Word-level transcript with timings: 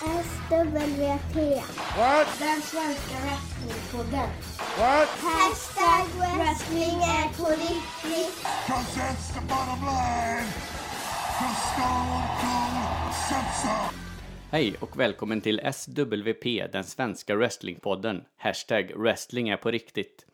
SWT. 0.00 0.04
What? 1.96 2.28
Den 2.38 2.60
svenska 2.62 3.16
wrestlingpodden. 3.24 4.28
What? 4.78 5.08
Hashtag 5.08 6.06
wrestling 6.38 6.96
är 7.02 7.28
på 7.38 7.50
riktigt. 7.50 8.44
Cause 8.66 9.00
that's 9.00 9.34
the 9.34 9.40
bottom 9.40 9.80
line. 9.84 10.46
Cause 11.38 11.60
Stone 11.72 12.22
Cold 12.40 13.14
said 13.28 13.44
so. 13.62 13.96
Hej 14.50 14.74
och 14.80 15.00
välkommen 15.00 15.40
till 15.40 15.60
SWP, 15.72 16.72
den 16.72 16.84
svenska 16.84 17.36
wrestlingpodden. 17.36 18.24
Hashtag 18.36 18.92
wrestling 18.96 19.48
är 19.48 19.56
på 19.56 19.70
riktigt. 19.70 20.26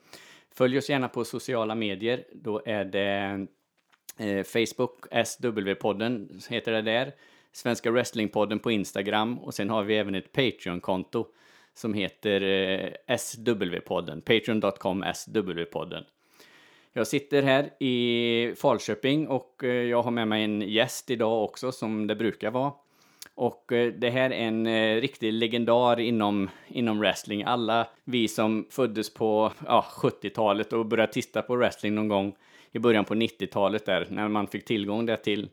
Följ 0.54 0.78
oss 0.78 0.90
gärna 0.90 1.08
på 1.08 1.24
sociala 1.24 1.74
medier. 1.74 2.24
Då 2.32 2.62
är 2.66 2.84
det 2.84 3.46
eh, 4.18 4.44
Facebook, 4.44 5.06
SW-podden 5.10 6.42
heter 6.48 6.72
det 6.72 6.82
där. 6.82 7.12
Svenska 7.56 7.90
wrestlingpodden 7.90 8.58
på 8.58 8.70
Instagram 8.70 9.38
och 9.38 9.54
sen 9.54 9.70
har 9.70 9.82
vi 9.82 9.96
även 9.96 10.14
ett 10.14 10.32
Patreon-konto 10.32 11.26
som 11.74 11.94
heter 11.94 12.42
eh, 12.42 13.16
SW-podden. 13.16 14.20
Patreon.com 14.20 15.04
SW-podden. 15.04 16.04
Jag 16.92 17.06
sitter 17.06 17.42
här 17.42 17.82
i 17.82 18.54
Falköping 18.56 19.28
och 19.28 19.64
eh, 19.64 19.70
jag 19.70 20.02
har 20.02 20.10
med 20.10 20.28
mig 20.28 20.44
en 20.44 20.60
gäst 20.60 21.10
idag 21.10 21.44
också 21.44 21.72
som 21.72 22.06
det 22.06 22.16
brukar 22.16 22.50
vara. 22.50 22.72
Och 23.34 23.72
eh, 23.72 23.92
det 23.92 24.10
här 24.10 24.30
är 24.30 24.46
en 24.46 24.66
eh, 24.66 25.00
riktig 25.00 25.32
legendar 25.32 26.00
inom, 26.00 26.50
inom 26.68 26.98
wrestling. 26.98 27.44
Alla 27.44 27.88
vi 28.04 28.28
som 28.28 28.66
föddes 28.70 29.14
på 29.14 29.52
ja, 29.66 29.86
70-talet 29.90 30.72
och 30.72 30.86
började 30.86 31.12
titta 31.12 31.42
på 31.42 31.56
wrestling 31.56 31.94
någon 31.94 32.08
gång 32.08 32.36
i 32.72 32.78
början 32.78 33.04
på 33.04 33.14
90-talet 33.14 33.86
där, 33.86 34.06
när 34.10 34.28
man 34.28 34.46
fick 34.46 34.64
tillgång 34.64 35.06
där 35.06 35.16
till 35.16 35.48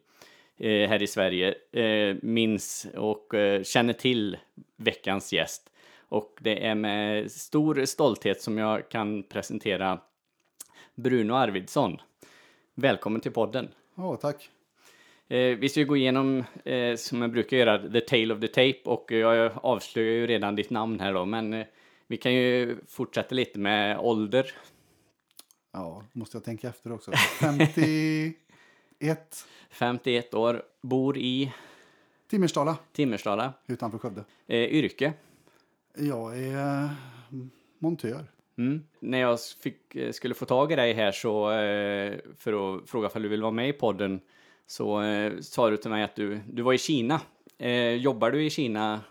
här 0.59 1.03
i 1.03 1.07
Sverige, 1.07 1.55
eh, 1.71 2.15
minns 2.21 2.87
och 2.95 3.33
eh, 3.33 3.63
känner 3.63 3.93
till 3.93 4.37
veckans 4.77 5.33
gäst. 5.33 5.69
Och 6.09 6.37
det 6.41 6.65
är 6.65 6.75
med 6.75 7.31
stor 7.31 7.85
stolthet 7.85 8.41
som 8.41 8.57
jag 8.57 8.89
kan 8.89 9.23
presentera 9.23 9.99
Bruno 10.95 11.33
Arvidsson. 11.33 11.97
Välkommen 12.75 13.21
till 13.21 13.31
podden. 13.31 13.67
Ja, 13.95 14.15
tack. 14.15 14.49
Eh, 15.27 15.57
vi 15.57 15.69
ska 15.69 15.79
ju 15.79 15.85
gå 15.85 15.97
igenom, 15.97 16.43
eh, 16.65 16.95
som 16.95 17.21
jag 17.21 17.31
brukar 17.31 17.57
göra, 17.57 17.91
the 17.91 18.01
tale 18.01 18.33
of 18.33 18.39
the 18.39 18.47
tape 18.47 18.81
och 18.85 19.11
jag 19.11 19.51
avslöjar 19.55 20.11
ju 20.11 20.27
redan 20.27 20.55
ditt 20.55 20.69
namn 20.69 20.99
här 20.99 21.13
då, 21.13 21.25
men 21.25 21.53
eh, 21.53 21.65
vi 22.07 22.17
kan 22.17 22.33
ju 22.33 22.77
fortsätta 22.87 23.35
lite 23.35 23.59
med 23.59 23.99
ålder. 23.99 24.51
Ja, 25.71 26.03
måste 26.11 26.37
jag 26.37 26.43
tänka 26.43 26.67
efter 26.67 26.91
också. 26.91 27.11
51, 29.03 29.45
51 29.69 30.33
år, 30.33 30.63
bor 30.81 31.17
i 31.17 31.53
Timmersdala 32.29 32.77
Timmersdala. 32.93 33.53
utanför 33.67 33.97
Skövde. 33.97 34.23
Eh, 34.47 34.59
yrke? 34.59 35.13
Jag 35.97 36.39
är 36.39 36.83
eh, 36.83 36.89
montör. 37.79 38.25
Mm. 38.57 38.83
När 38.99 39.17
jag 39.17 39.39
fick, 39.41 39.95
eh, 39.95 40.11
skulle 40.11 40.33
få 40.33 40.45
tag 40.45 40.71
i 40.71 40.75
dig 40.75 40.93
här 40.93 41.11
så, 41.11 41.51
eh, 41.51 42.13
för 42.37 42.77
att 42.77 42.89
fråga 42.89 43.09
om 43.15 43.21
du 43.21 43.29
vill 43.29 43.41
vara 43.41 43.51
med 43.51 43.69
i 43.69 43.73
podden, 43.73 44.19
så 44.67 45.01
sa 45.41 45.69
du 45.69 45.77
till 45.77 45.91
mig 45.91 46.03
att 46.03 46.15
du, 46.15 46.39
du 46.51 46.61
var 46.61 46.73
i 46.73 46.77
Kina. 46.77 47.21
Jobbar 47.99 48.31
du 48.31 48.45
i 48.45 48.49
Kina? 48.49 49.01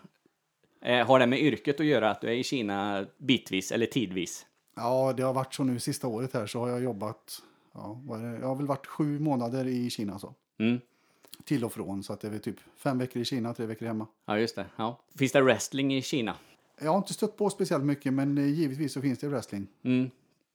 Har 0.81 1.19
det 1.19 1.27
med 1.27 1.39
yrket 1.39 1.79
att 1.79 1.85
göra 1.85 2.11
att 2.11 2.21
du 2.21 2.27
är 2.27 2.33
i 2.33 2.43
Kina 2.43 3.05
bitvis 3.17 3.71
eller 3.71 3.85
tidvis? 3.85 4.45
Ja, 4.75 5.13
det 5.17 5.23
har 5.23 5.33
varit 5.33 5.53
så 5.53 5.63
nu 5.63 5.79
sista 5.79 6.07
året 6.07 6.33
här 6.33 6.45
så 6.45 6.59
har 6.59 6.69
jag 6.69 6.83
jobbat, 6.83 7.41
ja, 7.73 8.01
det? 8.07 8.39
jag 8.41 8.47
har 8.47 8.55
väl 8.55 8.67
varit 8.67 8.87
sju 8.87 9.19
månader 9.19 9.67
i 9.67 9.89
Kina 9.89 10.19
så. 10.19 10.33
Mm. 10.57 10.79
Till 11.43 11.65
och 11.65 11.73
från, 11.73 12.03
så 12.03 12.13
att 12.13 12.21
det 12.21 12.27
är 12.27 12.39
typ 12.39 12.59
fem 12.75 12.97
veckor 12.97 13.21
i 13.21 13.25
Kina, 13.25 13.53
tre 13.53 13.65
veckor 13.65 13.85
hemma. 13.85 14.07
Ja, 14.25 14.39
just 14.39 14.55
det. 14.55 14.65
Ja. 14.75 14.99
Finns 15.15 15.31
det 15.31 15.41
wrestling 15.41 15.95
i 15.95 16.01
Kina? 16.01 16.35
Jag 16.81 16.91
har 16.91 16.97
inte 16.97 17.13
stött 17.13 17.37
på 17.37 17.49
speciellt 17.49 17.83
mycket, 17.83 18.13
men 18.13 18.37
eh, 18.37 18.45
givetvis 18.45 18.93
så 18.93 19.01
finns 19.01 19.19
det 19.19 19.27
wrestling. 19.27 19.67
Mm, 19.83 20.09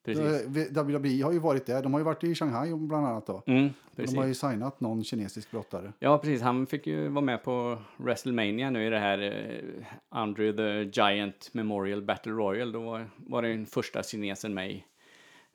precis. 0.05 0.25
Eh, 0.25 0.83
WWE 0.83 1.23
har 1.25 1.33
ju 1.33 1.39
varit 1.39 1.67
där, 1.67 1.83
de 1.83 1.93
har 1.93 2.01
ju 2.01 2.05
varit 2.05 2.25
i 2.25 2.35
Shanghai 2.35 2.75
bland 2.75 3.07
annat 3.07 3.27
då. 3.27 3.43
Mm, 3.47 3.69
De 3.97 4.17
har 4.17 4.27
ju 4.27 4.35
signat 4.35 4.81
någon 4.81 5.05
kinesisk 5.05 5.51
brottare. 5.51 5.93
Ja, 5.99 6.19
precis. 6.19 6.43
Han 6.43 6.67
fick 6.67 6.87
ju 6.87 7.09
vara 7.09 7.25
med 7.25 7.45
på 7.45 7.79
WrestleMania 7.97 8.71
nu 8.71 8.87
i 8.87 8.91
det 8.91 8.99
här 8.99 9.19
eh, 9.19 9.87
Andrew 10.09 10.57
the 10.57 11.01
Giant 11.01 11.51
Memorial 11.53 12.03
Battle 12.03 12.33
Royal. 12.33 12.73
Då 12.73 12.81
var, 12.81 13.11
var 13.17 13.43
det 13.43 13.49
den 13.49 13.67
första 13.67 14.03
kinesen 14.03 14.55
med 14.55 14.71
i 14.71 14.85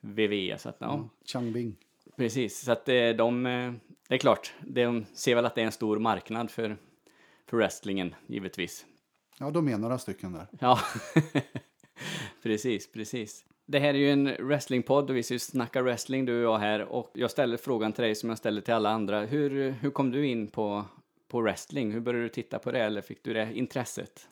WWE. 0.04 0.58
Så 0.58 0.70
att, 0.70 0.78
ja, 0.80 1.10
Changbing. 1.26 1.76
precis. 2.16 2.60
Så 2.60 2.72
att 2.72 2.90
eh, 2.90 3.10
de, 3.10 3.46
eh, 3.46 3.74
det 4.08 4.16
är 4.16 4.20
klart, 4.20 4.54
de 4.62 5.06
ser 5.14 5.36
väl 5.36 5.46
att 5.46 5.56
det 5.56 5.62
är 5.62 5.66
en 5.66 5.72
stor 5.72 6.00
marknad 6.00 6.52
för, 6.52 6.78
för 7.46 7.58
wrestlingen, 7.58 8.16
givetvis. 8.28 8.86
Ja, 9.40 9.52
de 9.52 9.68
är 9.68 9.78
några 9.78 9.98
stycken 9.98 10.34
där. 10.34 10.48
Ja, 10.60 10.80
precis, 12.44 12.92
precis. 12.92 13.46
Det 13.66 13.80
här 13.80 13.94
är 13.94 13.98
ju 13.98 14.12
en 14.12 14.26
wrestlingpodd 14.40 15.10
och 15.10 15.16
vi 15.16 15.24
ska 15.24 15.34
ju 15.34 15.40
snacka 15.40 15.82
wrestling 15.82 16.26
du 16.26 16.46
och 16.46 16.54
jag 16.54 16.60
här 16.60 16.82
och 16.82 17.12
jag 17.14 17.32
ställer 17.32 17.58
frågan 17.58 17.94
till 17.94 18.04
dig 18.04 18.16
som 18.16 18.30
jag 18.30 18.38
ställer 18.38 18.62
till 18.62 18.74
alla 18.74 18.90
andra. 18.90 19.22
Hur, 19.26 19.72
hur 19.72 19.90
kom 19.90 20.12
du 20.12 20.28
in 20.28 20.48
på, 20.48 20.86
på 21.28 21.42
wrestling? 21.42 21.92
Hur 21.92 22.00
började 22.00 22.26
du 22.26 22.30
titta 22.30 22.60
på 22.60 22.72
det 22.72 22.80
eller 22.80 23.02
fick 23.02 23.24
du 23.24 23.34
det 23.34 23.54
intresset? 23.54 24.28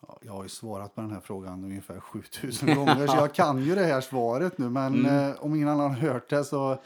Ja, 0.00 0.18
jag 0.22 0.32
har 0.32 0.42
ju 0.42 0.48
svarat 0.48 0.94
på 0.94 1.00
den 1.00 1.10
här 1.10 1.20
frågan 1.20 1.64
ungefär 1.64 2.00
7000 2.00 2.74
gånger 2.74 3.06
så 3.06 3.16
jag 3.16 3.34
kan 3.34 3.62
ju 3.62 3.74
det 3.74 3.84
här 3.84 4.00
svaret 4.00 4.58
nu 4.58 4.70
men 4.70 5.06
eh, 5.06 5.44
om 5.44 5.54
ingen 5.54 5.68
annan 5.68 5.90
har 5.90 5.98
hört 5.98 6.30
det 6.30 6.44
så 6.44 6.72
eh, 6.72 6.78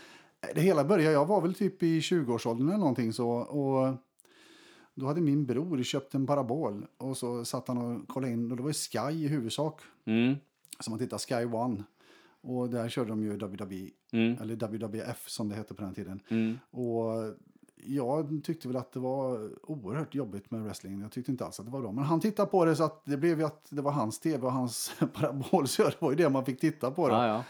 det 0.55 0.61
hela 0.61 0.85
började, 0.85 1.13
jag 1.13 1.27
var 1.27 1.41
väl 1.41 1.55
typ 1.55 1.83
i 1.83 2.01
20-årsåldern 2.01 2.69
eller 2.69 2.79
någonting 2.79 3.13
så 3.13 3.29
och 3.31 3.95
då 4.95 5.07
hade 5.07 5.21
min 5.21 5.47
bror 5.47 5.83
köpt 5.83 6.15
en 6.15 6.27
parabol 6.27 6.87
och 6.97 7.17
så 7.17 7.45
satt 7.45 7.69
han 7.69 7.79
och 7.79 8.09
kollade 8.09 8.33
in 8.33 8.51
och 8.51 8.57
det 8.57 8.63
var 8.63 8.73
Sky 8.73 9.25
i 9.25 9.29
huvudsak. 9.29 9.81
Mm, 10.05 10.37
som 10.81 10.91
man 10.91 10.99
tittar 10.99 11.19
Sky 11.19 11.45
One. 11.45 11.85
Och 12.43 12.71
där 12.71 12.89
körde 12.89 13.09
de 13.09 13.23
ju 13.23 13.37
WWE 13.37 13.91
mm, 14.13 14.39
eller 14.41 14.57
WWF 14.57 15.29
som 15.29 15.49
det 15.49 15.55
hette 15.55 15.75
på 15.75 15.83
den 15.83 15.95
tiden. 15.95 16.21
Mm. 16.29 16.59
och 16.71 17.35
jag 17.87 18.41
tyckte 18.45 18.69
väl 18.69 18.77
att 18.77 18.93
det 18.93 19.01
var 19.01 19.51
oerhört 19.63 20.15
jobbigt 20.15 20.51
med 20.51 20.63
wrestling. 20.63 21.01
Jag 21.01 21.13
tyckte 21.13 21.31
inte 21.31 21.45
alls 21.45 21.61
att 21.61 21.67
det 21.67 21.73
var 21.73 21.81
bra. 21.81 21.93
Men 21.93 22.05
han 22.05 22.21
tittade 22.21 22.51
på 22.51 22.65
det 22.65 22.77
så 22.77 22.85
att 22.85 23.03
det 23.05 23.17
blev 23.17 23.39
ju 23.39 23.47
att 23.47 23.67
det 23.71 23.83
var 23.83 23.93
hans 23.93 24.21
tv 24.21 24.47
och 24.47 24.53
hans 24.53 24.93
parabol. 25.15 25.69
Så 25.69 25.83
det 25.83 26.01
var 26.03 26.11
ju 26.11 26.17
det 26.17 26.29
man 26.29 26.45
fick 26.45 26.61
titta 26.61 26.91
på. 26.91 27.09
Ja, 27.09 27.27
ja. 27.27 27.45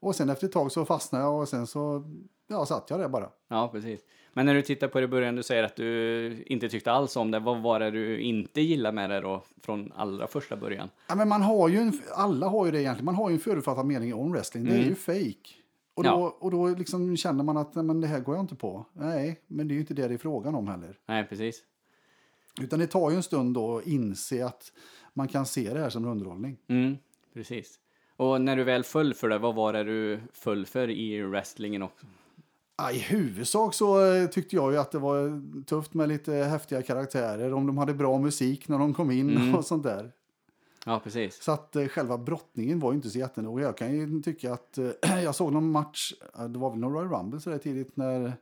Och 0.00 0.14
sen 0.14 0.30
efter 0.30 0.46
ett 0.46 0.52
tag 0.52 0.72
så 0.72 0.84
fastnade 0.84 1.24
jag 1.24 1.40
och 1.40 1.48
sen 1.48 1.66
så 1.66 2.04
ja, 2.46 2.66
satt 2.66 2.90
jag 2.90 3.00
där 3.00 3.08
bara. 3.08 3.28
Ja, 3.48 3.68
precis. 3.72 4.00
Men 4.32 4.46
när 4.46 4.54
du 4.54 4.62
tittar 4.62 4.88
på 4.88 4.98
det 4.98 5.04
i 5.04 5.08
början, 5.08 5.36
du 5.36 5.42
säger 5.42 5.62
att 5.62 5.76
du 5.76 6.44
inte 6.46 6.68
tyckte 6.68 6.92
alls 6.92 7.16
om 7.16 7.30
det. 7.30 7.38
Vad 7.38 7.62
var 7.62 7.80
det 7.80 7.90
du 7.90 8.20
inte 8.20 8.60
gillade 8.60 8.94
med 8.94 9.10
det 9.10 9.20
då, 9.20 9.42
från 9.62 9.92
allra 9.96 10.26
första 10.26 10.56
början? 10.56 10.90
Ja, 11.08 11.14
men 11.14 11.28
man 11.28 11.42
har 11.42 11.68
ju 11.68 11.78
en, 11.78 12.00
alla 12.14 12.48
har 12.48 12.66
ju 12.66 12.72
det 12.72 12.80
egentligen. 12.80 13.04
Man 13.04 13.14
har 13.14 13.30
ju 13.30 13.34
en 13.34 13.40
förutfattad 13.40 13.86
mening 13.86 14.14
om 14.14 14.32
wrestling. 14.32 14.64
Det 14.64 14.72
är 14.72 14.84
ju 14.84 14.94
fake. 14.94 15.63
Och 15.94 16.02
då, 16.04 16.08
Ja. 16.10 16.36
och 16.40 16.50
då 16.50 16.68
liksom 16.68 17.16
känner 17.16 17.44
man 17.44 17.56
att 17.56 17.74
nej, 17.74 17.84
men 17.84 18.00
det 18.00 18.06
här 18.06 18.20
går 18.20 18.34
jag 18.34 18.42
inte 18.44 18.54
på. 18.54 18.86
Nej, 18.92 19.40
men 19.46 19.68
det 19.68 19.72
är 19.72 19.74
ju 19.74 19.80
inte 19.80 19.94
det 19.94 20.08
det 20.08 20.14
är 20.14 20.18
frågan 20.18 20.54
om 20.54 20.68
heller. 20.68 20.98
Nej, 21.06 21.26
precis. 21.28 21.62
Utan 22.60 22.78
det 22.78 22.86
tar 22.86 23.10
ju 23.10 23.16
en 23.16 23.22
stund 23.22 23.54
då 23.54 23.78
att 23.78 23.86
inse 23.86 24.46
att 24.46 24.72
man 25.14 25.28
kan 25.28 25.46
se 25.46 25.74
det 25.74 25.80
här 25.80 25.90
som 25.90 26.04
underhållning. 26.04 26.56
Mm, 26.68 26.96
precis. 27.34 27.80
Och 28.16 28.40
när 28.40 28.56
du 28.56 28.64
väl 28.64 28.84
föll 28.84 29.14
för 29.14 29.28
det, 29.28 29.38
vad 29.38 29.54
var 29.54 29.72
det 29.72 29.84
du 29.84 30.20
föll 30.32 30.66
för 30.66 30.90
i 30.90 31.22
wrestlingen 31.22 31.82
också? 31.82 32.06
Ja, 32.76 32.90
I 32.92 32.98
huvudsak 32.98 33.74
så 33.74 34.12
eh, 34.14 34.26
tyckte 34.26 34.56
jag 34.56 34.72
ju 34.72 34.78
att 34.78 34.90
det 34.92 34.98
var 34.98 35.42
tufft 35.64 35.94
med 35.94 36.08
lite 36.08 36.32
häftiga 36.34 36.82
karaktärer. 36.82 37.52
Om 37.52 37.66
de 37.66 37.78
hade 37.78 37.94
bra 37.94 38.18
musik 38.18 38.68
när 38.68 38.78
de 38.78 38.94
kom 38.94 39.10
in 39.10 39.54
och 39.54 39.64
sånt 39.64 39.82
där. 39.82 40.12
Ja, 40.84 41.00
precis. 41.04 41.42
Så 41.42 41.52
att 41.52 41.76
eh, 41.76 41.86
själva 41.88 42.18
brottningen 42.18 42.80
var 42.80 42.92
ju 42.92 42.96
inte 42.96 43.10
så 43.10 43.18
jättenoga. 43.18 43.64
Jag 43.64 43.76
kan 43.76 43.94
ju 43.94 44.22
tycka 44.22 44.52
att 44.52 44.78
eh, 44.78 44.90
jag 45.22 45.34
såg 45.34 45.52
någon 45.52 45.70
match, 45.70 46.12
eh, 46.38 46.44
det 46.44 46.58
var 46.58 46.70
väl 46.70 46.78
någon 46.78 46.92
Royal 46.92 47.08
Rumble 47.08 47.40
så 47.40 47.50
där 47.50 47.58
tidigt 47.58 47.96
när 47.96 48.32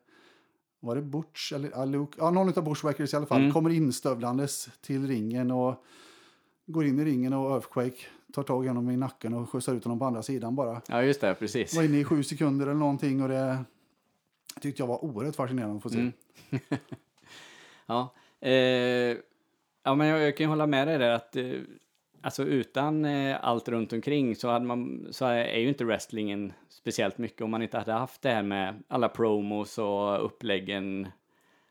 var 0.81 0.97
det 0.97 1.03
Butch 1.03 1.53
eller 1.53 1.71
ja, 1.71 1.85
Luke, 1.85 2.17
ja 2.19 2.31
någon 2.31 2.59
av 2.59 2.65
Bushwackers 2.65 3.13
i 3.13 3.17
alla 3.17 3.27
fall 3.27 3.53
kommer 3.53 3.71
instövlandes 3.71 4.69
till 4.81 5.07
ringen 5.07 5.51
och 5.51 5.85
går 6.67 6.87
in 6.87 7.01
i 7.01 7.05
ringen 7.05 7.33
och 7.33 7.51
Earthquake 7.51 7.97
tar 8.33 8.43
tag 8.43 8.65
i 8.65 8.69
honom 8.69 8.91
i 8.91 8.97
nacken 8.97 9.35
och 9.35 9.51
skjutsar 9.51 9.75
ut 9.75 9.85
honom 9.85 9.99
på 9.99 10.05
andra 10.05 10.23
sidan 10.23 10.55
bara. 10.57 10.83
Ja, 10.89 11.03
just 11.03 11.21
det, 11.21 11.35
precis. 11.35 11.75
var 11.77 11.83
inne 11.83 11.99
i 11.99 12.05
sju 12.05 12.23
sekunder 12.23 12.67
eller 12.67 12.75
någonting 12.75 13.23
och 13.23 13.29
det 13.29 13.65
tyckte 14.61 14.83
jag 14.83 14.87
var 14.87 15.05
oerhört 15.05 15.37
fascinerande 15.37 15.77
att 15.77 15.83
få 15.83 15.91
se. 15.91 15.99
Mm. 15.99 16.13
Ja, 17.87 18.15
eh, 18.41 19.17
ja 19.83 19.95
men 19.95 20.07
jag, 20.07 20.21
jag 20.21 20.37
kan 20.37 20.45
ju 20.45 20.49
hålla 20.49 20.67
med 20.67 20.89
dig 20.89 20.99
där 20.99 21.11
att 21.11 21.37
eh, 21.37 21.45
alltså 22.23 22.45
utan 22.45 23.05
eh, 23.05 23.37
allt 23.43 23.69
runt 23.69 23.93
omkring 23.93 24.37
så, 24.37 24.49
hade 24.49 24.65
man, 24.65 25.09
så 25.11 25.25
är 25.27 25.59
ju 25.59 25.69
inte 25.69 25.85
wrestlingen 25.85 26.53
speciellt 26.69 27.19
mycket 27.19 27.43
om 27.43 27.51
man 27.51 27.63
inte 27.63 27.79
hade 27.79 27.93
haft 27.93 28.23
det 28.23 28.31
här 28.31 28.43
med 28.43 28.83
alla 28.89 29.09
promos 29.09 29.79
och 29.79 30.25
uppläggen 30.25 31.09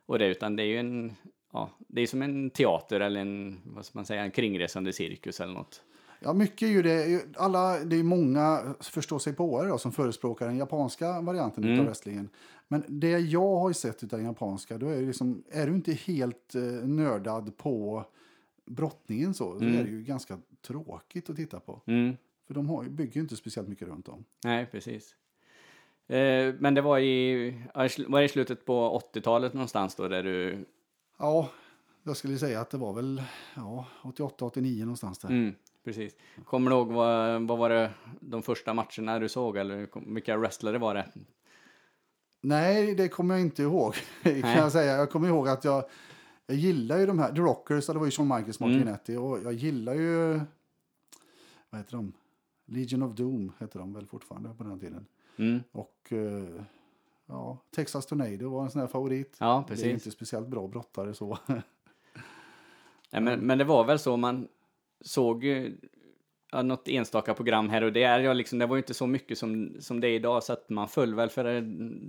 och 0.05 0.19
det, 0.19 0.27
utan 0.27 0.55
det 0.55 0.63
är 0.63 0.67
ju 0.67 0.77
en, 0.77 1.13
ja, 1.53 1.69
det 1.87 2.01
är 2.01 2.07
som 2.07 2.21
en 2.21 2.49
teater 2.49 2.99
eller 2.99 3.21
en, 3.21 3.59
vad 3.63 3.85
ska 3.85 3.99
man 3.99 4.05
säga, 4.05 4.23
en 4.23 4.31
kringresande 4.31 4.93
cirkus 4.93 5.39
eller 5.39 5.53
något. 5.53 5.81
Ja, 6.23 6.33
mycket 6.33 6.61
är 6.61 6.71
ju 6.71 6.81
det. 6.81 7.21
Alla, 7.37 7.79
det 7.79 7.95
är 7.95 8.03
många 8.03 8.75
förståsigpåare 8.79 9.67
då, 9.67 9.77
som 9.77 9.91
förespråkar 9.91 10.47
den 10.47 10.57
japanska 10.57 11.21
varianten 11.21 11.63
Mm. 11.63 11.79
av 11.79 11.85
wrestlingen. 11.85 12.29
Men 12.67 12.83
det 12.87 13.19
jag 13.19 13.55
har 13.57 13.73
sett 13.73 14.03
av 14.03 14.09
den 14.09 14.25
japanska, 14.25 14.77
då 14.77 14.87
är, 14.87 14.95
det 14.95 15.01
liksom, 15.01 15.43
är 15.51 15.67
du 15.67 15.73
inte 15.73 15.93
helt 15.93 16.55
eh, 16.55 16.61
nördad 16.87 17.57
på 17.57 18.05
brottningen 18.65 19.33
så, 19.33 19.59
så 19.59 19.65
är 19.65 19.83
det 19.83 19.89
ju 19.89 20.03
ganska 20.03 20.39
tråkigt 20.61 21.29
att 21.29 21.35
titta 21.35 21.59
på. 21.59 21.81
Mm. 21.85 22.17
För 22.47 22.53
de 22.53 22.69
har, 22.69 22.83
bygger 22.83 23.15
ju 23.15 23.21
inte 23.21 23.35
speciellt 23.35 23.69
mycket 23.69 23.87
runt 23.87 24.07
om. 24.07 24.25
Nej, 24.43 24.65
precis. 24.65 25.15
Eh, 26.07 26.53
men 26.59 26.73
det 26.73 26.81
var 26.81 26.99
i, 26.99 27.51
var 28.07 28.19
det 28.19 28.25
i 28.25 28.29
slutet 28.29 28.65
på 28.65 29.01
80-talet 29.13 29.53
någonstans 29.53 29.95
då 29.95 30.07
där 30.07 30.23
du... 30.23 30.65
Ja, 31.17 31.49
jag 32.03 32.17
skulle 32.17 32.37
säga 32.37 32.61
att 32.61 32.69
det 32.69 32.77
var 32.77 32.93
väl 32.93 33.23
ja, 33.55 33.85
88-89 34.03 34.79
någonstans 34.79 35.19
där. 35.19 35.29
Mm, 35.29 35.55
precis. 35.83 36.15
Kommer 36.45 36.71
du 36.71 36.77
ihåg 36.77 36.91
vad, 36.91 37.41
vad 37.41 37.57
var 37.57 37.69
det 37.69 37.91
de 38.19 38.43
första 38.43 38.73
matcherna 38.73 39.19
du 39.19 39.29
såg 39.29 39.57
eller 39.57 39.87
vilka 40.13 40.37
wrestlare 40.37 40.77
var 40.77 40.93
det? 40.93 41.07
Nej, 42.41 42.95
det 42.95 43.07
kommer 43.07 43.35
jag 43.35 43.41
inte 43.41 43.61
ihåg. 43.61 43.95
kan 44.23 44.51
jag 44.51 44.71
säga. 44.71 44.97
Jag 44.97 45.09
kommer 45.09 45.27
ihåg 45.27 45.47
att 45.47 45.63
jag, 45.63 45.83
jag 46.51 46.59
gillar 46.59 46.99
ju 46.99 47.05
de 47.05 47.19
här, 47.19 47.33
The 47.33 47.41
Rockers, 47.41 47.87
det 47.87 47.93
var 47.93 48.05
ju 48.05 48.11
Shawn 48.11 48.27
Michaels, 48.27 48.59
Mark 48.59 48.71
Mm. 48.71 49.23
Och 49.23 49.39
jag 49.43 49.53
gillar 49.53 49.93
ju, 49.93 50.41
vad 51.69 51.81
heter 51.81 51.95
de? 51.95 52.13
Legion 52.65 53.03
of 53.03 53.13
Doom 53.13 53.51
heter 53.59 53.79
de 53.79 53.93
väl 53.93 54.05
fortfarande 54.05 54.49
på 54.57 54.63
den 54.63 54.79
tiden. 54.79 55.05
Mm. 55.37 55.59
Och 55.71 56.07
eh, 56.09 56.63
ja, 57.25 57.57
Texas 57.75 58.05
Tornado 58.05 58.49
var 58.49 58.63
en 58.63 58.71
sån 58.71 58.81
här 58.81 58.87
favorit. 58.87 59.35
Ja, 59.39 59.63
Det 59.67 59.73
är 59.73 59.75
precis. 59.75 59.93
inte 59.93 60.11
speciellt 60.11 60.47
bra 60.47 60.67
brottare 60.67 61.13
så. 61.13 61.37
Nej, 63.11 63.21
men, 63.21 63.39
men 63.39 63.57
det 63.57 63.63
var 63.63 63.83
väl 63.83 63.99
så 63.99 64.17
man 64.17 64.47
såg 65.01 65.43
ju 65.43 65.77
ja, 66.51 66.61
något 66.61 66.87
enstaka 66.87 67.33
program 67.33 67.69
här 67.69 67.83
och 67.83 67.93
där. 67.93 68.19
Ja, 68.19 68.33
liksom, 68.33 68.59
det 68.59 68.65
var 68.65 68.75
ju 68.75 68.81
inte 68.81 68.93
så 68.93 69.07
mycket 69.07 69.37
som, 69.37 69.75
som 69.79 69.99
det 69.99 70.07
är 70.07 70.13
idag 70.15 70.43
så 70.43 70.53
att 70.53 70.69
man 70.69 70.87
föll 70.87 71.15
väl 71.15 71.29
för 71.29 71.61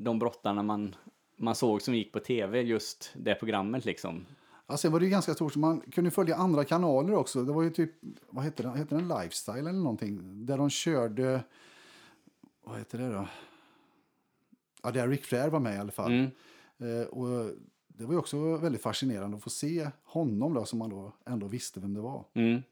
de 0.04 0.18
brottarna 0.18 0.62
man, 0.62 0.96
man 1.42 1.54
såg 1.54 1.82
som 1.82 1.94
gick 1.94 2.12
på 2.12 2.20
tv 2.20 2.60
just 2.62 3.12
det 3.14 3.34
programmet 3.34 3.84
liksom. 3.84 4.26
Ja, 4.66 4.76
sen 4.76 4.92
var 4.92 5.00
det 5.00 5.04
ju 5.06 5.10
ganska 5.10 5.34
stort, 5.34 5.52
så 5.52 5.58
man 5.58 5.80
kunde 5.80 6.10
följa 6.10 6.36
andra 6.36 6.64
kanaler 6.64 7.14
också. 7.14 7.44
Det 7.44 7.52
var 7.52 7.62
ju 7.62 7.70
typ, 7.70 7.92
vad 8.30 8.44
heter 8.44 8.64
den, 8.64 8.76
heter 8.76 8.96
den 8.96 9.08
Lifestyle 9.08 9.58
eller 9.68 9.72
någonting? 9.72 10.46
Där 10.46 10.58
de 10.58 10.70
körde, 10.70 11.44
vad 12.64 12.78
heter 12.78 12.98
det 12.98 13.08
då? 13.08 13.28
Ja, 14.82 14.90
där 14.90 15.08
Ric 15.08 15.20
Flair 15.20 15.48
var 15.48 15.60
med 15.60 15.74
i 15.74 15.78
alla 15.78 15.92
fall. 15.92 16.12
Mm. 16.12 16.30
Eh, 16.78 17.06
och 17.06 17.50
det 17.88 18.04
var 18.04 18.12
ju 18.12 18.18
också 18.18 18.56
väldigt 18.56 18.82
fascinerande 18.82 19.36
att 19.36 19.42
få 19.42 19.50
se 19.50 19.90
honom 20.04 20.54
då, 20.54 20.64
som 20.64 20.78
man 20.78 20.90
då 20.90 21.12
ändå 21.26 21.46
visste 21.46 21.80
vem 21.80 21.94
det 21.94 22.00
var. 22.00 22.24
Mm. 22.34 22.62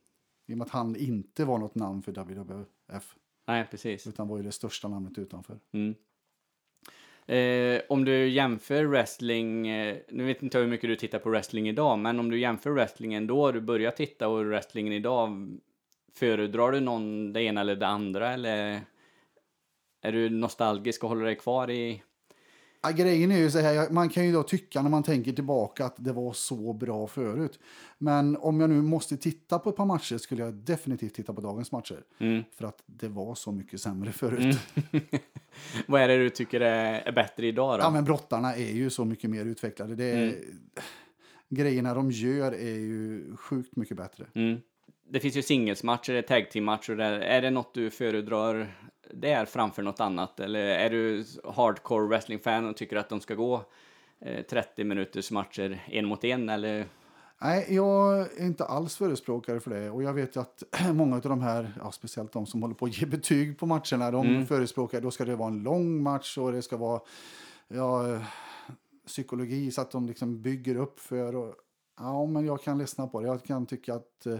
I 0.47 0.55
och 0.55 0.59
med 0.59 0.65
att 0.65 0.71
han 0.71 0.97
inte 0.97 1.45
var 1.45 1.59
något 1.59 1.75
namn 1.75 2.03
för 2.03 2.13
WWF, 2.13 3.17
Nej, 3.47 3.67
precis. 3.71 4.07
utan 4.07 4.29
var 4.29 4.37
ju 4.37 4.43
det 4.43 4.53
största 4.53 4.89
namnet 4.89 5.19
utanför. 5.19 5.61
Mm. 5.73 5.95
Eh, 7.31 7.81
om 7.89 8.05
du 8.05 8.29
jämför 8.29 8.85
wrestling, 8.85 9.69
eh, 9.69 9.97
nu 10.09 10.25
vet 10.25 10.43
inte 10.43 10.59
jag 10.59 10.63
hur 10.63 10.71
mycket 10.71 10.91
du 10.91 10.97
tittar 10.97 11.19
på 11.19 11.31
wrestling 11.31 11.69
idag, 11.69 11.99
men 11.99 12.21
om 12.21 12.31
du 12.31 12.41
jämför 12.41 12.71
wrestlingen 12.71 13.27
då 13.27 13.53
du 13.53 13.61
börjar 13.61 13.91
titta 13.91 14.29
och 14.29 14.45
wrestlingen 14.45 14.93
idag, 14.93 15.49
föredrar 16.15 16.73
du 16.73 16.81
någon 16.81 17.33
det 17.33 17.43
ena 17.43 17.61
eller 17.61 17.77
det 17.77 17.87
andra 17.87 18.33
eller 18.33 18.81
är 20.03 20.13
du 20.13 20.31
nostalgisk 20.31 21.03
och 21.05 21.09
håller 21.09 21.25
dig 21.25 21.37
kvar 21.37 21.71
i... 21.71 22.03
Ja, 22.83 22.91
grejen 22.91 23.31
är 23.31 23.39
ju 23.39 23.51
så 23.51 23.59
här, 23.59 23.91
man 23.91 24.09
kan 24.09 24.27
ju 24.27 24.33
då 24.33 24.43
tycka 24.43 24.83
när 24.83 24.91
man 24.91 25.03
tänker 25.03 25.33
tillbaka 25.33 25.85
att 25.85 25.95
det 25.97 26.13
var 26.13 26.33
så 26.33 26.73
bra 26.73 27.07
förut. 27.07 27.59
Men 27.99 28.37
om 28.37 28.61
jag 28.61 28.71
nu 28.71 28.83
måste 28.83 29.17
titta 29.17 29.59
på 29.59 29.71
ett 29.71 29.77
par 29.77 29.87
matcher 29.87 30.19
skulle 30.19 30.43
jag 30.43 30.55
definitivt 30.55 31.15
titta 31.15 31.33
på 31.33 31.41
dagens 31.41 31.73
matcher. 31.73 32.05
Mm. 32.19 32.43
För 32.59 32.65
att 32.65 32.83
det 32.87 33.09
var 33.09 33.35
så 33.35 33.53
mycket 33.53 33.81
sämre 33.81 34.13
förut. 34.13 34.59
Vad 35.87 36.01
är 36.03 36.09
det 36.09 36.17
du 36.17 36.31
tycker 36.31 36.61
är, 36.61 37.13
bättre 37.13 37.47
idag 37.47 37.79
då? 37.79 37.85
Ja, 37.85 37.91
men 37.91 38.05
brottarna 38.05 38.55
är 38.55 38.73
ju 38.73 38.91
så 38.91 39.05
mycket 39.05 39.31
mer 39.31 39.45
utvecklade. 39.45 39.95
Det 39.95 40.11
är, 40.11 40.35
Grejerna 41.49 41.95
de 41.95 42.11
gör 42.11 42.53
är 42.53 42.79
ju 42.79 43.37
sjukt 43.37 43.77
mycket 43.77 43.97
bättre. 43.97 44.27
Mm. 44.35 44.61
Det 45.09 45.21
finns 45.21 45.37
ju 45.37 45.43
singelsmatcher, 45.43 46.13
det 46.13 46.19
är 46.19 46.23
tag 46.23 46.51
team-matcher. 46.51 47.01
Är 47.01 47.43
det 47.43 47.51
något 47.51 47.75
du 47.75 47.91
föredrar 47.91 48.75
där 49.15 49.45
framför 49.45 49.83
något 49.83 50.01
annat? 50.01 50.41
Eller 50.41 50.61
är 50.61 50.91
du 50.91 51.25
hardcore 51.45 52.07
wrestling-fan 52.07 52.69
och 52.69 52.77
tycker 52.77 52.97
att 52.97 53.09
de 53.09 53.21
ska 53.21 53.35
gå 53.35 53.65
eh, 54.21 54.43
30 54.43 54.85
minuters 54.85 55.31
matcher 55.31 55.83
en 55.87 56.07
mot 56.07 56.25
en? 56.25 56.49
Eller? 56.49 56.87
Nej, 57.43 57.67
jag 57.69 58.19
är 58.21 58.47
inte 58.47 58.65
alls 58.65 58.97
förespråkare 58.97 59.61
för 59.61 59.71
det. 59.71 59.91
Och 59.91 60.03
jag 60.03 60.13
vet 60.13 60.37
ju 60.37 60.41
att 60.41 60.63
många 60.95 61.17
av 61.17 61.23
de 61.23 61.41
här, 61.41 61.73
ja, 61.79 61.93
speciellt 61.93 62.33
de 62.33 62.47
som 62.47 62.63
håller 62.63 62.75
på 62.75 62.85
att 62.85 63.01
ge 63.01 63.07
betyg 63.07 63.59
på 63.59 63.67
matcherna, 63.67 64.11
de 64.11 64.47
förespråkar 64.47 65.01
då 65.01 65.11
ska 65.11 65.25
det 65.25 65.37
vara 65.37 65.49
en 65.49 65.63
lång 65.63 66.03
match 66.03 66.39
och 66.39 66.53
det 66.53 66.63
ska 66.63 66.77
vara 66.77 67.01
ja, 67.69 68.09
eh, 68.09 68.23
psykologi 69.07 69.71
så 69.71 69.81
att 69.81 69.91
de 69.91 70.07
liksom 70.07 70.43
bygger 70.43 70.77
upp 70.77 71.01
för. 71.01 71.37
Och, 71.37 71.55
ja, 71.99 72.27
men 72.27 72.47
jag 72.47 72.63
kan 72.63 72.79
lyssna 72.79 73.07
på 73.07 73.21
det. 73.21 73.27
Jag 73.27 73.45
kan 73.45 73.67
tycka 73.67 73.95
att 73.95 74.27
eh, 74.27 74.39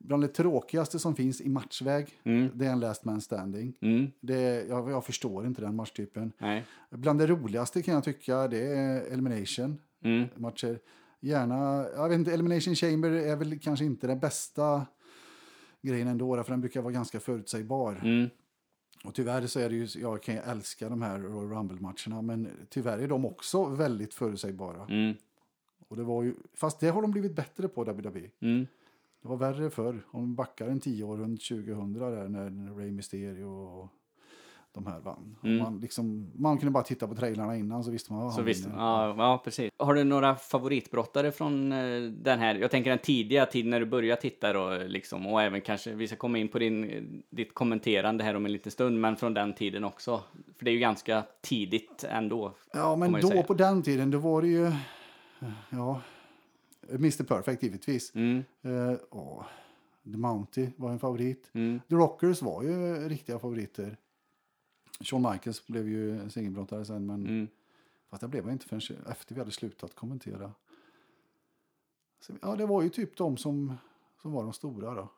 bland 0.00 0.22
det 0.22 0.28
tråkigaste 0.28 0.98
som 0.98 1.14
finns 1.14 1.40
i 1.40 1.48
matchväg, 1.48 2.20
det 2.54 2.66
är 2.66 2.72
en 2.72 2.80
last 2.80 3.04
man 3.04 3.20
standing. 3.20 3.76
Mm. 3.80 4.10
Det, 4.20 4.66
jag, 4.68 4.90
jag 4.90 5.04
förstår 5.04 5.46
inte 5.46 5.60
den 5.62 5.76
matchtypen. 5.76 6.32
Nej. 6.38 6.64
Bland 6.90 7.18
det 7.18 7.26
roligaste 7.26 7.82
kan 7.82 7.94
jag 7.94 8.04
tycka 8.04 8.48
det 8.48 8.74
är 8.74 9.12
elimination 9.12 9.78
Mm. 10.04 10.28
matcher. 10.36 10.78
Gärna, 11.20 11.86
jag 11.96 12.08
vet 12.08 12.18
inte, 12.18 12.32
Elimination 12.32 12.74
Chamber 12.74 13.10
är 13.10 13.36
väl 13.36 13.58
kanske 13.58 13.84
inte 13.84 14.06
den 14.06 14.18
bästa 14.18 14.86
grejen 15.82 16.08
ändå, 16.08 16.44
för 16.44 16.52
den 16.52 16.60
brukar 16.60 16.82
vara 16.82 16.92
ganska 16.92 17.20
förutsägbar. 17.20 18.00
Mm. 18.02 18.28
Och 19.04 19.14
tyvärr 19.14 19.46
så 19.46 19.60
är 19.60 19.68
det 19.68 19.74
ju, 19.76 19.86
jag 20.00 20.22
kan 20.22 20.34
ju 20.34 20.40
älska 20.40 20.88
de 20.88 21.02
här 21.02 21.18
Royal 21.18 21.50
Rumble-matcherna, 21.50 22.22
men 22.22 22.48
tyvärr 22.68 22.98
är 22.98 23.08
de 23.08 23.24
också 23.24 23.64
väldigt 23.64 24.14
förutsägbara. 24.14 24.86
Mm. 24.88 25.14
Och 25.88 25.96
det 25.96 26.02
var 26.02 26.22
ju, 26.22 26.34
fast 26.54 26.80
det 26.80 26.88
har 26.88 27.02
de 27.02 27.10
blivit 27.10 27.36
bättre 27.36 27.68
på 27.68 27.84
WWE. 27.84 28.30
Mm. 28.40 28.66
Det 29.22 29.28
var 29.28 29.36
värre 29.36 29.70
förr, 29.70 30.06
om 30.10 30.28
vi 30.30 30.34
backar 30.34 30.68
en 30.68 30.80
tio 30.80 31.04
år 31.04 31.16
runt 31.16 31.40
2000 31.48 31.92
där 31.92 32.28
när 32.28 32.76
Rey 32.78 32.90
Mysterio 32.90 33.44
och 33.44 33.88
de 34.72 34.86
här 34.86 35.00
vann. 35.00 35.36
Och 35.40 35.48
Man, 35.48 35.80
liksom, 35.80 36.30
man 36.34 36.58
kunde 36.58 36.70
bara 36.70 36.84
titta 36.84 37.08
på 37.08 37.14
trailrarna 37.14 37.56
innan 37.56 37.84
så 37.84 37.90
visste 37.90 38.12
man 38.12 38.22
vad 38.22 38.32
Så 38.32 38.38
han 38.38 38.46
visst, 38.46 38.66
vinner. 38.66 38.76
ja, 38.78 39.14
ja, 39.18 39.40
precis. 39.44 39.70
Har 39.78 39.94
du 39.94 40.04
några 40.04 40.36
favoritbrottare 40.36 41.32
från 41.32 41.72
eh, 41.72 42.02
den 42.02 42.38
här, 42.38 42.54
jag 42.54 42.70
tänker 42.70 42.90
den 42.90 42.98
tidiga 42.98 43.46
tiden 43.46 43.70
när 43.70 43.80
du 43.80 43.86
började 43.86 44.20
titta 44.20 44.52
då, 44.52 44.78
liksom, 44.86 45.26
och 45.26 45.42
även 45.42 45.60
kanske, 45.60 45.94
vi 45.94 46.06
ska 46.06 46.16
komma 46.16 46.38
in 46.38 46.48
på 46.48 46.58
din, 46.58 47.22
ditt 47.30 47.54
kommenterande 47.54 48.24
här 48.24 48.36
om 48.36 48.46
en 48.46 48.52
liten 48.52 48.72
stund, 48.72 49.00
men 49.00 49.16
från 49.16 49.34
den 49.34 49.52
tiden 49.54 49.84
också. 49.84 50.20
För 50.56 50.64
det 50.64 50.70
är 50.70 50.72
ju 50.72 50.78
ganska 50.78 51.24
tidigt 51.40 52.04
ändå. 52.08 52.54
Ja, 52.72 52.96
men 52.96 53.12
då 53.12 53.28
säga. 53.28 53.42
på 53.42 53.54
den 53.54 53.82
tiden, 53.82 54.10
då 54.10 54.18
var 54.18 54.42
det 54.42 54.48
ju... 54.48 54.72
Ja, 55.70 56.00
Mr 56.90 57.24
Perfect 57.24 57.62
givetvis. 57.62 58.14
Mm, 58.14 58.42
åh, 59.10 59.44
The 60.04 60.16
Mountie 60.16 60.72
var 60.76 60.90
en 60.90 60.98
favorit. 60.98 61.50
mm, 61.52 61.80
The 61.88 61.94
Rockers 61.94 62.42
var 62.42 62.62
ju 62.62 63.08
riktiga 63.08 63.38
favoriter. 63.38 63.96
Shawn 65.00 65.22
Michaels 65.32 65.66
blev 65.66 65.88
ju 65.88 66.30
singelbrottare 66.30 66.84
sen, 66.84 67.06
men 67.06 67.26
mm. 67.26 67.48
fast 68.10 68.20
det 68.20 68.28
blev 68.28 68.44
jag 68.44 68.52
inte 68.52 68.66
förrän 68.66 69.06
efter 69.06 69.34
vi 69.34 69.40
hade 69.40 69.50
slutat 69.50 69.94
kommentera. 69.94 70.52
Så, 72.20 72.32
ja, 72.42 72.56
det 72.56 72.66
var 72.66 72.82
ju 72.82 72.88
typ 72.88 73.16
de 73.16 73.36
som, 73.36 73.74
som 74.22 74.32
var 74.32 74.42
de 74.42 74.52
stora 74.52 74.94
då. 74.94 75.08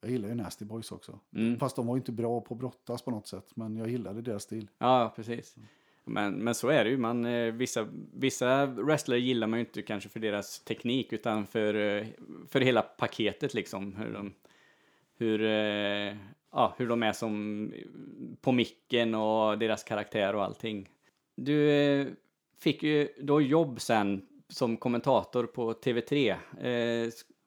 Jag 0.00 0.10
gillar 0.10 0.28
ju 0.28 0.34
Nasty 0.34 0.64
Boys 0.64 0.92
också. 0.92 1.18
Mm. 1.32 1.58
Fast 1.58 1.76
de 1.76 1.86
var 1.86 1.94
ju 1.94 1.98
inte 1.98 2.12
bra 2.12 2.40
på 2.40 2.54
att 2.54 2.60
brottas 2.60 3.02
på 3.02 3.10
något 3.10 3.26
sätt, 3.26 3.56
men 3.56 3.76
jag 3.76 3.88
gillade 3.88 4.22
deras 4.22 4.42
stil. 4.42 4.70
Ja, 4.78 5.12
precis. 5.16 5.56
Men, 6.04 6.34
men 6.34 6.54
så 6.54 6.68
är 6.68 6.84
det 6.84 6.90
ju. 6.90 6.96
Man, 6.96 7.24
eh, 7.24 7.52
vissa, 7.52 7.88
vissa 8.14 8.66
wrestlare 8.66 9.20
gillar 9.20 9.46
man 9.46 9.58
ju 9.58 9.64
inte 9.64 9.82
kanske 9.82 10.08
för 10.08 10.20
deras 10.20 10.60
teknik 10.60 11.12
utan 11.12 11.46
för, 11.46 11.74
eh, 11.74 12.06
för 12.48 12.60
hela 12.60 12.82
paketet 12.82 13.54
liksom. 13.54 13.96
Hur 13.96 14.12
de, 14.12 14.34
hur, 15.16 15.42
eh, 15.44 16.16
ja, 16.52 16.74
hur 16.78 16.88
de 16.88 17.02
är 17.02 17.12
som 17.12 17.72
på 18.40 18.52
micken 18.52 19.14
och 19.14 19.58
deras 19.58 19.84
karaktär 19.84 20.34
och 20.34 20.44
allting. 20.44 20.88
Du 21.36 22.16
fick 22.58 22.82
ju 22.82 23.08
då 23.20 23.40
jobb 23.40 23.80
sen 23.80 24.26
som 24.48 24.76
kommentator 24.76 25.46
på 25.46 25.72
TV3. 25.72 26.36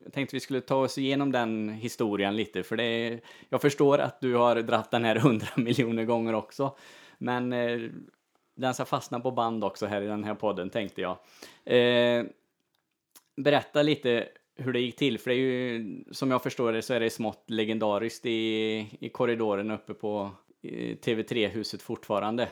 Jag 0.04 0.14
tänkte 0.14 0.36
vi 0.36 0.40
skulle 0.40 0.62
ta 0.62 0.76
oss 0.76 0.98
igenom 0.98 1.32
den 1.32 1.70
historien 1.70 2.36
lite, 2.36 2.64
för 2.64 2.78
det 2.78 2.84
är, 2.84 3.22
jag 3.50 3.62
förstår 3.62 3.98
att 3.98 4.22
du 4.22 4.36
har 4.36 4.56
dratt 4.56 4.92
den 4.92 5.04
här 5.04 5.16
hundra 5.16 5.48
miljoner 5.56 6.04
gånger 6.06 6.34
också. 6.34 6.78
Men 7.18 7.54
den 8.58 8.74
ska 8.74 8.86
fastna 8.86 9.20
på 9.20 9.32
band 9.32 9.64
också 9.64 9.86
här 9.86 10.02
i 10.02 10.08
den 10.08 10.24
här 10.24 10.36
podden, 10.36 10.70
tänkte 10.70 11.02
jag. 11.02 11.18
Eh, 11.66 12.26
berätta 13.36 13.82
lite 13.82 14.28
hur 14.56 14.74
det 14.74 14.80
gick 14.80 14.96
till, 14.96 15.20
för 15.20 15.30
det 15.30 15.36
är 15.36 15.40
ju, 15.40 16.04
som 16.12 16.32
jag 16.32 16.44
förstår 16.44 16.74
det 16.74 16.82
så 16.82 16.94
är 16.94 17.00
det 17.00 17.10
smått 17.10 17.44
legendariskt 17.50 18.26
i, 18.26 18.90
i 19.00 19.10
korridoren 19.10 19.72
uppe 19.72 19.94
på 19.94 20.32
eh, 20.62 20.98
TV3-huset 20.98 21.82
fortfarande. 21.82 22.50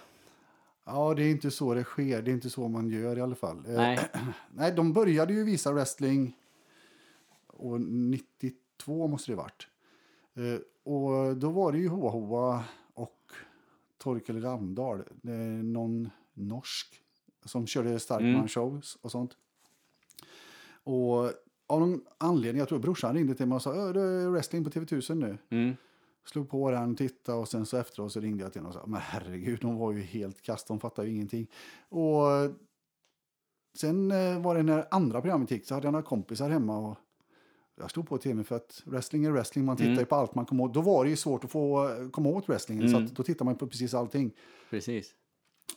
Ja, 0.85 1.13
det 1.13 1.23
är 1.23 1.31
inte 1.31 1.51
så 1.51 1.73
det 1.73 1.83
sker. 1.83 2.21
Det 2.21 2.31
är 2.31 2.33
inte 2.33 2.49
så 2.49 2.67
man 2.67 2.89
gör 2.89 3.17
i 3.17 3.21
alla 3.21 3.35
fall. 3.35 3.57
Eh, 3.57 3.73
Nej. 3.73 3.99
Nej, 4.51 4.71
de 4.71 4.93
började 4.93 5.33
ju 5.33 5.43
visa 5.43 5.71
wrestling 5.71 6.35
och 7.47 7.81
92 7.81 9.07
måste 9.07 9.31
det 9.31 9.35
varit. 9.35 9.67
Eh, 10.35 10.91
och 10.93 11.37
då 11.37 11.49
var 11.49 11.71
det 11.71 11.77
ju 11.77 11.87
Hoa 11.87 12.09
Hoa 12.09 12.63
Torkel 14.05 14.41
Ramdahl, 14.41 15.03
någon 15.63 16.09
norsk 16.33 17.01
som 17.45 17.67
körde 17.67 17.99
Starkman 17.99 18.47
shows 18.47 18.97
och 19.01 19.11
sånt. 19.11 19.37
Och 20.83 21.31
av 21.67 21.79
någon 21.79 22.01
anledning, 22.17 22.59
jag 22.59 22.69
tror 22.69 22.79
brorsan 22.79 23.15
ringde 23.15 23.35
till 23.35 23.45
mig 23.45 23.55
och 23.55 23.61
sa 23.61 23.73
"Ö, 23.73 23.93
det 23.93 24.01
är 24.01 24.29
wrestling 24.29 24.63
på 24.63 24.69
TV1000 24.69 25.15
nu. 25.15 25.37
Mm. 25.49 25.75
Slog 26.25 26.49
på 26.49 26.71
den, 26.71 26.95
tittade 26.95 27.37
och 27.37 27.47
sen 27.47 27.65
så 27.65 27.77
efteråt 27.77 28.11
så 28.11 28.19
ringde 28.19 28.43
jag 28.43 28.53
till 28.53 28.61
henne 28.61 28.67
och 28.67 28.73
sa 28.73 28.85
men 28.87 29.01
herregud, 29.01 29.59
de 29.61 29.77
var 29.77 29.91
ju 29.91 30.01
helt 30.01 30.41
kast, 30.41 30.67
de 30.67 30.79
fattar 30.79 31.03
ju 31.03 31.11
ingenting. 31.11 31.47
Och 31.89 32.25
sen 33.77 34.11
eh, 34.11 34.41
var 34.41 34.55
det 34.55 34.63
när 34.63 34.87
andra 34.91 35.21
programmet 35.21 35.51
gick 35.51 35.65
så 35.65 35.73
hade 35.73 35.87
jag 35.87 35.91
några 35.91 36.05
kompisar 36.05 36.49
hemma 36.49 36.77
och 36.77 36.97
jag 37.75 37.89
stod 37.89 38.07
på 38.07 38.17
tv 38.17 38.43
för 38.43 38.55
att 38.55 38.81
wrestling 38.85 39.25
är 39.25 39.31
wrestling, 39.31 39.65
man 39.65 39.77
tittar 39.77 39.91
Mm. 39.91 40.05
på 40.05 40.15
allt 40.15 40.35
man 40.35 40.45
kommer 40.45 40.63
åt. 40.63 40.73
Då 40.73 40.81
var 40.81 41.03
det 41.03 41.09
ju 41.09 41.15
svårt 41.15 41.43
att 41.43 41.51
få 41.51 41.89
eh, 41.89 42.09
komma 42.09 42.29
åt 42.29 42.49
wrestlingen 42.49 42.89
så 42.89 42.95
Mm. 42.97 43.05
att 43.05 43.15
då 43.15 43.23
tittar 43.23 43.45
man 43.45 43.55
på 43.55 43.67
precis 43.67 43.93
allting. 43.93 44.31
Precis. 44.69 45.13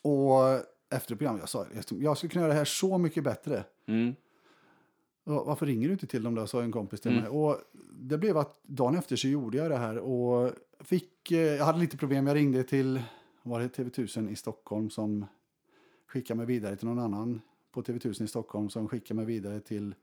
Och 0.02 0.38
efter 0.90 1.08
programmet, 1.16 1.40
jag 1.42 1.48
sa 1.48 1.66
jag 2.00 2.16
skulle 2.16 2.30
kunna 2.30 2.42
göra 2.42 2.52
det 2.52 2.58
här 2.58 2.64
så 2.64 2.98
mycket 2.98 3.24
bättre. 3.24 3.64
Mm. 3.86 4.14
Varför 5.24 5.66
ringer 5.66 5.88
du 5.88 5.92
inte 5.92 6.06
till 6.06 6.22
dem 6.22 6.34
då, 6.34 6.46
sa 6.46 6.62
en 6.62 6.72
kompis 6.72 7.00
till 7.00 7.10
Mm. 7.10 7.22
mig. 7.22 7.30
Och 7.32 7.56
det 8.00 8.18
blev 8.18 8.36
att 8.38 8.60
dagen 8.62 8.96
efter 8.98 9.16
så 9.16 9.28
gjorde 9.28 9.56
jag 9.58 9.70
det 9.70 9.76
här 9.76 9.98
och 9.98 10.52
fick, 10.80 11.30
eh, 11.32 11.38
jag 11.38 11.64
hade 11.64 11.78
lite 11.78 11.96
problem. 11.96 12.26
Jag 12.26 12.34
ringde 12.36 12.62
till, 12.64 13.02
var 13.42 13.60
det 13.60 13.68
TV1000 13.68 14.28
i 14.30 14.36
Stockholm 14.36 14.90
som 14.90 15.26
skickade 16.06 16.36
mig 16.38 16.46
vidare 16.46 16.76
till 16.76 16.86
någon 16.88 16.98
annan 16.98 17.40
på 17.72 17.82
TV1000 17.82 18.24
i 18.24 18.28
Stockholm 18.28 18.70
som 18.70 18.88
skickade 18.88 19.14
mig 19.14 19.24
vidare 19.26 19.60
till 19.60 19.94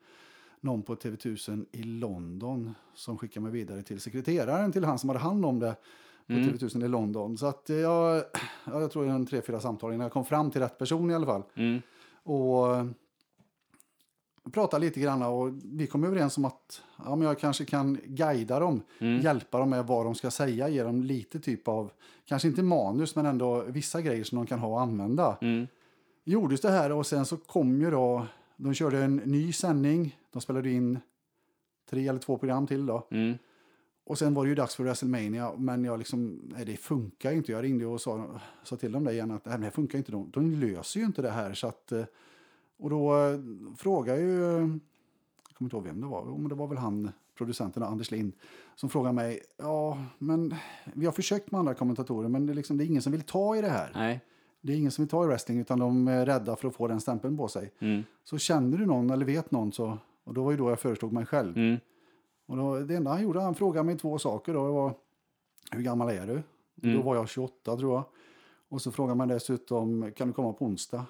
någon 0.65 0.83
på 0.83 0.95
TV1000 0.95 1.65
i 1.71 1.83
London 1.83 2.73
som 2.93 3.17
skickade 3.17 3.43
mig 3.43 3.51
vidare 3.51 3.81
till 3.83 4.01
sekreteraren 4.01 4.71
till 4.71 4.83
han 4.83 4.99
som 4.99 5.09
hade 5.09 5.19
hand 5.19 5.45
om 5.45 5.59
det 5.59 5.75
på 6.27 6.33
Mm. 6.33 6.43
TV1000 6.49 6.85
i 6.85 6.87
London. 6.87 7.37
Så 7.37 7.45
att 7.45 7.69
eh, 7.69 7.75
jag, 7.75 8.23
ja, 8.65 8.81
jag 8.81 8.91
tror 8.91 9.07
en 9.07 9.25
tre, 9.25 9.41
fyra 9.41 9.59
samtal 9.59 9.93
innan 9.93 10.03
jag 10.05 10.11
kom 10.11 10.25
fram 10.25 10.51
till 10.51 10.61
rätt 10.61 10.77
person 10.77 11.11
i 11.11 11.15
alla 11.15 11.25
fall. 11.25 11.43
Mm. 11.55 11.81
Och 12.23 12.75
eh, 12.75 12.85
pratade 14.51 14.85
lite 14.85 14.99
grann 14.99 15.21
och 15.23 15.49
vi 15.63 15.87
kom 15.87 16.03
överens 16.03 16.37
om 16.37 16.45
att 16.45 16.81
ja, 17.05 17.15
men 17.15 17.27
jag 17.27 17.39
kanske 17.39 17.65
kan 17.65 17.97
guida 18.05 18.59
dem, 18.59 18.81
Mm. 18.99 19.21
hjälpa 19.21 19.59
dem 19.59 19.69
med 19.69 19.87
vad 19.87 20.05
de 20.05 20.15
ska 20.15 20.31
säga, 20.31 20.69
ge 20.69 20.83
dem 20.83 21.03
lite 21.03 21.39
typ 21.39 21.67
av, 21.67 21.91
kanske 22.25 22.47
inte 22.47 22.63
manus 22.63 23.15
men 23.15 23.25
ändå 23.25 23.61
vissa 23.67 24.01
grejer 24.01 24.23
som 24.23 24.35
de 24.35 24.45
kan 24.45 24.59
ha 24.59 24.67
och 24.67 24.81
använda. 24.81 25.37
Mm. 25.41 25.67
Gjordes 26.23 26.61
det 26.61 26.69
här 26.71 26.91
och 26.91 27.05
sen 27.05 27.25
så 27.25 27.37
kom 27.37 27.81
ju 27.81 27.91
då, 27.91 28.25
de 28.57 28.73
körde 28.73 29.03
en 29.03 29.15
ny 29.15 29.53
sändning, 29.53 30.19
de 30.31 30.41
spelade 30.41 30.69
in 30.69 30.99
tre 31.89 32.07
eller 32.07 32.19
två 32.19 32.37
program 32.37 32.67
till 32.67 32.85
då. 32.85 33.07
Mm. 33.11 33.37
Och 34.03 34.17
sen 34.17 34.33
var 34.33 34.43
det 34.43 34.49
ju 34.49 34.55
dags 34.55 34.75
för 34.75 34.83
WrestleMania, 34.83 35.53
men 35.57 35.83
jag 35.83 35.99
liksom, 35.99 36.41
nej 36.55 36.65
det 36.65 36.77
funkar 36.77 37.31
ju 37.31 37.37
inte. 37.37 37.51
Jag 37.51 37.63
ringde 37.63 37.85
och 37.85 38.01
sa, 38.01 38.39
sa 38.63 38.75
till 38.75 38.91
dem 38.91 39.03
det 39.03 39.13
igen 39.13 39.31
att 39.31 39.45
nej, 39.45 39.57
det 39.57 39.63
här 39.63 39.71
funkar 39.71 39.97
inte. 39.97 40.11
De, 40.11 40.31
de 40.31 40.51
löser 40.51 40.99
ju 40.99 41.05
inte 41.05 41.21
det 41.21 41.31
här. 41.31 41.53
Så 41.53 41.67
att, 41.67 41.91
eh, 41.91 42.05
och 42.77 42.89
då 42.89 43.15
eh, 43.15 43.39
frågade 43.77 44.21
ju, 44.21 44.39
jag 44.39 45.57
kommer 45.57 45.67
inte 45.67 45.75
ihåg 45.75 45.83
vem 45.83 46.01
det 46.01 46.07
var, 46.07 46.25
men 46.25 46.49
det 46.49 46.55
var 46.55 46.67
väl 46.67 46.77
han, 46.77 47.11
producenten 47.37 47.83
Anders 47.83 48.11
Lind, 48.11 48.33
som 48.75 48.89
frågade 48.89 49.15
mig, 49.15 49.39
ja 49.57 50.03
men 50.17 50.55
vi 50.93 51.05
har 51.05 51.13
försökt 51.13 51.51
med 51.51 51.59
andra 51.59 51.73
kommentatorer 51.73 52.29
men 52.29 52.45
det 52.45 52.53
är, 52.53 52.55
liksom, 52.55 52.77
det 52.77 52.83
är 52.83 52.85
ingen 52.85 53.01
som 53.01 53.11
vill 53.11 53.21
ta 53.21 53.55
i 53.55 53.61
det 53.61 53.69
här. 53.69 53.91
Nej. 53.95 54.21
Det 54.65 54.73
är 54.73 54.77
ingen 54.77 54.91
som 54.91 55.03
vill 55.03 55.09
ta 55.09 55.23
i 55.23 55.27
wrestling 55.27 55.59
utan 55.59 55.79
de 55.79 56.07
är 56.07 56.25
rädda 56.25 56.55
för 56.55 56.67
att 56.67 56.75
få 56.75 56.87
den 56.87 57.01
stämpeln 57.01 57.37
på 57.37 57.47
sig. 57.47 57.71
Mm. 57.79 58.03
Så 58.23 58.37
känner 58.37 58.77
du 58.77 58.85
någon 58.85 59.09
eller 59.09 59.25
vet 59.25 59.51
någon 59.51 59.71
så, 59.71 59.97
och 60.23 60.33
då 60.33 60.43
var 60.43 60.51
ju 60.51 60.57
då 60.57 60.69
jag 60.69 60.79
föreslog 60.79 61.13
mig 61.13 61.25
själv. 61.25 61.57
Mm. 61.57 61.77
Och 62.45 62.57
då, 62.57 62.79
det 62.79 62.95
enda 62.95 63.11
han 63.11 63.23
gjorde, 63.23 63.41
han 63.41 63.55
frågade 63.55 63.85
mig 63.85 63.97
två 63.97 64.19
saker. 64.19 64.53
Då. 64.53 64.65
Det 64.65 64.71
var, 64.71 64.93
hur 65.71 65.81
gammal 65.81 66.09
är 66.09 66.27
du? 66.27 66.43
Mm. 66.83 66.97
Då 66.97 67.03
var 67.03 67.15
jag 67.15 67.29
28 67.29 67.77
tror 67.77 67.93
jag. 67.93 68.03
Och 68.69 68.81
så 68.81 68.91
frågade 68.91 69.17
man 69.17 69.27
dessutom, 69.27 70.11
kan 70.15 70.27
du 70.27 70.33
komma 70.33 70.53
på 70.53 70.65
onsdag? 70.65 71.05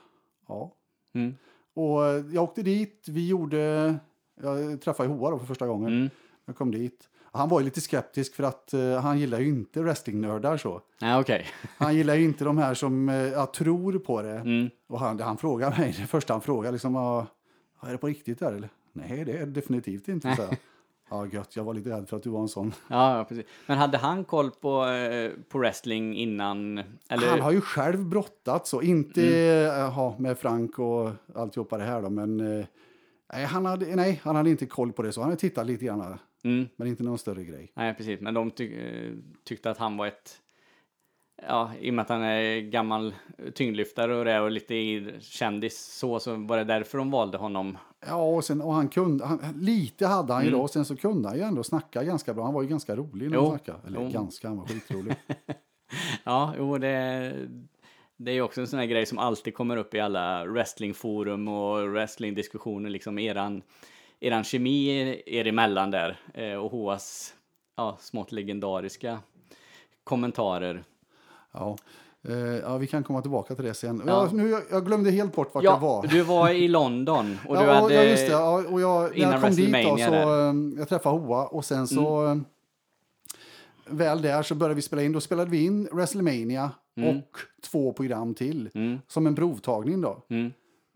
Ja. 0.47 0.71
Mm. 1.13 1.35
Och 1.73 2.05
eh, 2.05 2.25
jag 2.33 2.43
åkte 2.43 2.61
dit, 2.61 3.05
vi 3.09 3.27
gjorde, 3.27 3.95
jag 4.41 4.81
träffade 4.81 5.09
Hoa 5.09 5.31
då 5.31 5.39
för 5.39 5.45
första 5.45 5.67
gången. 5.67 5.93
Mm. 5.93 6.09
Jag 6.45 6.55
kom 6.55 6.71
dit. 6.71 7.09
Han 7.35 7.49
var 7.49 7.59
ju 7.59 7.65
lite 7.65 7.81
skeptisk 7.81 8.35
för 8.35 8.43
att 8.43 8.73
eh, 8.73 8.95
han 9.01 9.19
gillar 9.19 9.39
ju 9.39 9.47
inte 9.47 9.81
wrestlingnördar 9.81 10.57
så. 10.57 10.81
Nej, 11.01 11.19
okej. 11.19 11.45
Han 11.77 11.95
gillar 11.95 12.15
ju 12.15 12.23
inte 12.23 12.43
de 12.43 12.57
här 12.57 12.73
som 12.73 13.09
eh, 13.09 13.15
ja, 13.15 13.45
tror 13.55 13.99
på 13.99 14.21
det. 14.21 14.31
Mm. 14.39 14.69
Och 14.87 14.99
han, 14.99 15.19
han 15.19 15.37
frågade 15.37 15.77
mig, 15.77 15.95
det 16.01 16.07
första 16.07 16.33
han 16.33 16.41
frågade, 16.41 16.71
liksom, 16.71 16.95
"Ja, 16.95 17.27
är 17.81 17.91
det 17.91 17.97
på 17.97 18.07
riktigt 18.07 18.39
där 18.39 18.53
eller? 18.53 18.69
Nej, 18.93 19.25
det 19.25 19.31
är 19.31 19.39
det 19.39 19.51
definitivt 19.51 20.07
inte. 20.07 20.35
Så 20.35 20.41
jag, 20.41 20.57
ja, 21.09 21.27
gött, 21.37 21.55
jag 21.55 21.63
var 21.63 21.73
lite 21.73 21.89
rädd 21.89 22.09
för 22.09 22.17
att 22.17 22.23
du 22.23 22.29
var 22.29 22.41
en 22.41 22.47
sån. 22.47 22.73
Ja, 22.87 23.17
ja, 23.17 23.23
precis. 23.23 23.45
Men 23.67 23.77
hade 23.77 23.97
han 23.97 24.23
koll 24.23 24.51
på, 24.51 24.85
eh, 24.85 25.31
på 25.49 25.57
wrestling 25.59 26.15
innan? 26.17 26.77
Eller? 27.09 27.27
Han 27.29 27.41
har 27.41 27.51
ju 27.51 27.61
själv 27.61 28.05
brottats 28.05 28.69
så, 28.69 28.81
inte 28.81 29.21
Mm. 29.21 29.33
eh, 29.33 29.79
ja, 29.95 30.15
med 30.19 30.37
Frank 30.37 30.79
och 30.79 31.09
alltihopa 31.35 31.77
det 31.77 31.83
här 31.83 32.01
då, 32.01 32.09
men 32.09 32.39
eh, 32.59 32.65
nej, 33.33 33.45
han 33.45 33.65
hade, 33.65 33.95
nej, 33.95 34.21
han 34.23 34.35
hade 34.35 34.49
inte 34.49 34.65
koll 34.65 34.91
på 34.93 35.01
det 35.01 35.11
så. 35.11 35.21
Han 35.21 35.29
hade 35.29 35.39
tittat 35.39 35.65
lite 35.67 35.85
grann, 35.85 36.17
Mm. 36.45 36.67
men 36.75 36.87
inte 36.87 37.03
någon 37.03 37.17
större 37.17 37.43
grej. 37.43 37.71
Nej, 37.75 37.93
precis. 37.93 38.21
Men 38.21 38.33
de 38.33 38.51
tyck, 38.51 38.71
eh, 38.71 39.11
tyckte 39.43 39.71
att 39.71 39.77
han 39.77 39.97
var 39.97 40.07
ett... 40.07 40.41
Ja, 41.47 41.71
i 41.79 41.89
och 41.89 41.93
med 41.93 42.03
att 42.03 42.09
han 42.09 42.21
är 42.21 42.59
gammal 42.59 43.13
tyngdlyftare 43.53 44.15
och 44.15 44.25
det 44.25 44.39
och 44.39 44.51
lite 44.51 44.73
kändis 45.21 45.77
så, 45.99 46.19
så 46.19 46.35
var 46.35 46.57
det 46.57 46.63
därför 46.63 46.97
de 46.97 47.11
valde 47.11 47.37
honom. 47.37 47.77
Ja, 48.07 48.15
och, 48.35 48.43
sen, 48.45 48.61
och 48.61 48.73
han 48.73 48.87
kunde, 48.87 49.25
han, 49.25 49.39
lite 49.59 50.07
hade 50.07 50.33
han 50.33 50.41
ju 50.41 50.47
Mm. 50.47 50.57
då, 50.59 50.63
och 50.63 50.69
sen 50.69 50.85
så 50.85 50.95
kunde 50.95 51.29
han 51.29 51.37
ju 51.37 51.43
ändå 51.43 51.63
snacka 51.63 52.03
ganska 52.03 52.33
bra. 52.33 52.43
Han 52.43 52.53
var 52.53 52.61
ju 52.61 52.67
ganska 52.67 52.95
rolig 52.95 53.31
när 53.31 53.37
han 53.37 53.49
snackade. 53.49 53.79
Eller 53.87 54.01
jo. 54.01 54.09
ganska, 54.09 54.47
han 54.47 54.57
var 54.57 54.65
skitrolig. 54.65 55.15
Ja, 56.23 56.53
jo, 56.57 56.77
det, 56.77 57.33
det 58.17 58.31
är 58.31 58.35
ju 58.35 58.41
också 58.41 58.61
en 58.61 58.67
sån 58.67 58.79
här 58.79 58.85
grej 58.85 59.05
som 59.05 59.17
alltid 59.17 59.53
kommer 59.53 59.77
upp 59.77 59.93
i 59.93 59.99
alla 59.99 60.45
wrestlingforum 60.45 61.47
och 61.47 61.89
wrestlingdiskussioner, 61.91 62.89
liksom 62.89 63.19
eran, 63.19 63.61
eran 64.27 64.43
kemi 64.43 64.89
er 65.25 65.47
emellan 65.47 65.91
där 65.91 66.19
eh, 66.33 66.53
och 66.55 66.71
Hoas 66.71 67.33
ja, 67.77 67.97
smått 67.99 68.31
legendariska 68.31 69.19
kommentarer. 70.03 70.83
ja. 71.53 71.77
Eh, 72.27 72.35
ja, 72.37 72.77
vi 72.77 72.87
kan 72.87 73.03
komma 73.03 73.21
tillbaka 73.21 73.55
till 73.55 73.65
det 73.65 73.73
sen. 73.73 74.01
Ja. 74.07 74.13
Ja. 74.25 74.29
nu, 74.37 74.49
jag, 74.49 74.63
jag 74.71 74.85
glömde 74.85 75.11
helt 75.11 75.35
bort 75.35 75.53
vart 75.55 75.63
jag 75.63 75.73
Ja, 75.73 75.77
var. 75.79 76.07
du 76.07 76.21
var 76.21 76.49
i 76.49 76.67
London 76.67 77.37
och 77.47 77.55
du 77.57 77.63
ja, 77.63 77.73
hade... 77.73 77.93
ja, 77.93 78.03
just 78.03 78.25
det. 78.27 78.31
Ja, 78.31 78.63
och 78.69 78.81
jag, 78.81 79.01
när 79.03 79.17
innan 79.17 79.31
jag 79.31 79.41
kom 79.41 79.51
dit 79.55 79.73
då, 79.73 79.97
så 79.97 80.11
där. 80.11 80.49
eh, 80.49 80.53
jag 80.77 80.89
träffade 80.89 81.17
Hoa 81.19 81.45
och 81.47 81.65
sen 81.65 81.87
så 81.87 82.25
eh, 82.27 82.35
väl 83.85 84.21
där 84.21 84.43
så 84.43 84.55
började 84.55 84.75
vi 84.75 84.81
spela 84.81 85.01
in. 85.03 85.11
Då 85.11 85.21
spelade 85.21 85.51
vi 85.51 85.63
in 85.65 85.87
WrestleMania 85.91 86.71
och 86.95 87.37
två 87.71 87.93
program 87.93 88.33
till 88.33 88.69
Mm, 88.73 88.99
som 89.07 89.27
en 89.27 89.35
provtagning 89.35 90.01
då. 90.01 90.21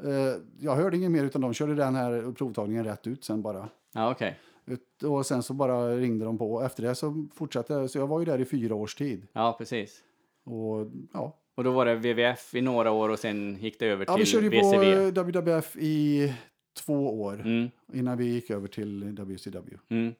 Eh, 0.03 0.41
jag 0.59 0.75
hörde 0.75 0.97
inget 0.97 1.11
mer 1.11 1.23
utan 1.25 1.41
de 1.41 1.53
körde 1.53 1.75
den 1.75 1.95
här 1.95 2.31
provtagningen 2.31 2.83
rätt 2.85 3.07
ut 3.07 3.23
sen 3.23 3.41
bara. 3.41 3.69
Ja, 3.93 4.11
okej. 4.11 4.39
Ut- 4.65 5.03
Och 5.03 5.25
sen 5.25 5.43
så 5.43 5.53
bara 5.53 5.95
ringde 5.95 6.25
de 6.25 6.37
på. 6.37 6.61
Efter 6.61 6.83
det 6.83 6.95
så 6.95 7.27
fortsatte 7.33 7.73
jag. 7.73 7.89
Så 7.89 7.97
jag 7.97 8.07
var 8.07 8.19
ju 8.19 8.25
där 8.25 8.39
i 8.41 8.45
fyra 8.45 8.75
års 8.75 8.95
tid. 8.95 9.27
Ja, 9.33 9.55
precis. 9.57 10.03
Och 10.45 10.87
ja, 11.13 11.37
Och 11.55 11.63
då 11.63 11.71
var 11.71 11.85
det 11.85 11.95
WWF 11.95 12.55
i 12.55 12.61
några 12.61 12.91
år 12.91 13.09
och 13.09 13.19
sen 13.19 13.57
gick 13.61 13.79
det 13.79 13.85
över 13.87 14.05
ja 14.07 14.15
vi 14.15 14.23
till 14.23 14.31
körde 14.31 14.45
ju 14.45 14.49
WCW. 14.49 15.11
på 15.11 15.21
WWF 15.21 15.75
i 15.77 16.33
två 16.85 17.21
år. 17.21 17.33
Mm, 17.45 17.69
Innan 17.93 18.17
vi 18.17 18.25
gick 18.25 18.49
över 18.49 18.67
till 18.67 19.03
WCW. 19.19 19.77
mm. 19.89 20.13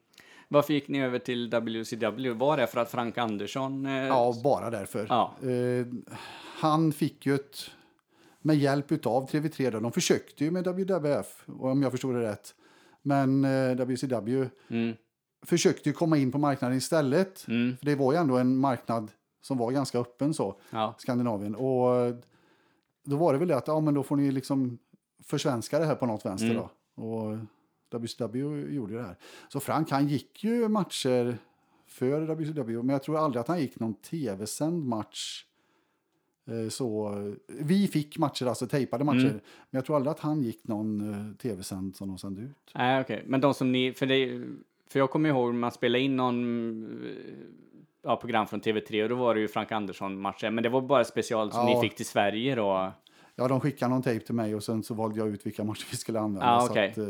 Varför 0.51 0.73
gick 0.73 0.87
ni 0.87 1.01
över 1.03 1.19
till 1.19 1.49
WCW? 1.49 2.29
Var 2.33 2.57
det 2.57 2.67
för 2.67 2.79
att 2.79 2.91
Frank 2.91 3.17
Andersson... 3.17 3.85
Eh, 3.85 3.91
Ja, 4.07 4.33
bara 4.43 4.69
därför. 4.69 5.05
Ja. 5.09 5.33
Eh, 5.49 5.85
han 6.59 6.91
fick 6.91 7.25
ju 7.25 7.35
ett, 7.35 7.57
med 8.41 8.55
hjälp 8.57 9.05
av 9.05 9.29
TV3, 9.29 9.71
då, 9.71 9.79
de 9.79 9.91
försökte 9.91 10.43
ju 10.45 10.51
med 10.51 10.63
WWF, 10.67 11.43
om 11.47 11.81
jag 11.83 11.91
förstod 11.91 12.15
det 12.15 12.21
rätt. 12.21 12.55
Men 13.01 13.45
eh, 13.45 13.75
WCW 13.75 14.49
Mm, 14.69 14.95
försökte 15.45 15.89
ju 15.89 15.93
komma 15.93 16.17
in 16.17 16.31
på 16.31 16.37
marknaden 16.37 16.77
istället. 16.77 17.47
mm, 17.47 17.77
För 17.77 17.85
det 17.85 17.95
var 17.95 18.13
ju 18.13 18.17
ändå 18.17 18.37
en 18.37 18.57
marknad 18.57 19.11
som 19.41 19.57
var 19.57 19.71
ganska 19.71 19.99
öppen 19.99 20.33
så, 20.33 20.59
ja. 20.69 20.95
Skandinavien. 20.97 21.55
Och 21.55 21.95
eh, 21.95 22.15
då 23.05 23.15
var 23.17 23.33
det 23.33 23.39
väl 23.39 23.47
det 23.47 23.57
att, 23.57 23.67
ja 23.67 23.79
men 23.79 23.93
då 23.93 24.03
får 24.03 24.15
ni 24.15 24.31
liksom 24.31 24.77
försvenska 25.23 25.79
det 25.79 25.85
här 25.85 25.95
på 25.95 26.05
något 26.05 26.25
vänster 26.25 26.49
Mm. 26.51 26.57
då. 26.57 27.03
Och 27.03 27.37
WCW 27.91 28.73
gjorde 28.75 28.93
det 28.95 29.03
här. 29.03 29.15
Så 29.49 29.59
Frank 29.59 29.91
han 29.91 30.07
gick 30.07 30.43
ju 30.43 30.67
matcher 30.67 31.37
för 31.87 32.21
WCW, 32.35 32.77
men 32.83 32.89
jag 32.89 33.03
tror 33.03 33.17
aldrig 33.17 33.41
att 33.41 33.47
han 33.47 33.59
gick 33.59 33.79
någon 33.79 33.93
tv-sänd 33.93 34.85
match. 34.85 35.45
Eh, 36.51 36.69
Så, 36.69 37.15
vi 37.47 37.87
fick 37.87 38.17
matcher, 38.17 38.45
alltså 38.45 38.67
tejpade 38.67 39.03
matcher, 39.03 39.17
Mm. 39.19 39.31
men 39.33 39.77
jag 39.77 39.85
tror 39.85 39.95
aldrig 39.95 40.11
att 40.11 40.19
han 40.19 40.41
gick 40.41 40.67
någon 40.67 41.13
eh, 41.13 41.35
tv-sänd 41.41 41.95
som 41.95 42.07
de 42.07 42.17
sände 42.17 42.41
ut. 42.41 42.71
Nej, 42.75 43.01
okej. 43.01 43.23
Men 43.27 43.41
de 43.41 43.53
som 43.53 43.71
ni... 43.71 43.93
För, 43.93 44.05
det, 44.05 44.41
för 44.89 44.99
jag 44.99 45.09
kommer 45.09 45.29
ihåg 45.29 45.53
man 45.53 45.71
spelade 45.71 46.03
in 46.03 46.15
någon 46.15 46.83
eh, 47.05 47.09
ja, 48.03 48.15
program 48.15 48.47
från 48.47 48.61
TV3 48.61 49.03
och 49.03 49.09
då 49.09 49.15
var 49.15 49.35
det 49.35 49.41
ju 49.41 49.47
Frank 49.47 49.71
Andersson-matcher. 49.71 50.49
Men 50.49 50.63
det 50.63 50.69
var 50.69 50.81
bara 50.81 51.03
special 51.03 51.51
som 51.51 51.67
Ja. 51.67 51.75
ni 51.75 51.81
fick 51.89 51.95
till 51.97 52.05
Sverige 52.05 52.55
då. 52.55 52.91
Ja, 53.35 53.47
de 53.47 53.59
skickade 53.59 53.89
någon 53.93 54.01
tejp 54.03 54.25
till 54.25 54.35
mig 54.35 54.55
och 54.55 54.63
sen 54.63 54.83
så 54.83 54.93
valde 54.93 55.19
jag 55.19 55.27
ut 55.27 55.45
vilka 55.45 55.63
matcher 55.63 55.87
vi 55.91 55.97
skulle 55.97 56.19
använda. 56.19 56.45
Ja, 56.47 56.59
så 56.61 56.71
okej. 56.71 56.89
att, 56.91 56.97
eh, 56.97 57.05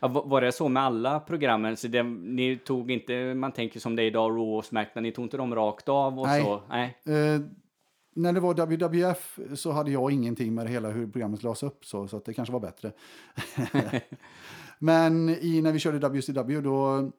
Ja, 0.00 0.08
va- 0.08 0.22
var 0.26 0.40
det 0.40 0.52
så 0.52 0.68
med 0.68 0.82
alla 0.82 1.20
programmen? 1.20 1.76
Så 1.76 1.88
det, 1.88 2.02
ni 2.02 2.58
tog 2.64 2.90
inte, 2.90 3.34
man 3.34 3.52
tänker 3.52 3.80
som 3.80 3.96
det 3.96 4.02
är 4.02 4.06
idag, 4.06 4.30
Raw 4.30 4.56
och 4.56 4.64
Smackdown, 4.64 5.02
ni 5.02 5.12
tog 5.12 5.24
inte 5.24 5.36
dem 5.36 5.54
rakt 5.54 5.88
av 5.88 6.18
och 6.20 6.26
Nej. 6.26 6.42
så? 6.42 6.60
Nej. 6.68 6.96
Eh, 7.04 7.40
när 8.14 8.32
det 8.32 8.40
var 8.40 8.54
WWF 8.54 9.38
så 9.54 9.72
hade 9.72 9.90
jag 9.90 10.12
ingenting 10.12 10.54
med 10.54 10.66
det 10.66 10.72
hela 10.72 10.90
hur 10.90 11.06
programmet 11.06 11.42
lades 11.42 11.62
upp 11.62 11.84
så, 11.84 12.08
så 12.08 12.18
det 12.18 12.34
kanske 12.34 12.52
var 12.52 12.60
bättre. 12.60 12.92
Men 14.78 15.28
i, 15.28 15.62
när 15.62 15.72
vi 15.72 15.78
körde 15.78 16.08
WCW 16.08 16.60
då, 16.60 17.10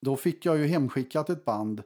då 0.00 0.16
fick 0.16 0.46
jag 0.46 0.58
ju 0.58 0.66
hemskickat 0.66 1.30
ett 1.30 1.44
band 1.44 1.82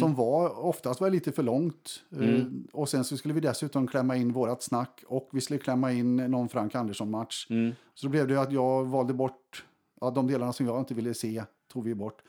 som 0.00 0.14
var 0.14 0.64
oftast 0.64 1.00
var 1.00 1.10
lite 1.10 1.32
för 1.32 1.42
långt. 1.42 2.02
Eh, 2.20 2.44
och 2.72 2.88
sen 2.88 3.04
så 3.04 3.16
skulle 3.16 3.34
vi 3.34 3.40
dessutom 3.40 3.86
klämma 3.86 4.16
in 4.16 4.32
vårat 4.32 4.62
snack 4.62 5.04
och 5.06 5.28
vi 5.32 5.40
skulle 5.40 5.58
klämma 5.58 5.92
in 5.92 6.16
någon 6.16 6.48
Frank 6.48 6.74
Andersson-match. 6.74 7.46
Så 7.94 8.06
då 8.06 8.10
blev 8.10 8.28
det 8.28 8.40
att 8.40 8.52
jag 8.52 8.84
valde 8.84 9.14
bort 9.14 9.64
ja, 10.00 10.10
de 10.10 10.26
delarna 10.26 10.52
som 10.52 10.66
jag 10.66 10.78
inte 10.78 10.94
ville 10.94 11.14
se, 11.14 11.44
tog 11.72 11.84
vi 11.84 11.94
bort. 11.94 12.22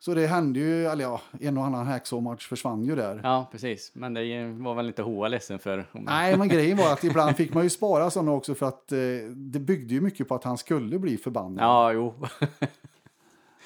Så 0.00 0.14
det 0.14 0.26
hände 0.26 0.60
ju, 0.60 0.86
eller 0.86 1.04
ja, 1.04 1.20
en 1.40 1.58
och 1.58 1.64
annan 1.64 1.86
hacksaw-match 1.86 2.48
försvann 2.48 2.84
ju 2.84 2.96
där. 2.96 3.20
Ja, 3.22 3.48
precis. 3.52 3.90
Men 3.94 4.14
det 4.14 4.44
var 4.44 4.74
väl 4.74 4.86
inte 4.86 5.02
Hoa 5.02 5.28
ledsen 5.28 5.58
för. 5.58 5.86
Nej, 5.92 6.38
men 6.38 6.48
grejen 6.48 6.76
var 6.76 6.92
att 6.92 7.04
ibland 7.04 7.36
fick 7.36 7.54
man 7.54 7.64
ju 7.64 7.70
spara 7.70 8.10
sådana 8.10 8.32
också 8.32 8.54
för 8.54 8.66
att 8.66 8.92
eh, 8.92 8.98
det 9.34 9.58
byggde 9.58 9.94
ju 9.94 10.00
mycket 10.00 10.28
på 10.28 10.34
att 10.34 10.44
han 10.44 10.58
skulle 10.58 10.98
bli 10.98 11.16
förbannad. 11.16 11.64
Ja, 11.64 11.92
jo. 11.92 12.14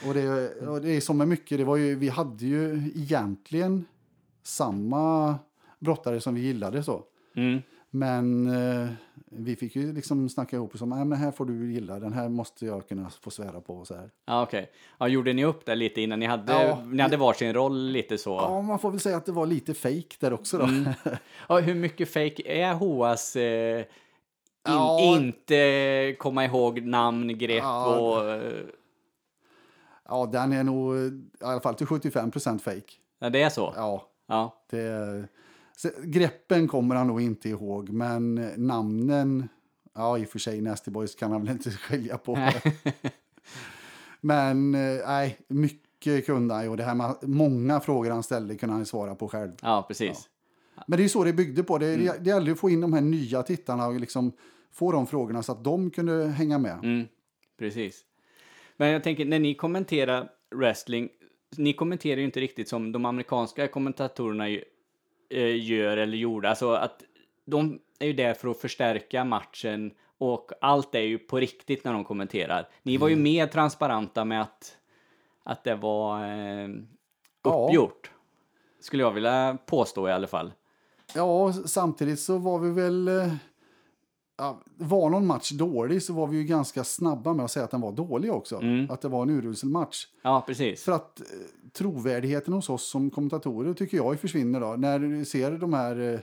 Och, 0.07 0.15
det, 0.15 0.55
och 0.67 0.81
det 0.81 0.91
är 0.91 1.01
som 1.01 1.19
med 1.19 1.29
mycket, 1.29 1.59
det 1.59 1.65
var 1.65 1.77
ju, 1.77 1.95
vi 1.95 2.09
hade 2.09 2.47
ju 2.47 2.93
egentligen 2.97 3.85
samma 4.43 5.39
brottare 5.79 6.21
som 6.21 6.35
vi 6.35 6.41
gillade 6.41 6.83
så. 6.83 7.03
Mm. 7.35 7.63
Men 7.91 8.47
eh, 8.47 8.89
vi 9.37 9.57
fick 9.57 9.77
ju 9.77 9.93
liksom 9.93 10.29
snacka 10.29 10.57
ihop 10.57 10.75
oss 10.75 10.83
om, 10.83 10.89
nej 10.89 11.05
men 11.05 11.19
här 11.19 11.31
får 11.31 11.45
du 11.45 11.73
gilla, 11.73 11.99
den 11.99 12.13
här 12.13 12.29
måste 12.29 12.67
jag 12.67 12.89
kunna 12.89 13.11
få 13.11 13.31
svära 13.31 13.61
på 13.61 13.75
och 13.77 13.87
så 13.87 13.95
här. 13.95 14.11
Ja, 14.27 14.43
okej. 14.43 14.71
Ja, 14.99 15.09
gjorde 15.09 15.33
ni 15.33 15.45
upp 15.45 15.67
det 15.67 15.75
lite 15.75 16.01
innan 16.01 16.21
ni 16.21 16.27
hade, 16.27 16.53
Ja. 16.67 16.79
ni 16.85 17.03
hade 17.03 17.17
varsin 17.17 17.55
roll 17.55 17.87
lite 17.91 18.19
så? 18.19 18.31
Ja, 18.31 18.61
man 18.63 18.79
får 18.79 18.91
väl 18.91 19.01
säga 19.01 19.17
att 19.17 19.27
det 19.27 19.33
var 19.33 19.47
lite 19.47 19.75
fake 19.75 20.17
där 20.21 20.33
också 20.33 20.59
då. 20.59 20.69
Ja, 21.49 21.59
hur 21.59 21.75
mycket 21.75 22.09
fake 22.13 22.43
är 22.47 22.75
Hoas 22.75 23.37
eh, 23.37 23.79
in, 23.81 23.85
Ja. 24.65 25.01
inte 25.01 26.17
komma 26.19 26.45
ihåg 26.45 26.83
namn, 26.83 27.39
grepp 27.39 27.63
Ja, 27.63 27.97
och... 27.99 28.31
eh, 28.31 28.63
ja, 30.09 30.27
den 30.27 30.53
är 30.53 30.65
nog 30.65 30.95
eh, 30.97 31.01
i 31.03 31.23
alla 31.41 31.61
fall 31.61 31.75
till 31.75 31.87
75 31.87 32.31
procent 32.31 32.63
fake. 32.63 32.93
Ja, 33.19 33.31
det 33.31 33.43
är 33.43 33.49
så? 33.51 33.73
Ja, 33.77 34.09
Ja. 34.27 34.63
det, 34.71 35.29
greppen 36.05 36.69
kommer 36.69 36.95
han 36.95 37.07
nog 37.07 37.21
inte 37.21 37.49
ihåg, 37.49 37.91
men 37.91 38.35
namnen, 38.57 39.49
ja 39.95 40.19
i 40.19 40.25
och 40.25 40.29
för 40.29 40.39
sig 40.39 40.61
Nasty 40.61 40.91
Boys 40.91 41.15
kan 41.15 41.31
han 41.33 41.41
väl 41.45 41.51
inte 41.51 41.71
skilja 41.71 42.19
på. 42.19 42.39
men 44.21 44.75
eh, 44.75 45.01
nej, 45.07 45.39
mycket 45.49 46.27
kunde 46.27 46.55
han 46.55 46.63
ju 46.63 46.69
och 46.69 46.77
det 46.77 46.85
här 46.85 46.95
med 46.95 47.15
många 47.23 47.81
frågor 47.81 48.11
han 48.11 48.23
ställde 48.23 48.55
kunde 48.57 48.75
han 48.75 48.87
svara 48.87 49.15
på 49.15 49.29
själv. 49.29 49.53
Ja, 49.63 49.85
precis. 49.89 50.29
Men 50.87 50.97
det 50.97 51.01
är 51.01 51.05
ju 51.05 51.09
så 51.09 51.25
det 51.25 51.33
byggde 51.33 51.63
på. 51.63 51.79
Det, 51.79 51.95
Mm. 51.95 52.17
det, 52.21 52.31
gällde 52.31 52.53
att 52.53 52.59
få 52.59 52.71
in 52.71 52.81
de 52.81 52.93
här 52.93 53.01
nya 53.01 53.43
tittarna 53.43 53.87
och 53.87 54.01
liksom 54.01 54.33
få 54.73 54.93
de 54.93 55.07
frågorna 55.07 55.43
så 55.43 55.53
att 55.53 55.65
de 55.65 55.91
kunde 55.91 56.27
hänga 56.29 56.59
med. 56.59 56.79
Mm, 56.83 57.07
precis. 57.59 58.05
Men 58.77 58.89
jag 58.89 59.05
tänker, 59.05 59.25
när 59.25 59.39
ni 59.39 59.55
kommenterar 59.55 60.29
wrestling, 60.55 61.09
ni 61.57 61.73
kommenterar 61.73 62.19
ju 62.19 62.25
inte 62.25 62.41
riktigt 62.41 62.69
som 62.69 62.93
de 62.93 63.05
amerikanska 63.05 63.69
kommentatorerna 63.69 64.49
gör 65.41 65.97
eller 65.97 66.17
gjorde. 66.19 66.49
Alltså 66.49 66.73
att 66.73 67.03
de 67.45 67.79
är 67.99 68.07
ju 68.07 68.13
där 68.13 68.35
för 68.35 68.49
att 68.49 68.61
förstärka 68.61 69.25
matchen 69.25 69.91
och 70.19 70.51
allt 70.61 70.95
är 70.95 71.01
ju 71.01 71.19
på 71.19 71.37
riktigt 71.41 71.85
när 71.85 71.93
de 71.93 72.05
kommenterar. 72.05 72.69
Ni 72.83 72.97
var 72.97 73.09
ju 73.09 73.13
Mm. 73.13 73.23
mer 73.23 73.47
transparenta 73.47 74.25
med 74.25 74.43
att, 74.43 74.77
att 75.45 75.65
det 75.65 75.75
var 75.75 76.25
eh, 76.25 76.69
Ja. 77.45 77.67
uppgjort. 77.69 78.11
Skulle 78.81 79.03
jag 79.03 79.11
vilja 79.13 79.59
påstå 79.67 80.09
i 80.09 80.13
alla 80.13 80.27
fall. 80.27 80.53
Ja, 81.15 81.53
samtidigt 81.53 82.21
så 82.21 82.39
var 82.39 82.59
vi 82.59 82.71
väl... 82.71 83.11
var 84.77 85.11
någon 85.11 85.27
match 85.27 85.51
dålig 85.51 86.03
så 86.03 86.13
var 86.13 86.27
vi 86.27 86.37
ju 86.37 86.45
ganska 86.45 86.85
snabba 86.85 87.33
med 87.35 87.45
att 87.45 87.51
säga 87.51 87.65
att 87.65 87.71
den 87.71 87.81
var 87.81 87.93
dålig 87.93 88.33
också. 88.33 88.57
Mm. 88.57 88.91
Att 88.91 89.01
det 89.01 89.09
var 89.09 89.23
en 89.23 89.31
urusel 89.31 89.69
match. 89.69 90.07
Ja, 90.23 90.45
precis. 90.47 90.85
För 90.85 90.93
att 90.93 91.21
eh, 91.21 91.27
trovärdigheten 91.73 92.55
hos 92.55 92.71
oss 92.71 92.91
som 92.91 93.11
kommentatorer 93.11 93.75
tycker 93.75 93.97
jag 93.97 94.21
försvinner 94.21 94.61
då. 94.61 94.77
När 94.77 94.99
du 94.99 95.25
ser 95.25 95.51
de 95.51 95.73
här 95.73 96.15
eh, 96.15 96.21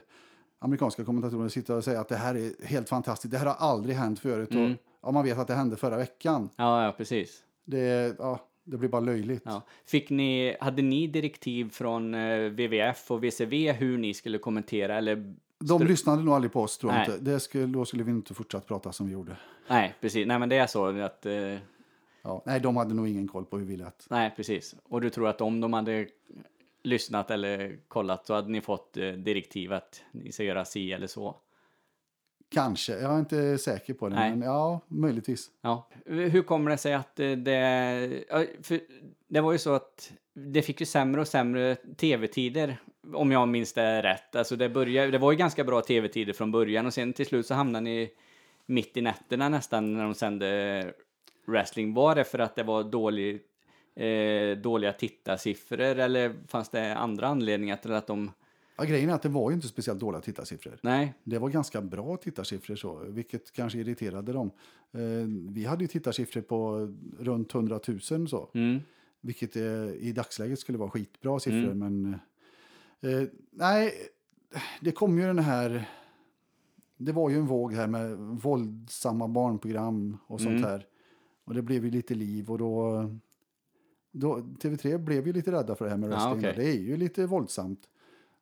amerikanska 0.60 1.06
kommentatorerna 1.06 1.50
sitta 1.50 1.76
och 1.76 1.84
säga 1.84 2.00
att 2.00 2.10
det 2.10 2.16
här 2.16 2.36
är 2.36 2.66
helt 2.66 2.90
fantastiskt. 2.90 3.32
Det 3.32 3.38
här 3.38 3.46
har 3.46 3.70
aldrig 3.70 3.96
hänt 3.96 4.20
förut. 4.20 4.52
Mm. 4.52 4.72
Och, 4.72 4.78
ja, 5.02 5.12
man 5.12 5.26
vet 5.26 5.38
att 5.38 5.48
det 5.48 5.54
hände 5.54 5.76
förra 5.76 5.98
veckan. 5.98 6.50
Ja, 6.56 6.86
ja 6.86 6.92
precis. 6.92 7.44
Det, 7.66 8.16
ja, 8.20 8.40
det 8.64 8.78
blir 8.78 8.90
bara 8.90 9.02
löjligt. 9.02 9.44
Ja. 9.46 9.62
Fick 9.86 10.10
ni, 10.10 10.58
hade 10.60 10.82
ni 10.82 11.08
direktiv 11.08 11.70
från 11.70 12.14
eh, 12.14 12.50
WWF 12.50 13.12
och 13.12 13.24
VCV 13.24 13.72
hur 13.72 13.98
ni 13.98 14.14
skulle 14.14 14.38
kommentera 14.38 14.98
eller? 14.98 15.34
De 15.60 15.84
lyssnade 15.84 16.24
nog 16.24 16.34
aldrig 16.34 16.52
på 16.52 16.62
oss 16.62 16.78
tror 16.78 16.94
jag 16.94 17.00
Nej. 17.00 17.18
inte. 17.18 17.32
Det 17.32 17.40
skulle, 17.40 17.66
då 17.66 17.86
skulle 17.86 18.04
vi 18.04 18.12
inte 18.12 18.34
fortsatt 18.34 18.68
prata 18.68 18.92
som 18.92 19.06
vi 19.08 19.14
gjorde. 19.14 19.38
Nej, 19.70 19.96
precis. 20.02 20.28
Nej, 20.28 20.40
men 20.40 20.50
det 20.50 20.56
är 20.56 20.68
så 20.68 21.02
att... 21.02 21.26
Eh, 21.26 21.58
Ja, 22.22 22.44
nej, 22.46 22.60
de 22.60 22.78
hade 22.78 22.94
nog 22.94 23.08
ingen 23.08 23.28
koll 23.28 23.46
på 23.46 23.58
hur 23.58 23.66
vi 23.66 23.78
lät. 23.78 24.06
nej, 24.10 24.34
precis. 24.36 24.76
Och 24.84 25.02
du 25.02 25.10
tror 25.10 25.28
att 25.28 25.42
om 25.42 25.62
de 25.62 25.74
hade 25.74 26.08
lyssnat 26.84 27.32
eller 27.32 27.78
kollat 27.88 28.26
så 28.26 28.34
hade 28.34 28.50
ni 28.50 28.62
fått 28.62 28.98
eh, 28.98 29.12
direktiv 29.12 29.74
att 29.74 30.02
ni 30.12 30.32
ska 30.32 30.44
göra 30.44 30.66
si 30.66 30.92
eller 30.94 31.08
så? 31.08 31.36
Kanske, 32.50 33.00
jag 33.00 33.14
är 33.14 33.20
inte 33.20 33.58
säker 33.58 33.94
på 33.94 34.10
det. 34.10 34.16
Nej. 34.16 34.30
Men 34.30 34.42
ja, 34.42 34.80
möjligtvis. 34.88 35.50
Ja. 35.62 35.88
Hur 36.06 36.42
kommer 36.42 36.72
det 36.72 36.78
sig 36.78 36.94
att 36.94 37.16
det... 37.16 37.36
det 39.28 39.42
var 39.42 39.52
ju 39.52 39.58
så 39.58 39.74
att 39.74 40.12
det 40.34 40.62
fick 40.62 40.80
ju 40.80 40.86
sämre 40.86 41.22
och 41.22 41.28
sämre 41.28 41.76
tv-tider, 41.76 42.78
om 43.14 43.32
jag 43.32 43.48
minns 43.48 43.74
det 43.74 44.02
rätt. 44.02 44.36
Alltså 44.36 44.56
det, 44.56 44.70
började, 44.70 45.12
det 45.12 45.18
var 45.18 45.32
ju 45.32 45.38
ganska 45.38 45.64
bra 45.64 45.82
tv-tider 45.82 46.34
från 46.34 46.52
början 46.52 46.86
och 46.86 46.94
sen 46.94 47.14
till 47.14 47.26
slut 47.26 47.46
så 47.46 47.54
hamnade 47.54 47.84
ni 47.84 48.12
mitt 48.66 48.98
i 48.98 49.02
nätterna 49.02 49.50
nästan 49.50 49.94
när 49.94 50.04
de 50.04 50.14
sände 50.14 50.94
wrestling. 51.46 51.94
Var 51.94 52.16
det 52.16 52.24
för 52.24 52.40
att 52.40 52.56
det 52.56 52.64
var 52.64 52.84
dålig, 52.84 53.42
eh, 53.96 54.58
dåliga 54.58 54.94
tittarsiffror 54.94 55.80
eller 55.80 56.34
fanns 56.48 56.70
det 56.70 56.96
andra 56.96 57.28
anledningar 57.28 57.76
till 57.78 57.94
att 57.94 58.08
de... 58.08 58.32
Ja, 58.78 58.84
grejen 58.84 59.10
är 59.10 59.14
att 59.14 59.22
det 59.22 59.30
var 59.30 59.50
ju 59.50 59.56
inte 59.56 59.68
speciellt 59.68 60.00
dåliga 60.00 60.22
tittarsiffror. 60.22 60.80
Nej, 60.82 61.14
Det 61.24 61.40
var 61.40 61.50
ganska 61.50 61.82
bra 61.82 62.18
tittarsiffror, 62.18 62.76
så, 62.76 63.00
vilket 63.08 63.52
kanske 63.52 63.80
irriterade 63.80 64.34
dem. 64.34 64.52
Eh, 64.94 65.00
vi 65.50 65.66
hade 65.66 65.84
ju 65.84 65.88
tittarsiffror 65.88 66.42
på 66.42 66.90
runt 67.20 67.54
100 67.54 67.80
000, 67.88 68.00
så, 68.28 68.50
mm, 68.54 68.80
vilket 69.22 69.56
eh, 69.56 69.64
i 70.00 70.12
dagsläget 70.16 70.60
skulle 70.60 70.78
vara 70.78 70.90
skitbra 70.90 71.40
siffror. 71.40 71.74
Men 71.74 72.20
eh, 73.02 73.28
nej, 73.52 73.94
det 74.82 74.92
kom 74.92 75.18
ju 75.20 75.26
den 75.26 75.40
här... 75.40 75.90
Det 76.98 77.12
var 77.12 77.30
ju 77.30 77.36
en 77.36 77.46
våg 77.46 77.74
här 77.74 77.88
med 77.88 78.18
våldsamma 78.18 79.28
barnprogram 79.28 80.18
och 80.28 80.42
sånt 80.42 80.58
Mm. 80.58 80.64
här. 80.64 80.86
Och 81.46 81.54
det 81.54 81.62
blev 81.62 81.86
ju 81.86 81.92
lite 81.92 82.16
liv 82.16 82.52
och 82.52 82.58
då... 82.58 83.04
då 84.12 84.38
TV3 84.38 84.98
blev 84.98 85.28
ju 85.28 85.34
lite 85.34 85.52
rädda 85.52 85.76
för 85.76 85.86
det 85.86 85.92
här 85.92 85.98
med 85.98 86.10
wrestling. 86.10 86.38
okej. 86.40 86.54
Det 86.56 86.70
är 86.70 86.80
ju 86.80 86.98
lite 86.98 87.26
våldsamt. 87.26 87.90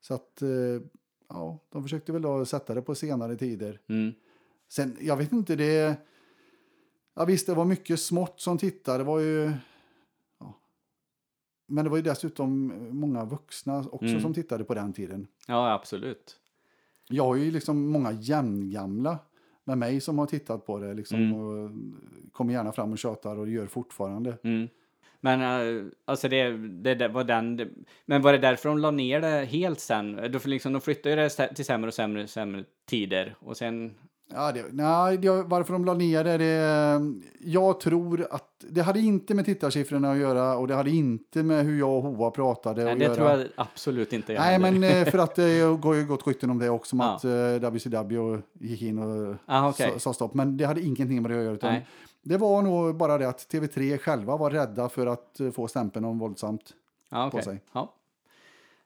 Så 0.01 0.13
att, 0.13 0.41
eh, 0.41 0.49
ja, 1.29 1.59
de 1.69 1.83
försökte 1.83 2.11
väl 2.11 2.21
då 2.21 2.45
sätta 2.45 2.73
det 2.73 2.81
på 2.81 2.95
senare 2.95 3.35
tider. 3.35 3.81
mm, 3.87 4.13
Sen, 4.69 4.97
jag 5.01 5.17
vet 5.17 5.31
inte, 5.31 5.55
det... 5.55 5.97
Ja 7.13 7.25
visst, 7.25 7.47
det 7.47 7.53
var 7.53 7.65
mycket 7.65 7.99
smått 7.99 8.41
som 8.41 8.57
tittade. 8.57 8.97
Det 8.97 9.03
var 9.03 9.19
ju... 9.19 9.51
Men 11.67 11.83
det 11.83 11.89
var 11.89 11.97
ju 11.97 12.03
dessutom 12.03 12.73
många 12.91 13.25
vuxna 13.25 13.77
också 13.91 14.05
Mm. 14.05 14.21
som 14.21 14.33
tittade 14.33 14.63
på 14.63 14.73
den 14.73 14.93
tiden. 14.93 15.27
ja 15.47 15.73
absolut. 15.73 16.35
Jag 17.09 17.23
har 17.23 17.35
ju 17.35 17.51
liksom 17.51 17.89
många 17.89 18.11
jämngamla 18.11 19.19
med 19.63 19.77
mig 19.77 20.01
som 20.01 20.19
har 20.19 20.25
tittat 20.25 20.65
på 20.65 20.79
det 20.79 20.93
liksom, 20.93 21.19
Mm. 21.19 21.33
och 21.35 21.71
kommer 22.31 22.53
gärna 22.53 22.71
fram 22.71 22.91
och 22.91 22.97
tjatar 22.97 23.37
och 23.39 23.49
gör 23.49 23.67
fortfarande. 23.67 24.37
Mm. 24.43 24.67
Men 25.19 25.41
eh, 25.41 25.85
alltså 26.05 26.29
det, 26.29 26.49
det, 26.57 26.95
det 26.95 27.07
var 27.07 27.23
den, 27.23 27.57
det, 27.57 27.67
men 28.05 28.21
var 28.21 28.31
det 28.31 28.37
därför 28.37 28.69
de 28.69 28.77
la 28.77 28.91
ner 28.91 29.21
det 29.21 29.45
helt 29.45 29.79
sen? 29.79 30.19
Då, 30.31 30.39
för 30.39 30.49
liksom, 30.49 30.73
de 30.73 30.81
flyttade 30.81 31.09
ju 31.09 31.15
det 31.15 31.47
till 31.55 31.65
sämre 31.65 31.87
och 31.87 31.93
sämre, 31.93 32.27
sämre 32.27 32.63
tider 32.85 33.35
och 33.39 33.57
sen, 33.57 33.95
Ja, 34.33 34.51
det, 34.51 34.65
nej, 34.71 35.17
det, 35.17 35.29
varför 35.43 35.73
de 35.73 35.85
la 35.85 35.93
ner 35.93 36.23
det, 36.23 36.37
det... 36.37 37.01
Jag 37.39 37.79
tror 37.79 38.27
att 38.31 38.43
det 38.69 38.81
hade 38.81 38.99
inte 38.99 39.33
med 39.33 39.45
tittarsiffrorna 39.45 40.11
att 40.11 40.17
göra 40.17 40.57
och 40.57 40.67
det 40.67 40.75
hade 40.75 40.89
inte 40.89 41.43
med 41.43 41.65
hur 41.65 41.79
jag 41.79 41.89
och 41.95 42.03
Hoa 42.03 42.31
pratade 42.31 42.83
nej, 42.83 42.93
att 42.93 42.99
det 42.99 43.05
göra. 43.05 43.15
tror 43.15 43.29
jag 43.29 43.47
absolut 43.55 44.13
inte 44.13 44.33
jag 44.33 44.39
Nej, 44.41 44.51
heller. 44.51 44.71
men 44.79 44.83
eh, 44.83 45.11
för 45.11 45.17
att 45.23 45.35
det 45.35 45.77
går 45.81 45.95
ju 45.95 46.05
gott 46.05 46.27
rykten 46.27 46.49
om 46.49 46.59
det 46.59 46.69
också, 46.69 46.95
om 46.95 46.99
Ja. 46.99 47.15
att 47.15 47.23
eh, 47.63 47.69
WCW 47.69 48.41
gick 48.59 48.81
in 48.81 48.99
och 48.99 49.35
Ah, 49.45 49.69
okej. 49.69 49.91
sa, 49.93 49.99
sa 49.99 50.13
stopp. 50.13 50.33
Men 50.33 50.57
det 50.57 50.65
hade 50.65 50.81
ingenting 50.81 51.21
med 51.21 51.31
det 51.31 51.37
att 51.37 51.43
göra. 51.43 51.53
Utan 51.53 51.71
Nej. 51.73 51.87
det 52.23 52.37
var 52.37 52.61
nog 52.61 52.95
bara 52.95 53.17
det 53.17 53.29
att 53.29 53.39
TV3 53.51 53.97
själva 53.97 54.37
var 54.37 54.49
rädda 54.51 54.89
för 54.89 55.07
att 55.07 55.39
eh, 55.39 55.51
få 55.51 55.67
stämpeln 55.67 56.05
om 56.05 56.19
våldsamt. 56.19 56.73
ja, 57.11 57.29
på 57.31 57.37
okej. 57.37 57.43
sig. 57.43 57.61
Ja. 57.73 57.79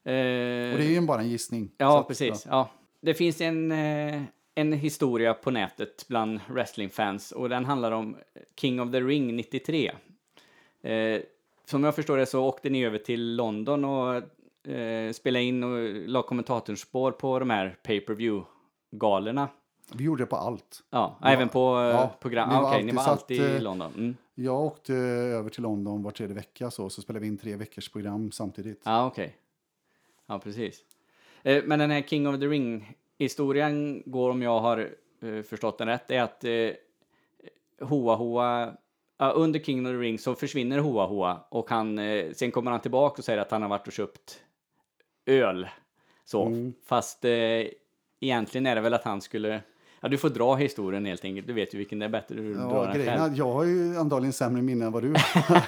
Eh, 0.03 0.71
Och 0.73 0.77
det 0.77 0.85
är 0.85 0.89
ju 0.91 1.01
bara 1.01 1.21
en 1.21 1.29
gissning. 1.29 1.71
Ja, 1.77 1.99
att, 1.99 2.07
precis. 2.07 2.45
Ja. 2.49 2.69
Det 3.01 3.13
finns 3.13 3.41
en, 3.41 3.71
eh, 3.71 4.21
en 4.61 4.73
historia 4.73 5.33
på 5.33 5.51
nätet 5.51 6.05
bland 6.07 6.39
wrestlingfans 6.47 7.31
och 7.31 7.49
den 7.49 7.65
handlar 7.65 7.91
om 7.91 8.15
King 8.55 8.81
of 8.81 8.91
the 8.91 9.01
Ring 9.01 9.35
93. 9.35 9.91
Eh, 10.81 11.21
som 11.65 11.83
jag 11.83 11.95
förstår 11.95 12.17
det 12.17 12.25
så 12.25 12.43
åkte 12.45 12.69
ni 12.69 12.85
över 12.85 12.97
till 12.97 13.35
London 13.35 13.85
och 13.85 14.15
eh, 14.71 15.11
spelade 15.11 15.45
in 15.45 15.63
och 15.63 15.91
la 16.09 16.21
kommentatorspår 16.23 17.11
på 17.11 17.39
de 17.39 17.49
här 17.49 17.75
pay 17.83 17.99
per 18.01 18.13
view 18.13 18.47
galorna 18.91 19.49
Vi 19.93 20.03
gjorde 20.03 20.23
det 20.23 20.27
på 20.27 20.35
allt. 20.35 20.83
Ja, 20.89 21.17
även 21.23 21.49
på 21.49 21.59
ja, 21.59 21.89
ja, 21.89 22.15
program. 22.19 22.49
vi 22.49 22.55
var 22.55 22.63
Ah, 22.63 22.71
Okej, 22.71 22.83
ni 22.83 22.91
var 22.91 23.03
alltid 23.03 23.41
i 23.41 23.55
eh, 23.55 23.61
London. 23.61 23.91
Mm. 23.97 24.15
Jag 24.35 24.61
åkte 24.61 24.93
över 24.93 25.49
till 25.49 25.63
London 25.63 26.03
var 26.03 26.11
tredje 26.11 26.35
vecka 26.35 26.71
så, 26.71 26.89
så 26.89 27.01
spelade 27.01 27.21
vi 27.21 27.27
in 27.27 27.37
tre 27.37 27.55
veckors 27.55 27.89
program 27.89 28.31
samtidigt. 28.31 28.81
Ja, 28.83 29.05
okej. 29.05 29.35
Ja, 30.25 30.39
precis. 30.39 30.79
Eh, 31.43 31.63
Men 31.65 31.79
den 31.79 31.91
här 31.91 32.01
King 32.01 32.27
of 32.27 32.39
the 32.39 32.47
Ring-historien 33.25 34.03
går, 34.05 34.29
om 34.29 34.41
jag 34.41 34.59
har 34.59 34.89
eh, 35.21 35.41
förstått 35.43 35.77
den 35.77 35.87
rätt, 35.87 36.11
är 36.11 36.21
att 36.21 36.43
eh, 36.43 37.87
Hoa 37.87 38.15
Hoa, 38.15 38.73
ja, 39.17 39.31
under 39.31 39.59
King 39.59 39.85
of 39.85 39.91
the 39.91 39.97
Ring 39.97 40.19
så 40.19 40.35
försvinner 40.35 40.79
Hoa 40.79 41.05
Hoa 41.05 41.45
och 41.49 41.69
han, 41.69 41.99
eh, 41.99 42.31
sen 42.33 42.51
kommer 42.51 42.71
han 42.71 42.79
tillbaka 42.79 43.15
och 43.19 43.23
säger 43.25 43.39
att 43.39 43.51
han 43.51 43.61
har 43.61 43.69
varit 43.69 43.87
och 43.87 43.93
köpt 43.93 44.39
öl. 45.25 45.67
Så, 46.25 46.45
Mm. 46.45 46.73
fast 46.85 47.25
eh, 47.25 47.31
egentligen 48.19 48.65
är 48.65 48.75
det 48.75 48.81
väl 48.81 48.93
att 48.93 49.03
han 49.03 49.21
skulle, 49.21 49.61
ja 50.01 50.07
du 50.09 50.17
får 50.17 50.29
dra 50.29 50.55
historien 50.55 51.05
helt 51.05 51.25
enkelt, 51.25 51.47
du 51.47 51.53
vet 51.53 51.73
ju 51.73 51.77
vilken 51.77 51.99
det 51.99 52.05
är 52.05 52.09
bättre 52.09 52.35
du 52.35 52.53
drar 52.53 52.75
Ja, 52.75 52.83
den 52.85 52.93
grejen 52.95 53.13
är 53.13 53.17
själv. 53.19 53.37
jag 53.37 53.51
har 53.53 53.63
ju 53.63 53.97
antagligen 53.97 54.33
sämre 54.33 54.61
minne 54.61 54.85
än 54.85 54.91
vad 54.91 55.03
du 55.03 55.09
har. 55.09 55.61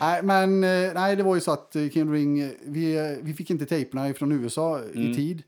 nej, 0.00 0.22
men 0.22 0.64
eh, 0.64 0.94
nej, 0.94 1.16
det 1.16 1.22
var 1.22 1.34
ju 1.34 1.40
så 1.40 1.52
att 1.52 1.76
eh, 1.76 1.88
King 1.88 2.02
of 2.02 2.08
the 2.08 2.14
Ring, 2.14 2.40
eh, 2.40 2.50
vi, 2.62 3.18
vi 3.22 3.34
fick 3.34 3.50
inte 3.50 3.66
tejperna 3.66 4.14
från 4.14 4.32
USA 4.32 4.78
Mm. 4.78 5.10
i 5.10 5.14
tid. 5.14 5.42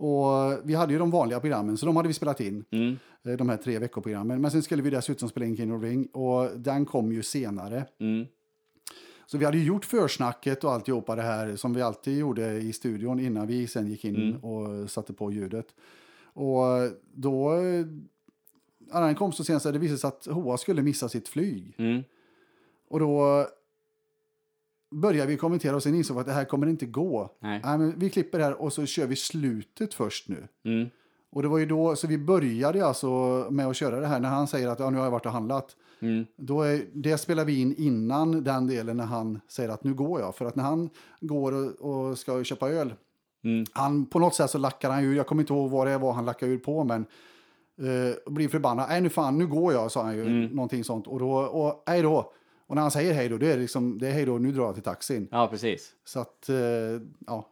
Och 0.00 0.60
vi 0.64 0.74
hade 0.74 0.92
ju 0.92 0.98
de 0.98 1.10
vanliga 1.10 1.40
programmen, 1.40 1.76
så 1.76 1.86
de 1.86 1.96
hade 1.96 2.08
vi 2.08 2.14
spelat 2.14 2.40
in. 2.40 2.64
Mm, 2.70 2.96
eh, 3.24 3.32
De 3.32 3.48
här 3.48 3.56
tre 3.56 3.78
veckoprogrammen. 3.78 4.40
Men 4.40 4.50
sen 4.50 4.62
skulle 4.62 4.82
vi 4.82 4.90
dessutom 4.90 5.28
spela 5.28 5.46
in 5.46 5.56
King 5.56 5.72
of 5.74 5.82
Ring 5.82 6.06
och 6.06 6.50
den 6.60 6.84
kom 6.86 7.12
ju 7.12 7.22
senare. 7.22 7.86
mm, 8.00 8.26
Så 9.26 9.38
vi 9.38 9.44
hade 9.44 9.58
ju 9.58 9.64
gjort 9.64 9.84
försnacket 9.84 10.64
och 10.64 10.72
alltihopa 10.72 11.16
det 11.16 11.22
här 11.22 11.56
som 11.56 11.74
vi 11.74 11.82
alltid 11.82 12.18
gjorde 12.18 12.58
i 12.58 12.72
studion 12.72 13.20
innan 13.20 13.46
vi 13.46 13.66
sen 13.66 13.86
gick 13.86 14.04
in 14.04 14.16
Mm. 14.16 14.44
och 14.44 14.90
satte 14.90 15.12
på 15.12 15.32
ljudet. 15.32 15.66
Och 16.32 16.64
då, 17.14 17.52
eh, 17.54 17.86
ja, 18.92 19.00
den 19.00 19.14
kom 19.14 19.32
så 19.32 19.44
sent 19.44 19.62
så 19.62 19.70
det 19.70 19.78
visade 19.78 19.98
sig 19.98 20.08
att 20.08 20.26
Hoa 20.26 20.56
skulle 20.58 20.82
missa 20.82 21.08
sitt 21.08 21.28
flyg. 21.28 21.74
mm, 21.78 22.02
Och 22.88 23.00
då 23.00 23.46
började 24.90 25.30
vi 25.30 25.36
kommentera 25.36 25.76
och 25.76 25.82
sen 25.82 25.94
insåg 25.94 26.16
vi 26.16 26.20
att 26.20 26.26
det 26.26 26.32
här 26.32 26.44
kommer 26.44 26.66
inte 26.66 26.86
gå. 26.86 27.30
nej, 27.40 27.60
Nej, 27.64 27.78
men 27.78 27.98
vi 27.98 28.10
klipper 28.10 28.38
här 28.40 28.62
och 28.62 28.72
så 28.72 28.86
kör 28.86 29.06
vi 29.06 29.16
slutet 29.16 29.94
först 29.94 30.28
nu. 30.28 30.48
mm, 30.64 30.88
Och 31.30 31.42
det 31.42 31.48
var 31.48 31.58
ju 31.58 31.66
då, 31.66 31.96
så 31.96 32.06
vi 32.06 32.18
började 32.18 32.86
alltså 32.86 33.08
med 33.50 33.66
att 33.66 33.76
köra 33.76 34.00
det 34.00 34.06
här 34.06 34.20
när 34.20 34.28
han 34.28 34.46
säger 34.46 34.68
att 34.68 34.78
ja, 34.80 34.90
nu 34.90 34.96
har 34.96 35.04
jag 35.04 35.10
varit 35.10 35.26
och 35.26 35.32
handlat. 35.32 35.76
mm, 36.00 36.26
Då 36.36 36.62
är, 36.62 36.80
det 36.92 37.18
spelar 37.18 37.44
vi 37.44 37.60
in 37.60 37.74
innan 37.78 38.44
den 38.44 38.66
delen 38.66 38.96
när 38.96 39.04
han 39.04 39.40
säger 39.48 39.68
att 39.68 39.84
nu 39.84 39.94
går 39.94 40.20
jag. 40.20 40.34
För 40.36 40.44
att 40.44 40.56
när 40.56 40.64
han 40.64 40.90
går 41.20 41.52
och, 41.82 41.90
och 42.08 42.18
ska 42.18 42.44
köpa 42.44 42.68
öl, 42.70 42.94
mm, 43.44 43.64
han, 43.72 44.06
på 44.06 44.18
något 44.18 44.34
sätt 44.34 44.50
så 44.50 44.58
lackar 44.58 44.90
han 44.90 45.04
ur, 45.04 45.16
jag 45.16 45.26
kommer 45.26 45.42
inte 45.42 45.52
ihåg 45.52 45.70
vad 45.70 45.86
det 45.86 45.98
var 45.98 46.12
han 46.12 46.24
lackade 46.24 46.52
ur 46.52 46.58
på, 46.58 46.84
men 46.84 47.04
eh, 47.78 48.32
blir 48.32 48.48
förbannad. 48.48 48.86
Nej, 48.88 49.00
nu 49.00 49.08
fan, 49.08 49.38
nu 49.38 49.46
går 49.46 49.72
jag, 49.72 49.90
sa 49.92 50.02
han 50.02 50.16
ju. 50.16 50.22
Mm. 50.22 50.46
Någonting 50.46 50.84
sånt. 50.84 51.06
Och 51.06 51.18
då, 51.18 51.30
och 51.32 51.82
hej 51.86 52.02
då. 52.02 52.32
Och 52.68 52.74
när 52.74 52.82
han 52.82 52.90
säger 52.90 53.14
hej 53.14 53.28
då, 53.28 53.38
det 53.38 53.52
är 53.52 53.58
liksom, 53.58 53.98
det 53.98 54.08
är 54.08 54.12
hej 54.12 54.24
då, 54.24 54.38
nu 54.38 54.52
drar 54.52 54.64
jag 54.64 54.74
till 54.74 54.82
taxin. 54.82 55.28
ja 55.30 55.48
precis. 55.48 55.92
Så 56.04 56.20
att, 56.20 56.48
eh, 56.48 56.56
ja. 57.26 57.48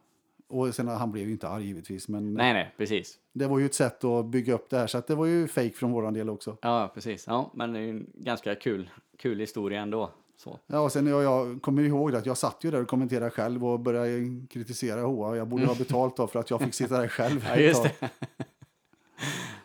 Och 0.49 0.75
sen, 0.75 0.87
han 0.87 1.11
blev 1.11 1.25
ju 1.25 1.31
inte 1.31 1.47
arg 1.47 1.65
givetvis, 1.65 2.07
men 2.07 2.33
Nej, 2.33 2.53
nej, 2.53 2.73
precis. 2.77 3.19
det 3.33 3.47
var 3.47 3.59
ju 3.59 3.65
ett 3.65 3.73
sätt 3.73 4.03
att 4.03 4.25
bygga 4.25 4.53
upp 4.53 4.69
det 4.69 4.77
här. 4.77 4.87
Så 4.87 4.97
att 4.97 5.07
det 5.07 5.15
var 5.15 5.25
ju 5.25 5.47
fake 5.47 5.71
från 5.73 5.91
våran 5.91 6.13
del 6.13 6.29
också. 6.29 6.57
Ja, 6.61 6.91
precis. 6.93 7.27
Ja, 7.27 7.51
men 7.53 7.73
det 7.73 7.79
är 7.79 7.83
ju 7.83 7.89
en 7.89 8.05
ganska 8.13 8.55
kul, 8.55 8.89
kul 9.17 9.39
historia 9.39 9.81
ändå. 9.81 10.11
Så. 10.37 10.59
Ja, 10.67 10.79
och 10.79 10.91
sen 10.91 11.07
jag, 11.07 11.23
jag 11.23 11.61
kommer 11.61 11.81
ihåg 11.83 12.11
det 12.11 12.17
att 12.17 12.25
jag 12.25 12.37
satt 12.37 12.63
ju 12.63 12.71
där 12.71 12.81
och 12.81 12.87
kommenterade 12.87 13.29
själv 13.31 13.65
och 13.65 13.79
började 13.79 14.45
kritisera 14.49 15.01
Hoa. 15.01 15.37
Jag 15.37 15.47
borde 15.47 15.65
ha 15.65 15.75
betalt 15.75 16.17
då 16.17 16.27
för 16.27 16.39
att 16.39 16.49
jag 16.49 16.61
fick 16.61 16.73
sitta 16.73 16.99
där 17.01 17.07
själv. 17.07 17.45
Ja, 17.49 17.55
just 17.57 17.83
det. 17.83 17.93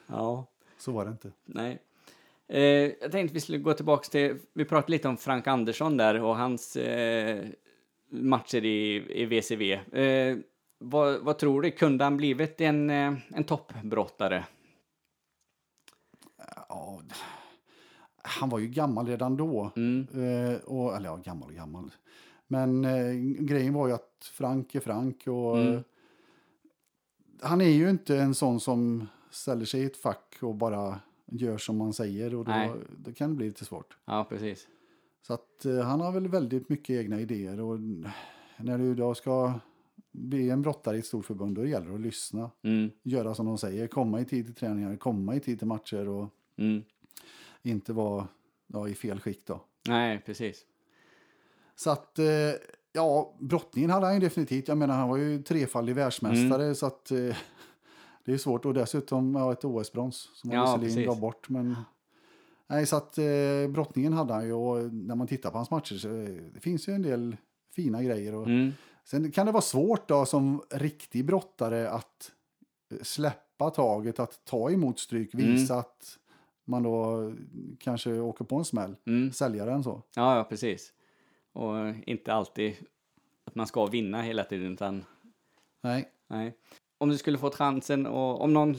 ja, 0.06 0.46
Så 0.78 0.92
var 0.92 1.04
det 1.04 1.10
inte. 1.10 1.30
nej. 1.44 1.78
Eh, 2.48 2.62
jag 3.00 3.12
tänkte 3.12 3.34
vi 3.34 3.40
skulle 3.40 3.58
gå 3.58 3.72
tillbaka 3.72 4.08
till, 4.08 4.38
vi 4.52 4.64
pratade 4.64 4.90
lite 4.92 5.08
om 5.08 5.16
Frank 5.16 5.46
Andersson 5.46 5.96
där 5.96 6.22
och 6.22 6.36
hans 6.36 6.76
eh, 6.76 7.46
matcher 8.10 8.64
i, 8.64 9.06
i 9.22 9.24
VCV. 9.24 9.72
Eh, 9.72 10.38
vad, 10.78 11.20
vad 11.20 11.38
tror 11.38 11.62
du, 11.62 11.70
kunde 11.70 12.04
han 12.04 12.16
blivit 12.16 12.60
en, 12.60 12.90
eh, 12.90 13.14
en 13.34 13.44
toppbrottare? 13.44 14.44
Ja, 16.68 17.02
han 18.22 18.48
var 18.48 18.58
ju 18.58 18.66
gammal 18.68 19.06
redan 19.06 19.36
då. 19.36 19.70
Mm, 19.76 20.06
Eh, 20.14 20.56
och, 20.60 20.96
eller 20.96 21.08
ja, 21.08 21.16
gammal 21.16 21.48
och 21.48 21.54
gammal. 21.54 21.90
Men 22.46 22.84
eh, 22.84 23.12
grejen 23.44 23.74
var 23.74 23.86
ju 23.88 23.94
att 23.94 24.30
Frank 24.32 24.74
är 24.74 24.80
Frank 24.80 25.26
och 25.26 25.58
Mm. 25.58 25.82
han 27.42 27.60
är 27.60 27.68
ju 27.68 27.90
inte 27.90 28.16
en 28.18 28.34
sån 28.34 28.60
som 28.60 29.08
ställer 29.30 29.64
sig 29.64 29.80
i 29.80 29.84
ett 29.84 29.96
fack 29.96 30.36
och 30.40 30.54
bara 30.54 31.00
gör 31.26 31.58
som 31.58 31.76
man 31.76 31.92
säger 31.92 32.34
och 32.34 32.44
då, 32.44 32.76
då 32.96 33.12
kan 33.12 33.30
det 33.30 33.36
bli 33.36 33.46
lite 33.46 33.64
svårt. 33.64 33.96
ja, 34.04 34.26
precis. 34.28 34.68
Så 35.22 35.34
att 35.34 35.64
eh, 35.64 35.78
han 35.78 36.00
har 36.00 36.12
väl 36.12 36.28
väldigt 36.28 36.68
mycket 36.68 37.00
egna 37.00 37.20
idéer 37.20 37.60
och 37.60 37.78
när 38.56 38.78
du 38.78 38.94
då 38.94 39.14
ska 39.14 39.60
bli 40.12 40.50
en 40.50 40.62
brottare 40.62 40.96
i 40.96 40.98
ett 40.98 41.06
stort 41.06 41.26
förbund 41.26 41.56
då 41.56 41.66
gäller 41.66 41.88
det 41.88 41.94
att 41.94 42.00
lyssna, 42.00 42.50
Mm, 42.62 42.90
göra 43.02 43.34
som 43.34 43.46
de 43.46 43.58
säger, 43.58 43.86
komma 43.86 44.20
i 44.20 44.24
tid 44.24 44.44
till 44.46 44.54
träningar, 44.54 44.96
komma 44.96 45.34
i 45.34 45.40
tid 45.40 45.58
till 45.58 45.68
matcher 45.68 46.08
och 46.08 46.28
mm. 46.56 46.82
inte 47.62 47.92
vara 47.92 48.28
ja, 48.66 48.88
i 48.88 48.94
fel 48.94 49.20
skick 49.20 49.46
då. 49.46 49.60
Nej, 49.88 50.22
precis. 50.26 50.66
Så 51.74 51.90
att, 51.90 52.18
eh, 52.18 52.26
ja, 52.92 53.34
brottningen 53.38 53.90
hade 53.90 54.06
han 54.06 54.14
ju 54.14 54.20
definitivt. 54.20 54.68
Jag 54.68 54.78
menar, 54.78 54.94
han 54.94 55.08
var 55.08 55.16
ju 55.16 55.42
trefaldig 55.42 55.94
världsmästare 55.94 56.74
så 56.74 56.86
att 56.86 57.10
eh, 57.10 57.36
det 58.24 58.32
är 58.32 58.38
svårt. 58.38 58.64
Och 58.64 58.74
dessutom 58.74 59.34
ja, 59.34 59.52
ett 59.52 59.64
OS-brons 59.64 60.30
som 60.34 60.50
han 60.50 60.58
Ja, 60.58 60.76
visserligen 60.76 61.08
gav 61.08 61.20
bort. 61.20 61.48
Men, 61.48 61.76
nej, 62.66 62.86
så 62.86 62.96
att 62.96 63.18
eh, 63.18 63.24
brottningen 63.70 64.12
hade 64.12 64.34
han 64.34 64.44
ju 64.46 64.52
och 64.52 64.94
när 64.94 65.14
man 65.14 65.26
tittar 65.26 65.50
på 65.50 65.58
hans 65.58 65.70
matcher 65.70 65.94
så 65.94 66.08
eh, 66.08 66.28
det 66.54 66.60
finns 66.60 66.88
ju 66.88 66.92
en 66.92 67.02
del 67.02 67.36
fina 67.74 68.02
grejer. 68.02 68.34
Och, 68.34 68.46
Mm, 68.46 68.72
Sen 69.04 69.30
kan 69.32 69.46
det 69.46 69.52
vara 69.52 69.62
svårt 69.62 70.08
då 70.08 70.26
som 70.26 70.62
riktig 70.70 71.24
brottare 71.24 71.90
att 71.90 72.32
eh, 72.90 72.98
släppa 73.02 73.70
taget, 73.70 74.18
att 74.18 74.44
ta 74.44 74.70
emot 74.70 74.98
stryk, 74.98 75.34
visa 75.34 75.74
att 75.78 76.18
man 76.64 76.82
då 76.82 77.32
kanske 77.78 78.20
åker 78.20 78.44
på 78.44 78.56
en 78.56 78.64
smäll. 78.64 78.96
mm. 79.06 79.32
Sälja 79.32 79.64
den 79.64 79.82
så. 79.84 80.02
Ja, 80.16 80.36
ja, 80.36 80.44
precis. 80.44 80.92
Och 81.52 81.74
inte 82.06 82.32
alltid 82.32 82.74
att 83.44 83.54
man 83.54 83.66
ska 83.66 83.86
vinna 83.86 84.22
hela 84.22 84.44
tiden, 84.44 84.72
utan 84.72 85.04
Nej. 85.82 86.08
nej. 86.28 86.56
Om 87.02 87.08
du 87.08 87.18
skulle 87.18 87.38
få 87.38 87.50
chansen 87.50 88.06
och 88.06 88.40
om 88.40 88.52
någon 88.52 88.76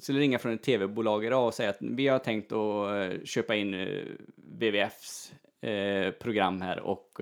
skulle 0.00 0.18
ringa 0.18 0.38
från 0.38 0.52
ett 0.52 0.62
tv-bolag 0.62 1.24
idag 1.24 1.46
och 1.46 1.54
säga 1.54 1.70
att 1.70 1.76
vi 1.80 2.08
har 2.08 2.18
tänkt 2.18 2.52
att 2.52 2.90
eh, 2.90 3.24
köpa 3.24 3.54
in 3.54 3.74
eh, 3.74 4.04
WWFs 4.36 5.32
eh, 5.60 6.10
program 6.10 6.60
här 6.60 6.80
och 6.80 7.16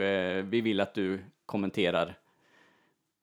vi 0.44 0.60
vill 0.60 0.80
att 0.80 0.94
du 0.94 1.24
kommenterar. 1.46 2.18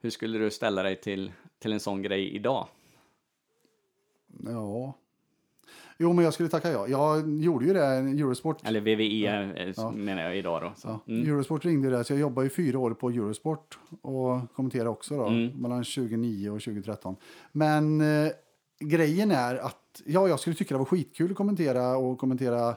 Hur 0.01 0.09
skulle 0.09 0.39
du 0.39 0.51
ställa 0.51 0.83
dig 0.83 0.95
till, 0.95 1.31
till 1.59 1.73
en 1.73 1.79
sån 1.79 2.01
grej 2.01 2.35
idag? 2.35 2.67
Ja. 4.45 4.93
Jo, 5.97 6.13
men 6.13 6.25
jag 6.25 6.33
skulle 6.33 6.49
tacka 6.49 6.71
ja. 6.71 6.87
Jag 6.87 7.41
gjorde 7.41 7.65
ju 7.65 7.73
det, 7.73 7.85
Eurosport. 7.85 8.67
Eller 8.67 8.81
VVE 8.81 9.27
eh, 9.77 9.91
menar 9.91 10.23
jag 10.23 10.37
idag 10.37 10.61
då. 10.61 10.73
Så. 10.75 10.87
Ja, 10.87 11.13
Mm. 11.13 11.29
Eurosport 11.29 11.65
ringde 11.65 11.89
där, 11.89 12.03
så 12.03 12.13
jag 12.13 12.19
jobbade 12.19 12.47
i 12.47 12.49
fyra 12.49 12.79
år 12.79 12.91
på 12.93 13.09
Eurosport 13.09 13.79
och 14.01 14.53
kommenterade 14.55 14.89
också 14.89 15.17
då, 15.17 15.25
Mm. 15.27 15.61
mellan 15.61 15.83
2009 15.83 16.49
och 16.49 16.61
2013. 16.61 17.15
Men 17.51 18.01
eh, 18.01 18.31
grejen 18.79 19.31
är 19.31 19.55
att 19.55 20.01
ja, 20.05 20.27
jag 20.27 20.39
skulle 20.39 20.55
tycka 20.55 20.73
det 20.75 20.79
var 20.79 20.85
skitkul 20.85 21.31
att 21.31 21.37
kommentera 21.37 21.97
och 21.97 22.17
kommentera 22.17 22.75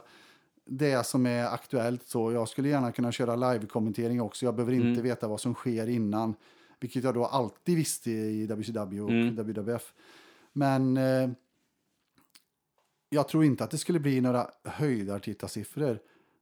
det 0.65 1.05
som 1.05 1.25
är 1.25 1.45
aktuellt. 1.45 2.03
Så 2.07 2.31
jag 2.31 2.47
skulle 2.49 2.69
gärna 2.69 2.91
kunna 2.91 3.11
köra 3.11 3.35
live-kommentering 3.35 4.21
också. 4.21 4.45
Jag 4.45 4.55
behöver 4.55 4.73
inte 4.73 4.85
Mm. 4.87 5.01
veta 5.03 5.27
vad 5.27 5.39
som 5.41 5.53
sker 5.53 5.87
innan, 5.89 6.35
vilket 6.79 7.03
jag 7.03 7.13
då 7.13 7.25
alltid 7.25 7.75
visste 7.77 8.11
i 8.11 8.47
WCW 8.47 9.01
och 9.01 9.09
Mm. 9.09 9.35
WWF. 9.35 9.93
Men 10.53 10.97
eh, 10.97 11.29
jag 13.09 13.27
tror 13.27 13.43
inte 13.43 13.63
att 13.63 13.71
det 13.71 13.77
skulle 13.77 13.99
bli 13.99 14.21
några 14.21 14.49
höjdartittarsiffror. 14.63 15.99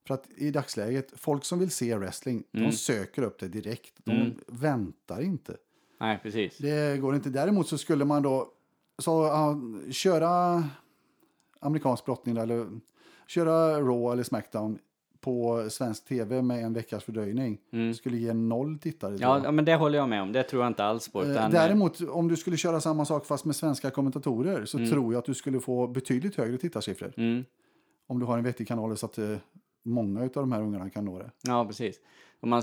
För 0.08 0.14
att 0.14 0.28
i 0.36 0.52
dagsläget, 0.52 1.14
folk 1.16 1.46
som 1.46 1.60
vill 1.60 1.72
se 1.72 1.96
wrestling, 1.98 2.44
Mm. 2.54 2.70
de 2.70 2.76
söker 2.76 3.22
upp 3.22 3.40
det 3.40 3.48
direkt. 3.48 3.94
De 4.04 4.12
Mm. 4.12 4.34
väntar 4.48 5.22
inte. 5.22 5.58
Nej, 6.00 6.20
precis. 6.24 6.58
Det 6.58 7.02
går 7.02 7.16
inte. 7.16 7.30
Däremot 7.30 7.68
så 7.68 7.78
skulle 7.78 8.06
man 8.06 8.22
då 8.24 8.52
så, 9.00 9.12
ja, 9.24 9.60
köra 9.92 10.64
amerikansk 11.60 12.06
brottning 12.06 12.38
eller 12.38 12.68
köra 13.28 13.80
Raw 13.82 14.12
eller 14.14 14.24
Smackdown 14.24 14.80
på 15.26 15.68
svensk 15.70 16.06
tv 16.06 16.42
med 16.42 16.64
en 16.64 16.74
veckas 16.74 17.04
fördröjning. 17.04 17.58
Mm. 17.72 17.94
Skulle 17.94 18.18
ge 18.18 18.34
noll 18.34 18.78
tittare. 18.80 19.16
Ja, 19.20 19.42
ja, 19.44 19.52
men 19.52 19.66
det 19.66 19.76
håller 19.76 19.98
jag 19.98 20.10
med 20.10 20.22
om. 20.22 20.32
Det 20.32 20.44
tror 20.44 20.62
jag 20.64 20.70
inte 20.70 20.84
alls 20.84 21.10
på. 21.12 21.24
Eh, 21.24 21.32
Utan, 21.32 21.52
Däremot, 21.52 22.02
om 22.02 22.28
du 22.28 22.36
skulle 22.38 22.58
köra 22.58 22.82
samma 22.82 23.06
sak 23.06 23.26
fast 23.26 23.46
med 23.46 23.56
svenska 23.56 23.90
kommentatorer 23.92 24.66
så 24.66 24.78
Mm. 24.78 24.90
tror 24.90 25.14
jag 25.14 25.20
att 25.20 25.26
du 25.26 25.34
skulle 25.34 25.60
få 25.60 25.88
betydligt 25.88 26.36
högre 26.36 26.58
tittarsiffror. 26.58 27.14
Mm. 27.18 27.46
Om 28.08 28.20
du 28.20 28.26
har 28.26 28.38
en 28.38 28.44
vettig 28.44 28.68
kanal 28.68 28.98
så 28.98 29.06
att 29.06 29.18
eh, 29.18 29.38
många 29.84 30.22
av 30.22 30.30
de 30.34 30.52
här 30.52 30.62
ungarna 30.62 30.90
kan 30.90 31.06
nå 31.06 31.20
det. 31.20 31.32
Ja, 31.42 31.66
precis. 31.66 32.00
Om 32.40 32.50
man, 32.50 32.62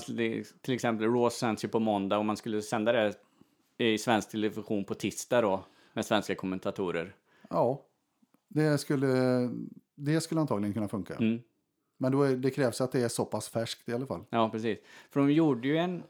till 0.62 0.75
exempel, 0.75 1.07
Raw 1.07 1.31
sänds 1.31 1.64
ju 1.64 1.68
på 1.68 1.79
måndag 1.81 2.18
och 2.18 2.25
man 2.25 2.37
skulle 2.37 2.62
sända 2.62 2.92
det 2.92 3.14
i 3.79 3.98
svensk 3.98 4.31
television 4.31 4.85
på 4.85 4.94
tisdag 4.94 5.40
då, 5.40 5.64
med 5.92 6.05
svenska 6.05 6.35
kommentatorer. 6.35 7.14
Ja, 7.51 7.83
Det 8.48 8.79
skulle, 8.79 9.07
det 9.94 10.20
skulle 10.20 10.40
antagligen 10.40 10.75
kunna 10.75 10.88
funka. 10.88 11.14
Mm. 11.14 11.40
Men 12.02 12.12
då 12.12 12.22
är, 12.22 12.36
det 12.36 12.50
krävs 12.50 12.80
att 12.80 12.92
det 12.92 13.00
är 13.00 13.08
så 13.08 13.24
pass 13.24 13.48
färskt 13.48 13.88
i 13.88 13.92
alla 13.92 14.06
fall. 14.06 14.24
Ja, 14.30 14.48
precis. 14.48 14.78
För 15.10 15.20
de 15.20 15.32
gjorde 15.32 15.68
ju 15.68 15.76
en... 15.76 16.02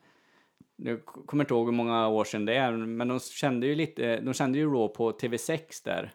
Jag 0.76 1.04
kommer 1.04 1.44
inte 1.44 1.54
ihåg 1.54 1.66
hur 1.66 1.72
många 1.72 2.08
år 2.08 2.24
sedan 2.24 2.44
det 2.44 2.54
är, 2.54 2.72
men 2.72 3.08
de 3.08 3.20
kände 3.20 3.66
ju 3.66 3.74
lite... 3.74 4.06
Eh, 4.06 4.22
de 4.22 4.34
kände 4.34 4.58
ju 4.58 4.66
Raw 4.66 4.88
på 4.94 5.12
TV6 5.12 5.84
där. 5.84 6.12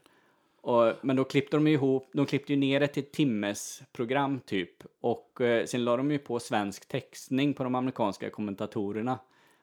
Och, 0.62 0.94
men 1.02 1.16
då 1.16 1.24
klippte 1.24 1.58
de 1.58 1.68
ihop... 1.68 2.10
De 2.14 2.26
klippte 2.26 2.54
ju 2.54 2.60
ner 2.60 2.80
det 2.80 2.88
till 2.88 3.04
ett 3.04 3.12
timmes 3.12 3.82
program 3.92 4.40
typ. 4.40 4.84
Och 5.02 5.42
eh, 5.42 5.66
sen 5.66 5.84
la 5.84 5.98
de 5.98 6.12
ju 6.12 6.18
på 6.18 6.40
svensk 6.40 6.88
textning 6.88 7.54
på 7.54 7.64
de 7.64 7.76
amerikanska 7.76 8.30
kommentatorerna. 8.30 9.20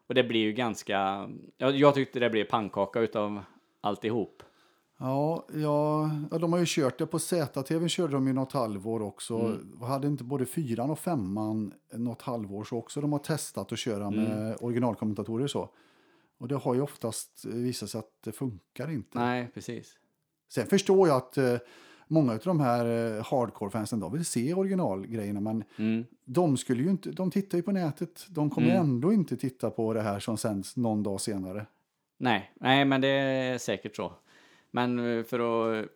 Och 0.07 0.15
det 0.15 0.25
blir 0.25 0.41
ju 0.41 0.53
ganska... 0.53 1.29
Jag, 1.57 1.77
jag 1.77 1.95
tyckte 1.95 2.21
det 2.21 2.31
blev 2.31 2.45
pannkaka 2.45 3.01
utav 3.01 3.41
alltihop. 3.81 4.43
Ja, 5.07 5.45
ja, 5.55 6.11
ja, 6.31 6.39
de 6.39 6.53
har 6.53 6.61
ju 6.61 6.65
kört 6.69 6.99
det 6.99 7.07
på 7.07 7.19
ZTV 7.19 7.89
körde 7.89 8.13
de 8.13 8.27
ju 8.27 8.33
något 8.33 8.53
halvår 8.53 9.03
också. 9.03 9.35
Mm. 9.39 9.81
Hade 9.83 10.07
inte 10.07 10.25
både 10.25 10.47
fyran 10.47 10.91
och 10.91 10.99
femman 10.99 11.73
något 11.93 12.23
halvår 12.23 12.65
så 12.65 12.77
också 12.79 13.01
de 13.01 13.13
har 13.13 13.19
testat 13.19 13.73
att 13.73 13.79
köra 13.79 14.11
med 14.11 14.33
Mm. 14.43 14.57
originalkommentatorer 14.61 15.47
så. 15.47 15.69
Och 16.39 16.49
det 16.49 16.55
har 16.57 16.75
ju 16.75 16.81
oftast 16.81 17.45
visat 17.45 17.91
sig 17.91 17.99
att 17.99 18.11
det 18.25 18.33
funkar 18.33 18.91
inte. 18.91 19.19
Nej, 19.19 19.51
precis. 19.55 19.99
Sen 20.53 20.67
förstår 20.67 21.09
jag 21.09 21.17
att 21.17 21.39
eh, 21.39 21.57
många 22.09 22.33
av 22.33 22.39
de 22.45 22.61
här 22.61 22.85
eh, 23.17 23.25
hardcore-fansen 23.25 24.01
de 24.01 24.13
vill 24.13 24.25
se 24.25 24.55
originalgrejerna 24.55 25.41
men 25.41 25.65
Mm. 25.79 26.05
de 26.25 26.57
skulle 26.57 26.83
ju 26.83 26.91
inte, 26.91 27.11
de 27.11 27.31
tittar 27.31 27.59
ju 27.59 27.63
på 27.63 27.73
nätet. 27.73 28.27
De 28.29 28.51
kommer 28.51 28.69
Mm. 28.71 28.81
ändå 28.81 29.13
inte 29.13 29.37
titta 29.37 29.71
på 29.71 29.93
det 29.93 30.03
här 30.03 30.21
som 30.21 30.37
sänds 30.37 30.77
någon 30.77 31.03
dag 31.03 31.21
senare. 31.21 31.67
Nej, 32.19 32.53
nej, 32.61 32.85
men 32.85 33.01
det 33.01 33.09
är 33.09 33.59
säkert 33.59 33.97
så. 33.97 34.13
Men 34.75 35.19
eh, 35.19 35.25
för 35.25 35.39
att, 35.81 35.87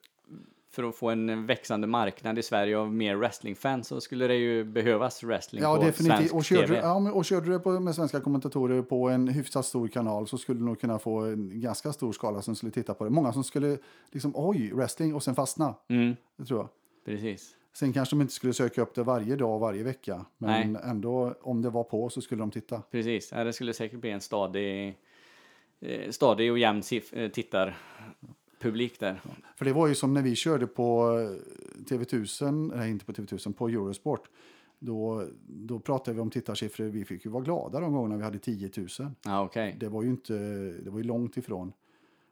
för 0.70 0.84
att 0.84 0.96
få 0.96 1.10
en 1.10 1.46
växande 1.46 1.86
marknad 1.86 2.38
i 2.38 2.42
Sverige 2.42 2.78
av 2.78 2.92
mer 2.94 3.16
wrestlingfans 3.16 3.88
så 3.88 4.00
skulle 4.00 4.26
det 4.26 4.34
ju 4.34 4.64
behövas 4.64 5.22
wrestling 5.22 5.62
Ja, 5.62 5.76
på 5.76 5.82
definitivt. 5.82 6.16
svensk 6.18 6.34
Och 6.34 6.44
körde, 6.44 6.66
TV. 6.66 6.78
ja, 6.78 7.12
och 7.12 7.24
körde 7.24 7.46
du 7.46 7.58
det 7.58 7.80
med 7.80 7.94
svenska 7.94 8.20
kommentatorer 8.20 8.82
på 8.82 9.08
en 9.08 9.28
hyfsat 9.28 9.66
stor 9.66 9.88
kanal 9.88 10.26
så 10.26 10.38
skulle 10.38 10.58
du 10.60 10.64
nog 10.64 10.80
kunna 10.80 10.98
få 10.98 11.18
en 11.20 11.60
ganska 11.60 11.92
stor 11.92 12.12
skala 12.12 12.42
som 12.42 12.54
skulle 12.56 12.72
titta 12.72 12.94
på 12.94 13.04
det. 13.04 13.10
Många 13.10 13.32
som 13.32 13.44
skulle 13.44 13.78
liksom, 14.12 14.32
oj, 14.34 14.72
wrestling 14.74 15.14
och 15.14 15.22
sen 15.22 15.34
fastna. 15.34 15.74
Mm, 15.88 16.16
Det 16.36 16.44
tror 16.44 16.60
jag. 16.60 16.68
precis. 17.04 17.54
Sen 17.72 17.92
kanske 17.92 18.16
de 18.16 18.20
inte 18.20 18.32
skulle 18.34 18.52
söka 18.52 18.82
upp 18.82 18.94
det 18.94 19.02
varje 19.02 19.36
dag, 19.36 19.58
varje 19.58 19.82
vecka. 19.82 20.24
Men 20.38 20.72
Nej. 20.72 20.82
ändå, 20.84 21.34
om 21.42 21.62
det 21.62 21.70
var 21.70 21.84
på 21.84 22.08
så 22.08 22.20
skulle 22.20 22.42
de 22.42 22.50
titta. 22.50 22.82
Precis. 22.90 23.32
Ja, 23.32 23.44
det 23.44 23.52
skulle 23.52 23.72
säkert 23.74 24.00
bli 24.00 24.10
en 24.10 24.20
stadig, 24.20 24.98
eh, 25.80 26.10
stadig 26.10 26.52
och 26.52 26.58
jämn 26.58 26.80
sif- 26.80 27.28
tittarpublik 28.58 29.00
där. 29.00 29.20
För 29.56 29.64
det 29.64 29.72
var 29.72 29.86
ju 29.86 29.94
som 29.94 30.14
när 30.14 30.22
vi 30.22 30.34
körde 30.34 30.66
på 30.66 31.18
eh, 31.18 31.84
TV1000, 31.84 32.72
nej 32.76 32.90
inte 32.90 33.04
på 33.04 33.12
TV1000, 33.12 33.52
på 33.52 33.68
Eurosport. 33.68 34.30
Då, 34.78 35.24
då 35.46 35.80
pratade 35.80 36.14
vi 36.14 36.20
om 36.20 36.30
tittarsiffror. 36.30 36.84
Vi 36.84 37.04
fick 37.04 37.24
ju 37.24 37.30
vara 37.30 37.42
glada 37.42 37.80
de 37.80 37.92
gångerna 37.92 38.16
vi 38.16 38.22
hade 38.22 38.38
10 38.38 38.70
000. 38.76 38.88
Ja, 39.24 39.44
okej. 39.44 39.76
Det 39.80 39.88
var 39.88 40.02
ju 40.02 40.10
inte, 40.10 40.34
det 40.82 40.90
var 40.90 40.98
ju 40.98 41.04
långt 41.04 41.36
ifrån. 41.36 41.72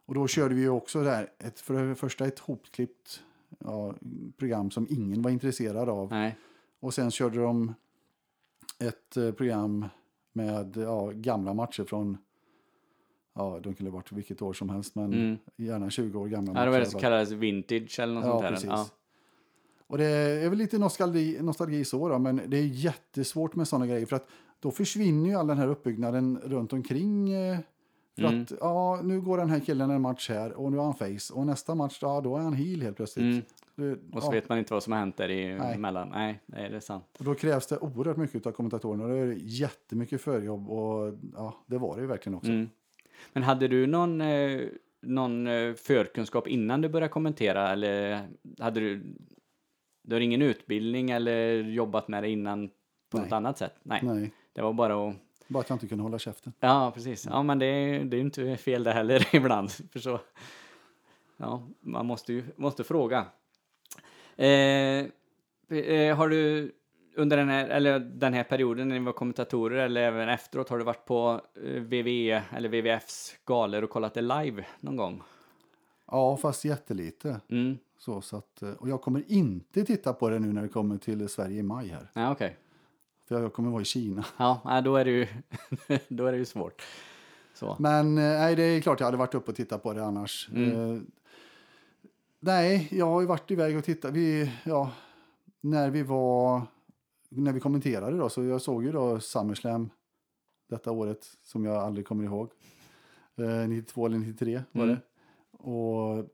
Och 0.07 0.15
då 0.15 0.27
körde 0.27 0.55
vi 0.55 0.61
ju 0.61 0.69
också 0.69 1.03
där, 1.03 1.31
ett, 1.39 1.61
för 1.61 1.89
det 1.89 1.95
första 1.95 2.27
ett 2.27 2.39
hopklippt 2.39 3.23
ja, 3.59 3.95
program 4.37 4.71
som 4.71 4.87
ingen 4.91 5.23
var 5.23 5.31
intresserad 5.31 5.89
av. 5.89 6.11
Nej. 6.11 6.37
Och 6.81 6.95
sen 6.95 7.11
körde 7.11 7.39
de 7.39 7.75
ett 8.79 9.17
eh, 9.17 9.33
program 9.33 9.85
med 10.33 10.77
ja, 10.77 11.13
gamla 11.15 11.55
matcher 11.55 11.85
från, 11.85 12.19
ja 13.37 13.61
de 13.63 13.75
kunde 13.75 13.91
varit 13.93 14.13
vilket 14.13 14.43
år 14.43 14.53
som 14.53 14.69
helst, 14.69 14.95
men 14.95 15.13
Mm. 15.13 15.37
gärna 15.57 15.91
20 15.91 16.19
år 16.21 16.27
gamla 16.29 16.53
Ja, 16.55 16.65
det 16.65 16.71
var 16.71 16.79
det 16.81 16.87
som 16.87 17.01
kallades 17.01 17.31
vintage 17.31 18.01
eller 18.01 18.15
något 18.15 18.25
Ja, 18.25 18.31
sånt 18.31 18.43
där. 18.43 18.51
precis. 18.51 18.69
Ja. 18.71 18.87
Och 19.89 19.99
det 19.99 20.05
är 20.07 20.49
väl 20.49 20.59
lite 20.59 20.79
nostalgi, 20.79 21.39
nostalgi 21.41 21.85
så 21.85 22.09
då, 22.09 22.19
men 22.19 22.41
det 22.47 22.57
är 22.59 22.63
jättesvårt 22.65 23.55
med 23.55 23.69
sådana 23.69 23.87
grejer 23.87 24.07
för 24.07 24.17
att 24.17 24.27
då 24.61 24.71
försvinner 24.71 25.31
ju 25.31 25.37
all 25.37 25.47
den 25.47 25.59
här 25.59 25.69
uppbyggnaden 25.69 26.39
runt 26.45 26.73
omkring. 26.73 27.33
eh, 27.33 27.59
För 28.19 28.23
Mm. 28.25 28.43
att 28.43 28.53
ja, 28.61 29.01
nu 29.03 29.21
går 29.21 29.39
den 29.39 29.51
här 29.51 29.61
killen 29.61 29.91
en 29.91 30.01
match 30.03 30.29
här 30.31 30.53
och 30.53 30.73
nu 30.73 30.79
är 30.79 30.83
han 30.83 30.95
face 30.95 31.35
och 31.35 31.47
nästa 31.47 31.75
match, 31.75 31.99
ja 32.03 32.21
då 32.21 32.37
är 32.37 32.41
han 32.41 32.53
heel 32.53 32.83
helt 32.83 32.97
plötsligt. 32.97 33.25
Mm. 33.25 33.43
Det, 34.01 34.17
Och 34.17 34.23
så 34.23 34.29
ja, 34.29 34.31
vet 34.33 34.49
man 34.49 34.59
inte 34.59 34.73
vad 34.75 34.83
som 34.83 34.93
har 34.93 35.01
hänt 35.01 35.17
där 35.17 35.29
Nej. 35.29 35.75
emellan. 35.75 36.09
Nej, 36.09 36.41
nej, 36.47 36.71
det 36.71 36.77
är 36.77 36.81
sant. 36.81 37.05
och 37.19 37.25
då 37.25 37.35
krävs 37.35 37.67
det 37.67 37.79
oerhört 37.79 38.17
mycket 38.17 38.47
av 38.47 38.53
kommentatorerna 38.53 39.05
och 39.05 39.11
det 39.11 39.17
är 39.17 39.37
jättemycket 39.41 40.21
förjobb 40.21 40.71
och 40.71 41.15
ja, 41.35 41.55
det 41.67 41.79
var 41.79 41.95
det 41.97 42.01
ju 42.01 42.07
verkligen 42.07 42.37
också. 42.37 42.51
Mm. 42.51 42.69
Men 43.33 43.43
hade 43.43 43.69
du 43.69 43.87
någon, 43.87 44.21
eh, 44.21 44.61
någon 45.03 45.47
eh, 45.47 45.75
förkunskap 45.75 46.49
innan 46.49 46.81
du 46.81 46.89
började 46.89 47.13
kommentera 47.13 47.73
eller 47.73 48.23
hade 48.59 48.81
du, 48.81 49.03
du 50.03 50.15
har 50.15 50.21
ingen 50.21 50.43
utbildning 50.43 51.11
eller 51.11 51.55
jobbat 51.63 52.09
med 52.09 52.23
det 52.23 52.29
innan 52.31 52.69
på 53.11 53.19
Nej. 53.19 53.23
något 53.23 53.33
annat 53.33 53.59
sätt? 53.59 53.75
Nej, 53.83 54.01
Nej, 54.03 54.33
det 54.53 54.63
var 54.63 54.73
bara 54.73 55.09
att 55.09 55.17
bara 55.49 55.61
att 55.61 55.69
jag 55.69 55.77
inte 55.77 55.87
kunde 55.87 56.05
hålla 56.05 56.19
käften. 56.19 56.53
Ja, 56.61 56.93
precis. 56.95 57.27
Ja, 57.27 57.43
men 57.43 57.59
det 57.59 57.67
är, 57.67 58.05
det 58.05 58.17
är 58.17 58.19
ju 58.19 58.25
inte 58.25 58.57
fel 58.57 58.85
det 58.85 58.93
heller 58.93 59.29
ibland. 59.37 59.71
För 59.71 59.99
så, 59.99 60.21
ja, 61.37 61.63
man 61.81 62.07
måste 62.07 62.33
ju 62.33 62.45
måste 62.57 62.85
fråga. 62.85 63.27
Eh, 64.37 65.07
eh, 65.79 66.17
har 66.17 66.29
du 66.29 66.73
under 67.17 67.37
den 67.37 67.49
här, 67.49 67.69
eller 67.69 67.99
den 67.99 68.35
här 68.35 68.45
perioden 68.45 68.89
när 68.89 68.99
ni 68.99 69.05
var 69.05 69.13
kommentatorer 69.13 69.85
eller 69.85 70.03
även 70.03 70.29
efteråt, 70.29 70.69
har 70.69 70.79
du 70.79 70.85
varit 70.85 71.05
på 71.05 71.41
eh, 71.65 71.83
VVE 71.83 72.43
eller 72.57 72.69
WWFs 72.69 73.37
galor 73.45 73.83
och 73.83 73.91
kollat 73.91 74.15
det 74.15 74.21
live 74.21 74.65
någon 74.81 74.97
gång? 74.97 75.23
Ja, 76.11 76.37
fast 76.37 76.65
jättelite. 76.65 77.41
Mm. 77.49 77.79
Så, 77.99 78.21
så 78.21 78.37
att, 78.37 78.63
eh, 78.63 78.71
och 78.71 78.89
jag 78.89 79.03
kommer 79.03 79.25
inte 79.27 79.85
titta 79.85 80.13
på 80.13 80.31
det 80.31 80.39
nu 80.39 80.53
när 80.53 80.63
det 80.63 80.69
kommer 80.69 80.99
till 80.99 81.29
Sverige 81.29 81.59
i 81.59 81.63
maj 81.63 81.89
här. 81.89 82.11
Ja, 82.13 82.33
okej. 82.33 82.57
För 83.29 83.43
jag 83.43 83.53
kommer 83.53 83.71
vara 83.71 83.83
i 83.83 83.85
Kina. 83.85 84.25
Ja, 84.37 84.81
då 84.85 84.97
är 84.97 85.05
det 85.05 85.11
ju, 85.11 85.27
då 86.09 86.27
är 86.27 86.33
det 86.33 86.39
ju 86.39 86.45
svårt. 86.45 86.83
Så. 87.55 87.77
Men 87.79 88.19
eh, 88.19 88.25
nej, 88.25 88.57
det 88.57 88.63
är 88.63 88.81
klart 88.81 89.01
jag 89.01 89.07
hade 89.07 89.17
varit 89.17 89.35
uppe 89.35 89.51
och 89.51 89.57
tittat 89.57 89.83
på 89.83 89.93
det 89.93 90.05
annars. 90.05 90.49
Mm. 90.55 91.07
Nej, 92.41 92.89
jag 92.91 93.07
har 93.07 93.21
ju 93.21 93.27
varit 93.27 93.51
iväg 93.51 93.77
och 93.77 93.85
tittat. 93.85 94.13
Vi, 94.13 94.53
ja, 94.65 94.91
när 95.61 95.91
vi 95.91 96.03
var, 96.03 96.63
när 97.29 97.53
vi 97.53 97.61
kommenterade 97.61 98.17
då, 98.17 98.29
så 98.29 98.45
jag 98.45 98.63
såg 98.63 98.85
ju 98.85 98.93
då 98.93 99.21
SummerSlam 99.21 99.91
detta 100.69 100.91
året 100.93 101.25
som 101.43 101.65
jag 101.65 101.77
aldrig 101.77 102.07
kommer 102.07 102.25
ihåg. 102.25 102.51
Eh, 103.37 103.69
92 103.69 104.07
eller 104.07 104.19
93 104.19 104.63
var 104.73 104.85
Mm. 104.85 104.97
det. 104.97 105.01
Och 105.59 106.27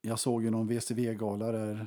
jag 0.00 0.18
såg 0.18 0.42
ju 0.44 0.50
någon 0.50 0.66
VCV-gala 0.66 1.52
där 1.52 1.86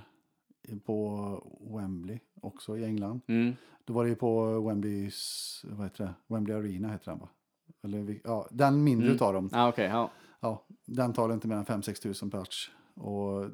på 0.85 1.27
Wembley 1.75 2.19
också 2.41 2.77
i 2.77 2.85
England. 2.85 3.21
Mm. 3.27 3.53
Då 3.85 3.93
var 3.93 4.03
det 4.03 4.09
ju 4.09 4.15
på 4.15 4.59
Wembleys, 4.61 5.61
vad 5.69 5.85
heter 5.85 6.03
det? 6.03 6.13
Wembley 6.27 6.55
Arena 6.57 6.91
heter 6.91 7.11
den 7.11 7.19
va? 7.19 7.29
Eller, 7.83 8.21
ja, 8.23 8.47
den 8.51 8.83
mindre 8.83 9.05
Mm. 9.05 9.15
utav 9.15 9.33
dem. 9.33 9.49
Ja, 9.53 9.69
okej. 9.69 9.85
ja. 9.85 10.11
Ja, 10.39 10.65
den 10.85 11.13
tar 11.13 11.33
inte 11.33 11.47
mer 11.47 11.55
än 11.55 11.65
5-6 11.65 11.99
tusen 12.01 12.29
plats. 12.29 12.69
Och 12.95 13.45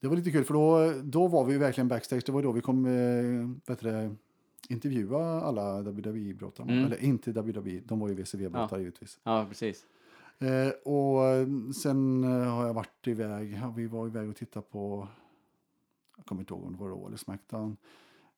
det 0.00 0.08
var 0.08 0.16
lite 0.16 0.30
kul 0.30 0.44
för 0.44 0.54
då, 0.54 0.92
då 1.02 1.28
var 1.28 1.44
vi 1.44 1.58
verkligen 1.58 1.88
backstage. 1.88 2.22
Det 2.26 2.32
var 2.32 2.42
då 2.42 2.52
vi 2.52 2.60
kom 2.60 2.84
eh, 2.86 3.74
det, 3.76 4.14
intervjua 4.68 5.40
alla 5.40 5.82
WWE-brottare. 5.82 6.70
Mm. 6.70 6.84
Eller 6.84 7.04
inte 7.04 7.32
WWE, 7.32 7.80
de 7.84 8.00
var 8.00 8.08
ju 8.08 8.14
WCW-brottare 8.14 8.78
givetvis. 8.80 9.18
ja, 9.24 9.46
precis. 9.48 9.84
Eh, 10.38 10.92
och 10.92 11.20
sen 11.74 12.24
eh, 12.24 12.30
har 12.54 12.66
jag 12.66 12.74
varit 12.74 13.06
iväg, 13.06 13.58
ja, 13.62 13.72
vi 13.76 13.86
var 13.86 14.06
iväg 14.06 14.28
och 14.28 14.36
tittade 14.36 14.66
på, 14.70 15.08
jag 16.16 16.26
kommer 16.26 16.42
inte 16.42 16.54
ihåg 16.54 16.64
om 16.64 16.72
det 16.72 16.78
var 16.78 16.88
Raw 16.88 17.06
eller 17.06 17.16
Smackdown. 17.16 17.76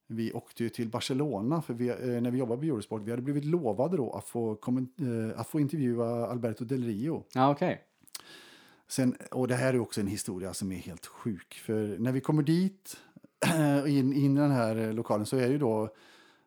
Vi 0.06 0.32
åkte 0.32 0.62
ju 0.62 0.68
till 0.68 0.88
Barcelona 0.88 1.62
för 1.62 1.74
vi, 1.74 1.88
eh, 1.88 1.96
när 2.22 2.30
vi 2.30 2.38
jobbade 2.38 2.58
på 2.60 2.64
Eurosport. 2.66 3.02
Vi 3.02 3.10
hade 3.10 3.22
blivit 3.22 3.44
lovade 3.44 3.96
då 3.96 4.10
att 4.12 4.24
få, 4.24 4.54
komment- 4.54 5.30
eh, 5.32 5.40
att 5.40 5.46
få 5.46 5.60
intervjua 5.60 6.26
Alberto 6.26 6.64
Del 6.64 6.84
Rio. 6.84 7.24
Ja, 7.34 7.50
okej. 7.50 7.80
Sen, 8.90 9.16
och 9.30 9.48
det 9.48 9.54
här 9.54 9.74
är 9.74 9.78
också 9.80 10.00
en 10.00 10.06
historia 10.06 10.54
som 10.54 10.72
är 10.72 10.76
helt 10.76 11.06
sjuk. 11.06 11.54
För 11.54 11.96
när 11.98 12.12
vi 12.12 12.20
kommer 12.20 12.42
dit, 12.42 12.96
in, 13.86 14.12
in 14.12 14.36
i 14.36 14.40
den 14.40 14.50
här 14.50 14.76
eh, 14.76 14.92
lokalen, 14.92 15.26
så 15.26 15.36
är 15.36 15.40
det 15.46 15.52
ju 15.52 15.58
då 15.58 15.88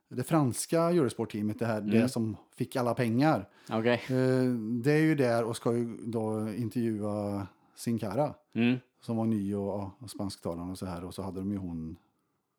det 0.10 0.24
franska 0.24 0.82
Eurosport-teamet, 0.82 1.60
det, 1.60 1.66
här, 1.66 1.82
det 1.82 2.10
som 2.10 2.38
fick 2.56 2.76
alla 2.76 2.94
pengar. 2.94 3.50
Okej. 3.70 3.94
Eh, 4.10 4.54
Det 4.84 4.92
är 4.92 5.02
ju 5.02 5.16
där 5.16 5.44
och 5.44 5.56
ska 5.56 5.74
ju 5.74 5.98
då 6.04 6.50
intervjua 6.54 7.48
Sin 7.76 8.00
Cara 8.00 8.34
Mm. 8.54 8.78
som 9.02 9.18
var 9.18 9.26
ny 9.26 9.56
och, 9.56 9.92
och 10.00 10.10
spansktalande 10.10 10.72
och 10.72 10.78
så 10.78 10.86
här. 10.86 11.04
Och 11.04 11.14
så 11.14 11.22
hade 11.22 11.40
de 11.40 11.52
ju 11.52 11.58
hon, 11.58 11.96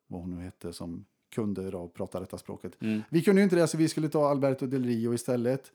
vad 0.07 0.21
hon 0.21 0.29
nu 0.35 0.41
hette, 0.43 0.73
som 0.73 1.05
kunde 1.35 1.71
då 1.71 1.87
prata 1.87 2.19
detta 2.19 2.37
språket. 2.37 2.81
Mm. 2.81 3.01
Vi 3.09 3.21
kunde 3.21 3.41
ju 3.41 3.43
inte 3.43 3.55
det 3.55 3.67
så 3.67 3.77
vi 3.77 3.87
skulle 3.89 4.09
ta 4.09 4.29
Alberto 4.29 4.65
Del 4.67 4.83
Rio 4.85 5.13
istället. 5.13 5.71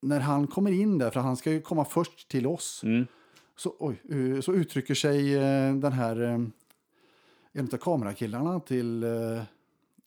När 0.00 0.20
han 0.20 0.46
kommer 0.46 0.70
in 0.70 0.98
där, 0.98 1.10
för 1.10 1.20
han 1.20 1.36
ska 1.36 1.50
ju 1.52 1.60
komma 1.60 1.84
först 1.84 2.28
till 2.28 2.46
oss, 2.46 2.80
Mm. 2.84 3.06
så, 3.56 3.74
oj, 3.78 4.02
eh, 4.10 4.40
så 4.40 4.52
uttrycker 4.54 4.94
sig 4.94 5.34
eh, 5.36 5.74
den 5.74 5.92
här, 5.92 6.20
eh, 6.22 6.38
en 7.52 7.68
av 7.72 7.76
kamerakillarna 7.76 8.60
till 8.60 9.04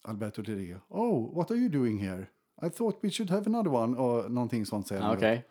Alberto 0.02 0.42
Del 0.42 0.56
Rio. 0.58 0.78
Oh, 0.90 1.36
what 1.36 1.52
are 1.52 1.58
you 1.60 1.70
doing 1.70 1.98
here? 2.00 2.26
I 2.64 2.70
thought 2.70 2.98
we 3.02 3.10
should 3.10 3.30
have 3.30 3.44
another 3.46 3.74
one. 3.74 3.98
Och 3.98 4.32
någonting 4.32 4.66
sånt 4.66 4.88
säger 4.88 5.02
han. 5.02 5.18
okej. 5.18 5.46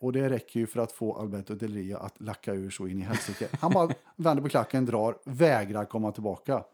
Och 0.00 0.12
det 0.12 0.28
räcker 0.30 0.60
ju 0.60 0.66
för 0.66 0.80
att 0.80 0.92
få 0.92 1.14
Alberto 1.16 1.54
Del 1.54 1.74
Rio 1.74 1.96
att 1.96 2.20
lacka 2.20 2.54
ur 2.54 2.70
så 2.70 2.86
in 2.86 2.98
i 2.98 3.02
helsike. 3.02 3.48
Han 3.60 3.72
bara 3.72 3.88
vänder 4.16 4.42
på 4.42 4.48
klacken, 4.48 4.84
drar, 4.86 5.18
vägrar 5.24 5.84
komma 5.84 6.12
tillbaka. 6.12 6.64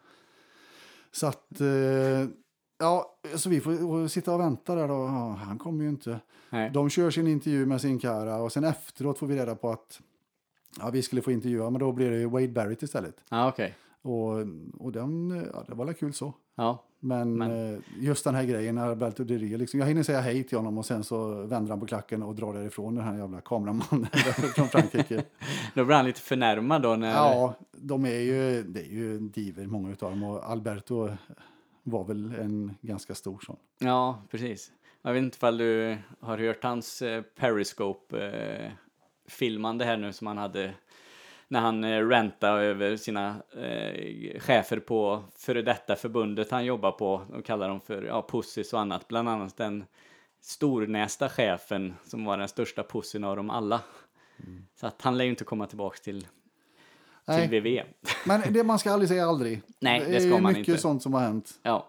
Så 1.12 1.26
att, 1.26 1.60
eh, 1.60 1.66
ja, 2.78 3.16
så 3.36 3.48
vi 3.50 3.60
får 3.60 4.08
sitta 4.08 4.34
och 4.34 4.40
vänta 4.40 4.74
där 4.74 4.88
då. 4.88 4.94
Ja, 4.94 5.38
han 5.44 5.58
kommer 5.58 5.82
ju 5.84 5.88
inte. 5.90 6.20
Nej. 6.50 6.70
De 6.70 6.90
kör 6.90 7.10
sin 7.10 7.26
intervju 7.26 7.66
med 7.66 7.80
sin 7.80 7.98
Cara 7.98 8.36
och 8.36 8.52
sen 8.52 8.64
efteråt 8.64 9.18
får 9.18 9.26
vi 9.26 9.36
reda 9.36 9.54
på 9.54 9.70
att 9.70 10.00
ja, 10.78 10.90
vi 10.90 11.02
skulle 11.02 11.22
få 11.22 11.32
intervjua, 11.32 11.70
men 11.70 11.80
då 11.80 11.92
blir 11.92 12.10
det 12.10 12.26
Wade 12.26 12.48
Barrett 12.48 12.82
istället. 12.82 13.16
Ja, 13.30 13.48
okej. 13.48 13.74
Och, 14.02 14.30
och 14.78 14.92
den, 14.92 15.30
ja, 15.54 15.64
det 15.68 15.74
var 15.74 15.84
väl 15.84 15.94
kul 15.94 16.12
så. 16.12 16.32
Ja, 16.56 16.84
Men, 17.00 17.38
Men- 17.38 17.74
eh, 17.74 17.80
just 17.98 18.24
den 18.24 18.34
här 18.34 18.44
grejen, 18.44 18.78
Alberto 18.78 19.24
Di 19.24 19.38
Rio, 19.38 19.58
liksom, 19.58 19.80
jag 19.80 19.86
hinner 19.86 20.02
säga 20.02 20.20
hej 20.20 20.44
till 20.44 20.58
honom 20.58 20.78
och 20.78 20.86
sen 20.86 21.04
så 21.04 21.28
vänder 21.46 21.70
han 21.70 21.80
på 21.80 21.86
klacken 21.86 22.22
och 22.22 22.34
drar 22.34 22.54
därifrån 22.54 22.94
den 22.94 23.04
här 23.04 23.18
jävla 23.18 23.40
kameramannen 23.40 24.06
från 24.54 24.68
Frankrike. 24.68 25.24
då 25.74 25.84
blir 25.84 25.96
han 25.96 26.04
lite 26.04 26.20
förnärmad 26.20 26.82
då 26.82 26.96
när... 26.96 27.10
ja, 27.12 27.54
de 27.72 28.04
är 28.04 28.20
ju, 28.20 28.62
det 28.62 28.80
är 28.80 28.92
ju 28.92 29.18
diver 29.18 29.66
många 29.66 29.92
utav 29.92 30.10
dem 30.10 30.22
och 30.22 30.50
Alberto 30.50 31.08
var 31.84 32.04
väl 32.04 32.34
en 32.34 32.76
ganska 32.80 33.14
stor 33.14 33.40
sån. 33.46 33.56
Ja, 33.78 34.22
precis. 34.30 34.72
Jag 35.02 35.12
vet 35.12 35.22
inte 35.22 35.36
ifall 35.36 35.58
du 35.58 35.98
har 36.20 36.38
hört 36.38 36.64
hans 36.64 37.02
eh, 37.02 37.22
Periscope-filmande 37.22 39.84
här 39.84 39.96
nu 39.96 40.12
som 40.12 40.26
han 40.26 40.38
hade 40.38 40.74
när 41.48 41.60
han 41.60 41.84
eh, 41.84 42.08
rantade 42.08 42.62
över 42.62 42.96
sina 42.96 43.42
eh, 43.52 44.40
chefer 44.40 44.78
på 44.78 45.22
före 45.36 45.62
detta 45.62 45.96
förbundet 45.96 46.50
han 46.50 46.64
jobbar 46.64 46.92
på. 46.92 47.22
De 47.30 47.42
kallar 47.42 47.68
dem 47.68 47.80
för 47.80 48.02
ja, 48.02 48.26
pussis 48.30 48.72
och 48.72 48.80
annat. 48.80 49.08
Bland 49.08 49.28
annat 49.28 49.56
den 49.56 49.84
stornästa 50.40 51.28
chefen 51.28 51.94
som 52.04 52.24
var 52.24 52.38
den 52.38 52.48
största 52.48 52.82
pussen 52.82 53.24
av 53.24 53.36
dem 53.36 53.50
alla. 53.50 53.80
Så 54.74 54.86
att 54.86 55.02
han 55.02 55.18
lär 55.18 55.24
ju 55.24 55.30
inte 55.30 55.44
komma 55.44 55.66
tillbaks 55.66 56.00
till, 56.00 56.26
till 57.26 57.34
Nej. 57.50 57.60
VV. 57.60 57.82
Men 58.26 58.52
det, 58.52 58.64
man 58.64 58.78
ska 58.78 58.92
aldrig 58.92 59.08
säga 59.08 59.26
aldrig. 59.28 59.62
Nej, 59.80 60.00
det 60.08 60.16
är 60.16 60.20
ska 60.20 60.38
man 60.38 60.52
mycket 60.52 60.68
inte. 60.68 60.80
sånt 60.80 61.02
som 61.02 61.14
har 61.14 61.20
hänt. 61.20 61.50
Ja. 61.62 61.88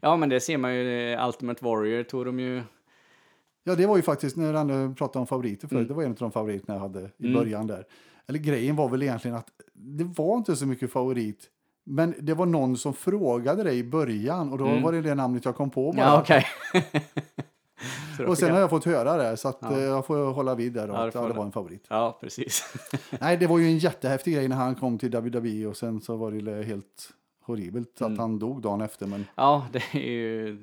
ja, 0.00 0.16
men 0.16 0.28
det 0.28 0.40
ser 0.40 0.58
man 0.58 0.74
ju. 0.74 1.16
Ultimate 1.26 1.64
Warrior 1.64 2.02
tog 2.02 2.26
de 2.26 2.40
ju 2.40 2.62
Ja, 3.64 3.74
det 3.74 3.86
var 3.86 3.96
ju 3.96 4.02
faktiskt, 4.02 4.36
när 4.36 4.52
Ranne 4.52 4.94
pratade 4.94 5.18
om 5.20 5.26
favoriter 5.26 5.68
förut, 5.68 5.78
Mm. 5.78 5.88
det 5.88 5.94
var 5.94 6.02
en 6.02 6.10
av 6.10 6.16
de 6.16 6.32
favoriterna 6.32 6.74
jag 6.74 6.80
hade 6.80 7.10
i 7.18 7.34
början 7.34 7.66
där. 7.66 7.84
Eller 8.28 8.38
grejen 8.38 8.76
var 8.76 8.88
väl 8.88 9.02
egentligen 9.02 9.36
att 9.36 9.46
det 9.74 10.04
var 10.04 10.36
inte 10.36 10.56
så 10.56 10.66
mycket 10.66 10.92
favorit. 10.92 11.48
Men 11.84 12.14
det 12.18 12.34
var 12.34 12.46
någon 12.46 12.76
som 12.76 12.94
frågade 12.94 13.62
dig 13.62 13.78
i 13.78 13.84
början 13.84 14.52
och 14.52 14.58
då 14.58 14.64
var 14.64 14.92
det 14.92 15.00
det 15.02 15.14
namnet 15.14 15.44
jag 15.44 15.56
kom 15.56 15.70
på 15.70 15.92
bara. 15.92 16.02
Mm. 16.02 16.14
Ja, 16.14 16.20
okej. 16.20 16.46
Och 18.26 18.38
sen 18.38 18.50
har 18.52 18.60
jag 18.60 18.70
fått 18.70 18.84
höra 18.84 19.16
det 19.16 19.36
så 19.36 19.48
att 19.48 19.62
eh, 19.62 19.78
jag 19.78 20.06
får 20.06 20.32
hålla 20.32 20.54
vid 20.54 20.72
där 20.72 20.88
då, 20.88 20.94
Ja, 20.94 21.04
det 21.04 21.10
ja, 21.14 21.26
det 21.28 21.32
var 21.34 21.44
en 21.44 21.52
favorit. 21.52 21.86
Ja, 21.88 22.18
precis. 22.20 22.74
Nej, 23.20 23.36
det 23.36 23.46
var 23.46 23.58
ju 23.58 23.64
en 23.66 23.78
jättehäftig 23.78 24.34
grej 24.34 24.48
när 24.48 24.56
han 24.56 24.74
kom 24.74 24.98
till 24.98 25.10
WWE 25.16 25.66
och 25.66 25.76
sen 25.76 26.00
så 26.00 26.16
var 26.16 26.30
det 26.30 26.62
helt 26.62 27.12
horribelt 27.44 28.00
Mm. 28.00 28.12
att 28.12 28.18
han 28.18 28.38
dog 28.38 28.62
dagen 28.62 28.80
efter. 28.80 29.06
Men 29.06 29.26
ja, 29.34 29.66
det 29.72 29.82
är 29.92 30.10
ju 30.12 30.58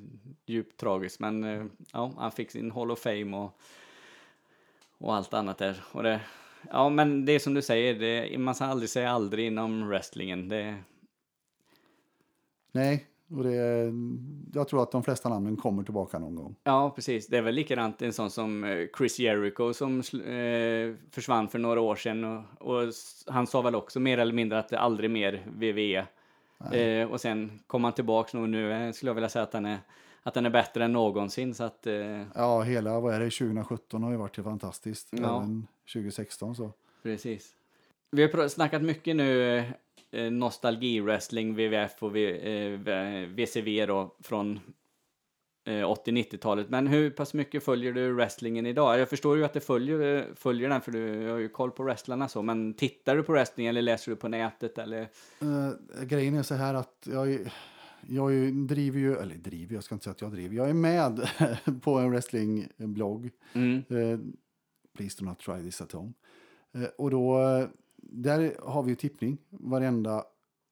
djupt 0.45 0.79
tragiskt, 0.79 1.19
men 1.19 1.43
eh, 1.43 1.65
ja, 1.93 2.11
han 2.17 2.31
fick 2.31 2.51
sin 2.51 2.71
Hall 2.71 2.91
of 2.91 2.99
Fame 2.99 3.37
och, 3.37 3.59
och 4.97 5.15
allt 5.15 5.33
annat 5.33 5.57
där. 5.57 5.83
Och 5.91 6.03
det, 6.03 6.21
ja, 6.71 6.89
men 6.89 7.25
det 7.25 7.31
är 7.31 7.39
som 7.39 7.53
du 7.53 7.61
säger, 7.61 7.93
det, 7.99 8.37
man 8.37 8.55
ska 8.55 8.65
aldrig 8.65 8.89
säga 8.89 9.11
aldrig 9.11 9.47
inom 9.47 9.87
wrestlingen. 9.87 10.49
Det, 10.49 10.75
nej, 12.71 13.05
och 13.31 13.43
det, 13.43 13.91
jag 14.53 14.67
tror 14.67 14.83
att 14.83 14.91
de 14.91 15.03
flesta 15.03 15.29
namnen 15.29 15.57
kommer 15.57 15.83
tillbaka 15.83 16.19
någon 16.19 16.35
gång. 16.35 16.55
ja, 16.63 16.91
precis. 16.95 17.27
Det 17.27 17.37
är 17.37 17.41
väl 17.41 17.55
likadant 17.55 18.01
en 18.01 18.13
sån 18.13 18.29
som 18.31 18.63
eh, 18.63 18.87
Chris 18.97 19.19
Jericho 19.19 19.73
som 19.73 19.99
eh, 19.99 21.11
försvann 21.11 21.47
för 21.47 21.59
några 21.59 21.81
år 21.81 21.95
sedan 21.95 22.23
och, 22.23 22.43
och 22.59 22.93
han 23.27 23.47
sa 23.47 23.61
väl 23.61 23.75
också 23.75 23.99
mer 23.99 24.17
eller 24.17 24.33
mindre 24.33 24.59
att 24.59 24.69
det 24.69 24.79
aldrig 24.79 25.11
mer 25.11 25.45
WWE. 25.45 26.05
Eh, 26.71 27.11
och 27.11 27.21
sen 27.21 27.59
kom 27.67 27.83
han 27.83 27.93
tillbaks 27.93 28.33
nu 28.33 28.41
och 28.41 28.49
nu 28.49 28.71
eh, 28.71 28.91
skulle 28.91 29.09
jag 29.09 29.15
vilja 29.15 29.29
säga 29.29 29.43
att 29.43 29.53
han 29.53 29.65
är, 29.65 29.77
att 30.23 30.33
den 30.33 30.45
är 30.45 30.49
bättre 30.49 30.85
än 30.85 30.93
någonsin. 30.93 31.53
Så 31.53 31.63
att, 31.63 31.87
eh, 31.87 32.23
Ja, 32.35 32.61
hela 32.61 32.99
vad 32.99 33.13
är 33.13 33.19
det, 33.19 33.29
2017 33.29 34.03
har 34.03 34.11
ju 34.11 34.17
varit 34.17 34.35
fantastiskt. 34.35 35.07
Ja. 35.11 35.37
Även 35.37 35.67
2016 35.93 36.55
så. 36.55 36.71
Precis. 37.03 37.55
Vi 38.11 38.21
har 38.23 38.47
snackat 38.47 38.81
mycket 38.81 39.15
nu 39.15 39.63
eh, 40.11 40.31
nostalgi-wrestling, 40.31 41.53
WWF 41.53 42.03
och 42.03 42.15
v, 42.15 42.31
eh, 42.31 43.27
VCV 43.27 43.85
då 43.85 44.15
från 44.23 44.59
eh, 45.67 45.71
80-90-talet. 45.71 46.69
Men 46.69 46.87
hur 46.87 47.09
pass 47.09 47.33
mycket 47.33 47.63
följer 47.63 47.93
du 47.93 48.13
wrestlingen 48.13 48.65
idag? 48.65 48.99
Jag 48.99 49.09
förstår 49.09 49.37
ju 49.37 49.45
att 49.45 49.53
du 49.53 49.59
följer, 49.59 50.17
eh, 50.17 50.23
följer 50.35 50.69
den 50.69 50.81
för 50.81 50.91
du 50.91 51.29
har 51.29 51.37
ju 51.37 51.49
koll 51.49 51.71
på 51.71 51.83
wrestlarna 51.83 52.27
så. 52.27 52.41
Men 52.41 52.73
tittar 52.73 53.15
du 53.15 53.23
på 53.23 53.31
wrestling 53.31 53.67
eller 53.67 53.81
läser 53.81 54.11
du 54.11 54.15
på 54.15 54.27
nätet 54.27 54.77
eller? 54.77 55.01
Eh, 55.41 56.05
grejen 56.05 56.35
är 56.35 56.43
så 56.43 56.55
här 56.55 56.73
att 56.73 57.07
jag, 57.11 57.51
jag 58.07 58.53
driver 58.53 58.99
ju, 58.99 59.15
eller 59.15 59.35
driver, 59.35 59.75
jag 59.75 59.83
ska 59.83 59.95
inte 59.95 60.03
säga 60.03 60.11
att 60.11 60.21
jag 60.21 60.31
driver, 60.31 60.55
jag 60.55 60.69
är 60.69 60.73
med 60.73 61.29
på 61.81 61.97
en 61.97 62.11
wrestlingblogg. 62.11 63.29
Mm. 63.53 63.77
Eh, 63.89 64.19
Please 64.97 65.17
do 65.19 65.25
not 65.25 65.39
try 65.39 65.63
this 65.63 65.81
at 65.81 65.91
home. 65.91 66.13
Eh, 66.75 66.89
och 66.97 67.11
då, 67.11 67.41
eh, 67.41 67.67
där 68.01 68.55
har 68.63 68.83
vi 68.83 68.89
ju 68.89 68.95
tippning 68.95 69.37
varenda 69.49 70.23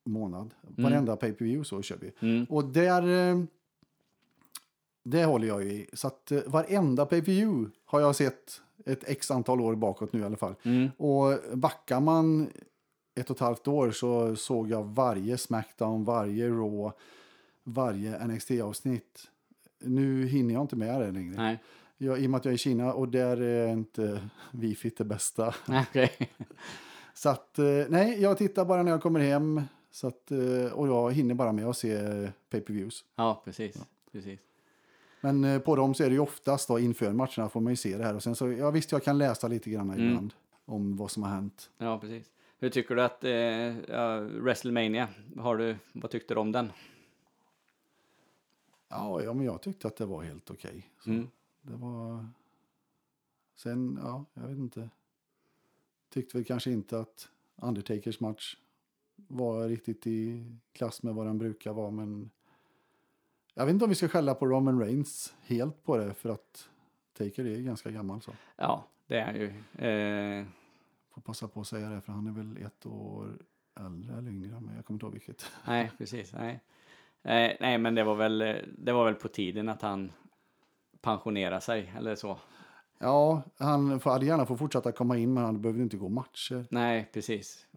månad. 0.05 0.53
Varenda 0.61 1.15
pay-per-view 1.15 1.63
så 1.63 1.81
kör 1.81 1.97
vi. 1.97 2.11
Mm. 2.19 2.45
Och 2.49 2.65
där, 2.65 3.31
eh, 3.31 3.43
det 5.03 5.25
håller 5.25 5.47
jag 5.47 5.63
i. 5.63 5.87
Så 5.93 6.07
att 6.07 6.31
eh, 6.31 6.39
varenda 6.45 7.05
pay-per-view 7.05 7.71
har 7.85 8.01
jag 8.01 8.15
sett 8.15 8.61
ett 8.85 9.03
x 9.09 9.31
antal 9.31 9.61
år 9.61 9.75
bakåt 9.75 10.13
nu 10.13 10.19
i 10.19 10.23
alla 10.23 10.37
fall. 10.37 10.55
Mm. 10.63 10.89
Och 10.97 11.57
backar 11.57 11.99
man 11.99 12.49
ett 13.15 13.29
och 13.29 13.35
ett 13.35 13.41
halvt 13.41 13.67
år 13.67 13.91
så 13.91 14.35
såg 14.35 14.69
jag 14.69 14.83
varje 14.83 15.37
Smackdown, 15.37 16.03
varje 16.03 16.49
Raw, 16.49 16.91
varje 17.63 18.27
NXT-avsnitt. 18.27 19.29
Nu 19.79 20.25
hinner 20.25 20.53
jag 20.53 20.63
inte 20.63 20.75
med 20.75 21.01
det 21.01 21.11
längre. 21.11 21.35
Nej. 21.35 21.59
Jag, 21.97 22.19
I 22.19 22.27
och 22.27 22.31
med 22.31 22.37
att 22.37 22.45
jag 22.45 22.51
är 22.51 22.55
i 22.55 22.57
Kina 22.57 22.93
och 22.93 23.09
där 23.09 23.41
är 23.41 23.67
inte 23.73 24.29
wifi 24.51 24.91
det 24.97 25.03
bästa. 25.03 25.55
Okej. 25.67 26.11
Så 27.17 27.29
att, 27.29 27.59
eh, 27.59 27.65
nej, 27.89 28.21
jag 28.21 28.37
tittar 28.37 28.65
bara 28.65 28.83
när 28.83 28.91
jag 28.91 29.01
kommer 29.01 29.19
hem. 29.19 29.61
Så 29.91 30.07
att, 30.07 30.31
eh, 30.31 30.73
och 30.73 30.87
jag 30.87 31.11
hinner 31.13 31.35
bara 31.35 31.51
med 31.51 31.65
att 31.65 31.77
se 31.77 31.93
eh, 31.93 32.29
pay-per-views. 32.49 33.05
Ja, 33.15 33.41
precis. 33.45 33.85
precis. 34.11 34.39
Men 35.21 35.43
eh, 35.43 35.59
på 35.59 35.75
dem 35.75 35.93
så 35.93 36.03
är 36.03 36.07
det 36.09 36.13
ju 36.13 36.19
oftast 36.19 36.67
då 36.67 36.79
inför 36.79 37.13
matcherna 37.13 37.49
får 37.49 37.61
man 37.61 37.73
ju 37.73 37.77
se 37.77 37.97
det 37.97 38.03
här. 38.03 38.15
Och 38.15 38.23
sen 38.23 38.35
så, 38.35 38.51
ja 38.51 38.71
visst 38.71 38.91
jag 38.91 39.03
kan 39.03 39.17
läsa 39.17 39.47
lite 39.47 39.69
grann 39.69 39.89
Mm. 39.91 40.07
ibland 40.07 40.33
om 40.65 40.97
vad 40.97 41.11
som 41.11 41.23
har 41.23 41.29
hänt. 41.29 41.69
Ja, 41.77 41.99
precis. 41.99 42.31
Hur 42.59 42.69
tycker 42.69 42.95
du 42.95 43.01
att 43.03 43.23
eh, 43.23 43.31
ja, 43.95 44.19
WrestleMania, 44.19 45.07
har 45.37 45.57
du, 45.57 45.75
vad 45.93 46.11
tyckte 46.11 46.33
du 46.33 46.39
om 46.39 46.51
den? 46.51 46.71
Ja, 48.89 49.21
ja 49.23 49.33
men 49.33 49.45
jag 49.45 49.61
tyckte 49.61 49.87
att 49.87 49.95
det 49.95 50.05
var 50.05 50.23
helt 50.23 50.51
okej. 50.51 50.89
Så 51.03 51.09
Mm. 51.09 51.27
Det 51.61 51.75
var... 51.75 52.25
Sen, 53.55 53.99
ja, 54.03 54.25
jag 54.33 54.41
vet 54.47 54.57
inte. 54.57 54.89
Tyckte 56.09 56.37
väl 56.37 56.45
kanske 56.45 56.71
inte 56.71 56.99
att 56.99 57.29
Undertakers 57.55 58.19
match 58.19 58.55
var 59.15 59.67
riktigt 59.67 60.07
i 60.07 60.45
klass 60.71 61.03
med 61.03 61.15
vad 61.15 61.25
den 61.25 61.37
brukar 61.37 61.73
vara, 61.73 61.91
men 61.91 62.31
jag 63.53 63.65
vet 63.65 63.73
inte 63.73 63.85
om 63.85 63.89
vi 63.89 63.95
ska 63.95 64.07
skälla 64.07 64.35
på 64.35 64.45
Roman 64.45 64.79
Reigns 64.79 65.35
helt 65.41 65.83
på 65.83 65.97
det, 65.97 66.13
för 66.13 66.29
att 66.29 66.69
Taker 67.13 67.45
är 67.45 67.61
ganska 67.61 67.91
gammal 67.91 68.21
så. 68.21 68.31
Ja, 68.55 68.87
det 69.07 69.19
är 69.19 69.33
ju. 69.33 69.47
Eh, 69.87 70.45
Får 71.09 71.21
passa 71.21 71.47
på 71.47 71.61
att 71.61 71.67
säga 71.67 71.89
det, 71.89 72.01
för 72.01 72.11
han 72.13 72.27
är 72.27 72.31
väl 72.31 72.57
ett 72.57 72.85
år 72.85 73.37
äldre 73.79 74.17
eller 74.17 74.31
yngre, 74.31 74.59
men 74.59 74.75
jag 74.75 74.85
kommer 74.85 74.95
inte 74.95 75.05
ihåg 75.05 75.13
vilket. 75.13 75.51
nej, 75.67 75.91
precis. 75.97 76.33
Nej. 76.33 76.59
Eh, 77.23 77.57
nej, 77.59 77.77
men 77.77 77.95
det 77.95 78.03
var, 78.03 78.15
väl, 78.15 78.41
eh, 78.41 78.55
det 78.77 78.91
var 78.91 79.05
väl 79.05 79.15
på 79.15 79.27
tiden 79.27 79.69
att 79.69 79.81
han 79.81 80.11
pensionerade 81.01 81.61
sig, 81.61 81.93
eller 81.97 82.15
så. 82.15 82.39
Ja, 82.99 83.41
han 83.57 83.99
får- 83.99 84.11
hade 84.11 84.25
gärna 84.25 84.45
fått 84.45 84.59
fortsätta 84.59 84.91
komma 84.91 85.17
in, 85.17 85.33
men 85.33 85.43
han 85.43 85.61
behövde 85.61 85.83
inte 85.83 85.97
gå 85.97 86.09
matcher. 86.09 86.65
Nej, 86.69 87.09
precis. 87.13 87.67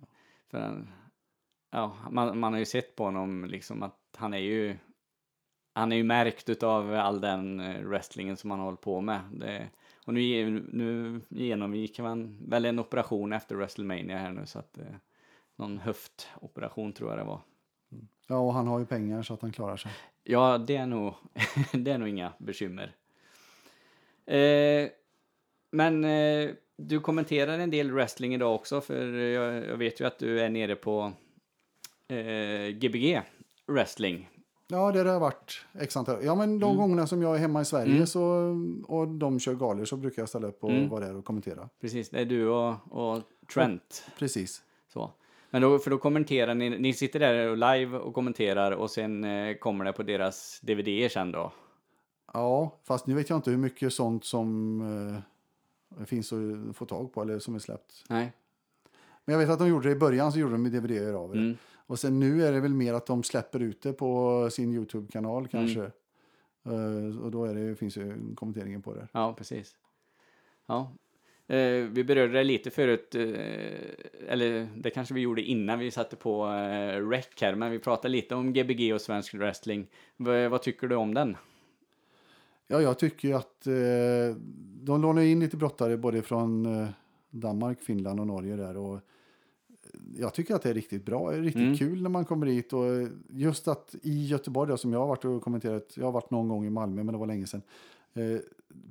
För 0.51 0.61
han, 0.61 0.89
ja, 1.71 1.97
man, 2.11 2.39
man 2.39 2.53
har 2.53 2.59
ju 2.61 2.65
sett 2.67 2.97
på 2.97 3.05
honom 3.05 3.45
liksom 3.45 3.83
att 3.83 3.99
han 4.17 4.35
är 4.35 4.39
ju 4.39 4.77
han 5.73 5.93
är 5.93 5.97
ju 5.97 6.05
märkt 6.05 6.49
utav 6.49 6.95
all 6.95 7.21
den 7.21 7.61
eh, 7.61 7.83
wrestlingen 7.83 8.37
som 8.37 8.51
han 8.51 8.61
har 8.61 8.67
hållit 8.67 8.81
på 8.81 9.01
med. 9.01 9.21
Det, 9.33 9.69
och 10.07 10.15
nu, 10.15 10.51
nu 10.73 11.21
genomgick 11.29 11.99
han 11.99 12.39
väl 12.49 12.65
en 12.65 12.79
operation 12.79 13.33
efter 13.33 13.55
WrestleMania 13.57 14.19
här 14.19 14.33
nu 14.33 14.47
så 14.47 14.59
att 14.59 14.79
eh, 14.79 14.85
någon 15.57 15.79
höftoperation 15.79 16.93
tror 16.93 17.11
jag 17.11 17.19
det 17.19 17.25
var. 17.25 17.41
Ja, 18.27 18.39
och 18.39 18.55
han 18.55 18.67
har 18.67 18.79
ju 18.79 18.87
pengar 18.87 19.23
så 19.23 19.35
att 19.35 19.43
han 19.43 19.53
klarar 19.53 19.77
sig. 19.77 19.93
Ja, 20.25 20.59
det 20.59 20.77
är 20.77 20.87
nog, 20.87 21.15
det 21.73 21.91
är 21.91 21.99
nog 21.99 22.09
inga 22.09 22.33
bekymmer. 22.39 22.97
Eh, 24.27 24.89
men 25.71 26.05
eh, 26.05 26.51
du 26.77 27.01
kommenterar 27.01 27.59
en 27.59 27.71
del 27.71 27.91
wrestling 27.93 28.35
idag 28.35 28.55
också, 28.55 28.81
för 28.81 29.13
jag, 29.13 29.55
jag 29.67 29.77
vet 29.77 30.01
ju 30.01 30.05
att 30.07 30.19
du 30.19 30.41
är 30.41 30.49
nere 30.51 30.77
på 30.77 31.13
eh, 32.09 32.69
Gbg 32.75 33.21
wrestling. 33.67 34.29
Ja, 34.69 34.93
det 34.93 34.99
har 34.99 35.05
det 35.05 35.19
varit 35.19 35.65
x 35.81 35.97
antal. 35.97 36.25
Ja, 36.25 36.35
men 36.35 36.59
de 36.59 36.77
gångerna 36.77 37.07
som 37.07 37.23
jag 37.23 37.35
är 37.35 37.39
hemma 37.39 37.61
i 37.61 37.65
Sverige 37.65 37.95
Mm. 37.95 38.07
så, 38.07 38.23
och 38.87 39.09
de 39.09 39.41
kör 39.41 39.55
galor 39.55 39.85
så 39.85 39.97
brukar 39.97 40.23
jag 40.23 40.29
ställa 40.29 40.47
upp 40.49 40.65
och 40.65 40.71
Mm. 40.71 40.89
vara 40.89 41.07
där 41.07 41.17
och 41.17 41.25
kommentera. 41.25 41.69
Precis, 41.81 42.11
det 42.11 42.21
är 42.21 42.25
du 42.25 42.49
och, 42.49 42.75
och 42.91 43.23
Trent. 43.55 44.05
Precis. 44.19 44.63
Så. 44.93 45.11
Men 45.51 45.63
då, 45.63 45.79
för 45.79 45.91
då 45.91 45.99
kommenterar 45.99 46.55
ni, 46.55 46.71
ni 46.71 46.93
sitter 46.95 47.19
där 47.21 47.49
och 47.49 47.57
live 47.57 47.99
och 47.99 48.15
kommenterar 48.15 48.73
och 48.73 48.91
sen 48.91 49.25
eh, 49.25 49.55
kommer 49.57 49.85
det 49.85 49.93
på 49.93 50.03
deras 50.03 50.61
DVD 50.63 51.11
sen 51.13 51.33
då? 51.33 51.53
Ja, 52.33 52.79
fast 52.85 53.07
nu 53.07 53.15
vet 53.15 53.31
jag 53.31 53.39
inte 53.39 53.51
hur 53.51 53.59
mycket 53.59 53.93
sånt 53.93 54.25
som 54.25 54.81
eh, 54.81 55.21
finns 56.07 56.33
att 56.33 56.77
få 56.77 56.87
tag 56.87 57.13
på 57.13 57.23
eller 57.23 57.39
som 57.39 57.55
är 57.55 57.59
släppt. 57.59 58.05
Nej. 58.09 58.33
Men 59.25 59.33
jag 59.33 59.41
vet 59.41 59.51
att 59.51 59.59
de 59.59 59.69
gjorde 59.69 59.89
det 59.89 59.93
i 59.93 59.99
början 59.99 60.33
så 60.33 60.39
gjorde 60.39 60.53
de 60.53 60.65
DVD 60.71 61.15
av 61.15 61.33
det. 61.33 61.39
Mm. 61.39 61.57
Och 61.87 61.99
sen 61.99 62.21
nu 62.21 62.45
är 62.47 62.53
det 62.53 62.61
väl 62.61 62.75
mer 62.75 62.95
att 62.95 63.07
de 63.07 63.23
släpper 63.23 63.61
ut 63.61 63.83
det 63.83 63.93
på 63.93 64.49
sin 64.53 64.73
YouTube-kanal 64.75 65.49
kanske. 65.49 65.83
Eh, 66.67 67.21
och 67.23 67.31
då 67.31 67.45
är 67.45 67.55
det, 67.55 67.77
finns 67.77 67.97
ju 67.97 68.35
kommenteringen 68.35 68.83
på 68.83 68.95
det. 68.95 69.09
Ja, 69.13 69.35
precis. 69.39 69.77
Ja. 70.67 70.93
Eh, 71.47 71.85
vi 71.85 72.05
berörde 72.05 72.33
det 72.33 72.45
lite 72.45 72.71
förut, 72.71 73.15
eh, 73.15 73.23
eller 74.29 74.69
det 74.77 74.91
kanske 74.91 75.15
vi 75.15 75.21
gjorde 75.21 75.43
innan 75.43 75.79
vi 75.79 75.91
satte 75.91 76.17
på 76.17 76.47
eh, 76.49 77.09
rec 77.09 77.29
här, 77.41 77.55
men 77.55 77.71
vi 77.71 77.79
pratade 77.79 78.09
lite 78.13 78.35
om 78.35 78.53
Gbg 78.53 78.95
och 78.95 79.01
svensk 79.01 79.35
wrestling. 79.35 79.87
V- 80.17 80.49
vad 80.49 80.63
tycker 80.63 80.89
du 80.89 80.97
om 80.97 81.15
den? 81.15 81.37
Ja, 82.73 82.83
jag 82.83 82.99
tycker 82.99 83.29
ju 83.29 83.35
att 83.35 83.67
eh, 83.67 84.37
de 84.83 85.03
lånar 85.03 85.23
in 85.23 85.41
lite 85.41 85.57
brottare 85.57 85.97
både 85.97 86.23
från 86.23 86.67
eh, 86.67 86.89
Danmark, 87.31 87.81
Finland 87.81 88.21
och 88.21 88.27
Norge 88.27 88.57
där. 88.57 88.77
Och 88.77 89.01
jag 90.17 90.35
tycker 90.35 90.55
att 90.55 90.63
det 90.63 90.71
är 90.71 90.75
riktigt 90.75 91.05
bra, 91.05 91.31
det 91.31 91.37
är 91.37 91.43
riktigt 91.43 91.63
Mm. 91.63 91.77
kul 91.77 92.03
när 92.03 92.11
man 92.11 92.25
kommer 92.25 92.47
dit. 92.47 92.73
Och 92.73 92.87
eh, 92.87 93.09
just 93.31 93.69
att 93.69 93.95
i 94.03 94.27
Göteborg, 94.27 94.71
då, 94.71 94.77
som 94.77 94.93
jag 94.93 95.01
har 95.01 95.07
varit 95.07 95.25
och 95.25 95.43
kommenterat, 95.43 95.93
jag 95.97 96.05
har 96.05 96.13
varit 96.13 96.31
någon 96.31 96.49
gång 96.49 96.67
i 96.67 96.71
Malmö 96.71 97.03
men 97.03 97.13
det 97.13 97.19
var 97.19 97.27
länge 97.27 97.47
sedan. 97.47 97.63
Eh, 98.15 98.39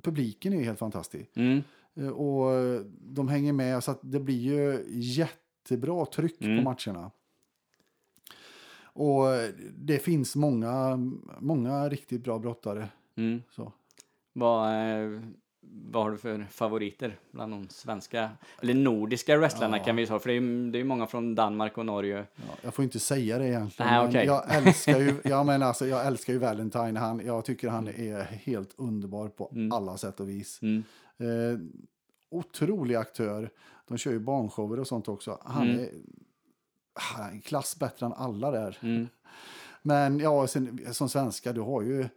publiken 0.02 0.52
är 0.52 0.62
helt 0.64 0.78
fantastisk. 0.78 1.30
Mm. 1.36 1.62
Eh, 1.94 2.08
och 2.08 2.52
eh, 2.54 2.80
de 3.00 3.28
hänger 3.28 3.52
med 3.52 3.84
så 3.84 3.90
att 3.90 3.98
det 4.02 4.20
blir 4.20 4.38
ju 4.40 4.84
jättebra 4.88 6.06
tryck 6.06 6.44
Mm. 6.44 6.64
på 6.64 6.70
matcherna. 6.70 7.10
Och 8.82 9.34
eh, 9.34 9.50
det 9.78 9.98
finns 9.98 10.36
många, 10.36 10.96
många 11.40 11.88
riktigt 11.88 12.24
bra 12.24 12.38
brottare. 12.38 12.88
Mm. 13.20 13.42
Så. 13.50 13.72
Vad, 14.32 14.68
eh, 14.74 15.20
vad 15.62 16.02
har 16.04 16.10
du 16.10 16.18
för 16.18 16.46
favoriter 16.50 17.18
bland 17.30 17.52
de 17.52 17.68
svenska, 17.68 18.30
eller 18.62 18.74
nordiska 18.74 19.36
wrestlarna 19.36 19.78
Ja. 19.78 19.84
kan 19.84 19.96
vi 19.96 20.06
säga, 20.06 20.18
för 20.18 20.28
det 20.28 20.78
är 20.78 20.80
ju 20.80 20.84
många 20.84 21.06
från 21.06 21.34
Danmark 21.34 21.78
och 21.78 21.86
Norge. 21.86 22.24
Ja, 22.36 22.42
jag 22.62 22.74
får 22.74 22.82
inte 22.84 22.98
säga 22.98 23.38
det 23.38 23.48
egentligen. 23.48 23.92
Nej, 23.92 24.08
okej. 24.08 24.26
jag, 24.26 24.54
älskar 24.56 24.98
ju, 25.00 25.14
ja, 25.24 25.44
men 25.44 25.62
alltså, 25.62 25.86
jag 25.86 26.06
älskar 26.06 26.32
ju 26.32 26.38
Valentine. 26.38 26.98
Han, 27.00 27.20
jag 27.26 27.44
tycker 27.44 27.68
han 27.68 27.88
är 27.88 28.22
helt 28.22 28.74
underbar 28.76 29.28
på 29.28 29.48
Mm. 29.52 29.72
alla 29.72 29.96
sätt 29.96 30.20
och 30.20 30.28
vis. 30.28 30.62
Mm. 30.62 30.82
Eh, 31.18 31.58
otrolig 32.30 32.94
aktör. 32.94 33.50
De 33.88 33.98
kör 33.98 34.10
ju 34.12 34.18
barnshower 34.18 34.80
och 34.80 34.86
sånt 34.86 35.08
också. 35.08 35.38
Han 35.44 35.70
Mm. 35.70 35.80
är 35.80 35.88
han 36.94 37.26
är 37.26 37.30
en 37.30 37.40
klass 37.40 37.78
bättre 37.78 38.06
än 38.06 38.12
alla 38.12 38.50
där. 38.50 38.78
Mm. 38.82 39.08
Men 39.82 40.18
ja, 40.18 40.46
sen, 40.46 40.94
som 40.94 41.08
svenska, 41.08 41.52
du 41.52 41.60
har 41.60 41.82
ju 41.82 42.08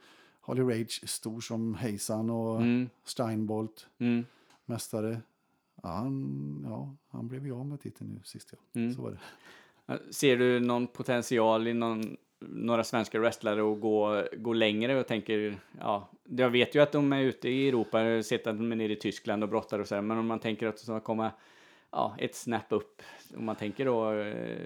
Holly 0.46 0.62
Rage 0.62 1.02
stor 1.10 1.42
som 1.42 1.76
Heisan 1.76 2.30
och 2.30 2.62
Mm. 2.62 2.90
Steinbolt, 3.04 3.88
Mm. 3.98 4.26
mästare. 4.66 5.22
Ja, 5.84 5.90
han, 5.90 6.66
ja, 6.70 6.96
han 7.10 7.28
blev 7.28 7.46
ju 7.46 7.54
av 7.54 7.66
med 7.66 7.82
titeln 7.82 8.10
nu 8.14 8.22
sist. 8.24 8.50
Ja. 8.52 8.80
Mm. 8.82 8.94
Så 8.94 9.02
var 9.02 9.12
det. 9.12 9.20
Ser 10.14 10.38
du 10.38 10.60
någon 10.60 10.88
potential 10.88 11.68
i 11.68 11.74
någon, 11.74 12.18
några 12.40 12.84
svenska 12.84 13.20
wrestlare 13.20 13.74
att 13.74 13.82
gå, 13.82 14.24
gå 14.38 14.54
längre 14.54 15.00
och 15.00 15.08
tänker, 15.08 15.60
ja, 15.80 16.10
jag 16.24 16.50
vet 16.50 16.76
ju 16.76 16.80
att 16.80 16.92
de 16.92 17.14
är 17.14 17.22
ute 17.22 17.50
i 17.50 17.68
Europa, 17.70 18.02
jag 18.04 18.16
har 18.16 18.22
sett 18.22 18.48
att 18.48 18.58
de 18.58 18.72
är 18.72 18.76
nere 18.76 18.94
i 18.94 18.96
Tyskland 18.96 19.44
och 19.44 19.50
brottar 19.50 19.80
och 19.80 19.88
sådär, 19.88 20.02
men 20.02 20.18
om 20.18 20.28
man 20.28 20.40
tänker 20.40 20.68
att 20.68 20.76
de 20.78 20.82
ska 20.84 21.00
komma 21.00 21.32
ja, 21.94 22.16
ett 22.20 22.36
snap 22.36 22.66
upp, 22.70 23.02
om 23.38 23.46
man 23.46 23.56
tänker 23.56 23.86
då... 23.86 24.14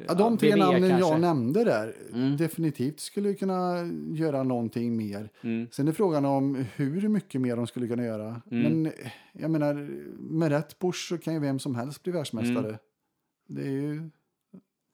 Ja, 0.08 0.14
de 0.14 0.38
tre 0.38 0.50
WWE 0.52 0.60
namnen 0.66 0.90
kanske. 0.90 1.10
jag 1.10 1.22
nämnde 1.22 1.64
där 1.64 1.96
Mm. 2.14 2.38
definitivt 2.38 3.00
skulle 3.00 3.34
kunna 3.34 3.86
göra 4.12 4.44
någonting 4.44 4.98
mer. 4.98 5.30
Mm. 5.42 5.68
Sen 5.72 5.88
är 5.88 5.92
frågan 5.92 6.26
om 6.26 6.66
hur 6.76 7.08
mycket 7.08 7.42
mer 7.42 7.56
de 7.56 7.68
skulle 7.68 7.88
kunna 7.88 8.04
göra. 8.06 8.42
Mm. 8.52 8.82
Men 8.84 8.92
jag 9.32 9.52
menar, 9.52 9.74
med 10.20 10.50
rätt 10.50 10.80
push 10.80 11.08
så 11.10 11.18
kan 11.18 11.34
ju 11.34 11.40
vem 11.40 11.60
som 11.60 11.76
helst 11.76 12.04
bli 12.04 12.12
världsmästare. 12.12 12.68
Mm. 12.68 12.78
Det 13.48 13.62
är 13.62 13.72
ju 13.72 14.10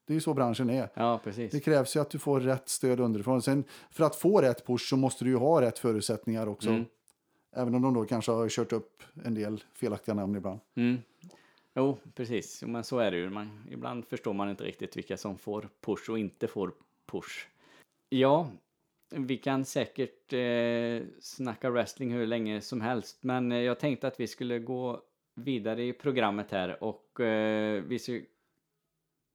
det 0.07 0.13
är 0.13 0.15
ju 0.15 0.21
så 0.21 0.33
branschen 0.33 0.69
är. 0.69 0.89
Ja, 0.93 1.21
precis. 1.23 1.51
Det 1.51 1.59
krävs 1.59 1.95
ju 1.95 1.99
att 1.99 2.09
du 2.09 2.19
får 2.19 2.39
rätt 2.39 2.69
stöd 2.69 2.99
underifrån. 2.99 3.41
Sen 3.41 3.63
för 3.91 4.03
att 4.03 4.15
få 4.15 4.41
rätt 4.41 4.67
push 4.67 4.89
så 4.89 4.97
måste 4.97 5.23
du 5.25 5.29
ju 5.29 5.37
ha 5.37 5.61
rätt 5.61 5.79
förutsättningar 5.79 6.47
också. 6.47 6.69
Mm. 6.69 6.85
Även 7.55 7.75
om 7.75 7.81
de 7.81 7.93
då 7.93 8.05
kanske 8.05 8.31
har 8.31 8.49
kört 8.49 8.73
upp 8.73 9.03
en 9.25 9.33
del 9.33 9.63
felaktiga 9.75 10.15
namn 10.15 10.35
ibland. 10.35 10.59
Jo, 11.75 11.97
precis. 12.15 12.59
Jo, 12.61 12.67
Men 12.67 12.83
så 12.83 12.99
är 12.99 13.11
det 13.11 13.17
ju. 13.17 13.29
Man, 13.29 13.67
ibland 13.71 14.05
förstår 14.05 14.33
man 14.33 14.49
inte 14.49 14.63
riktigt 14.63 14.97
vilka 14.97 15.17
som 15.17 15.37
får 15.37 15.69
push 15.81 16.09
och 16.09 16.19
inte 16.19 16.47
får 16.47 16.73
push. 17.05 17.47
Ja, 18.09 18.51
vi 19.15 19.37
kan 19.37 19.65
säkert 19.65 20.33
eh, 20.33 21.07
snacka 21.19 21.69
wrestling 21.69 22.11
hur 22.13 22.27
länge 22.27 22.61
som 22.61 22.81
helst, 22.81 23.23
men 23.23 23.51
eh, 23.51 23.57
jag 23.57 23.79
tänkte 23.79 24.07
att 24.07 24.19
vi 24.19 24.27
skulle 24.27 24.59
gå 24.59 25.01
vidare 25.35 25.83
i 25.83 25.93
programmet 25.93 26.51
här 26.51 26.83
och 26.83 27.19
eh, 27.19 27.83
vi 27.83 27.99
ska 27.99 28.19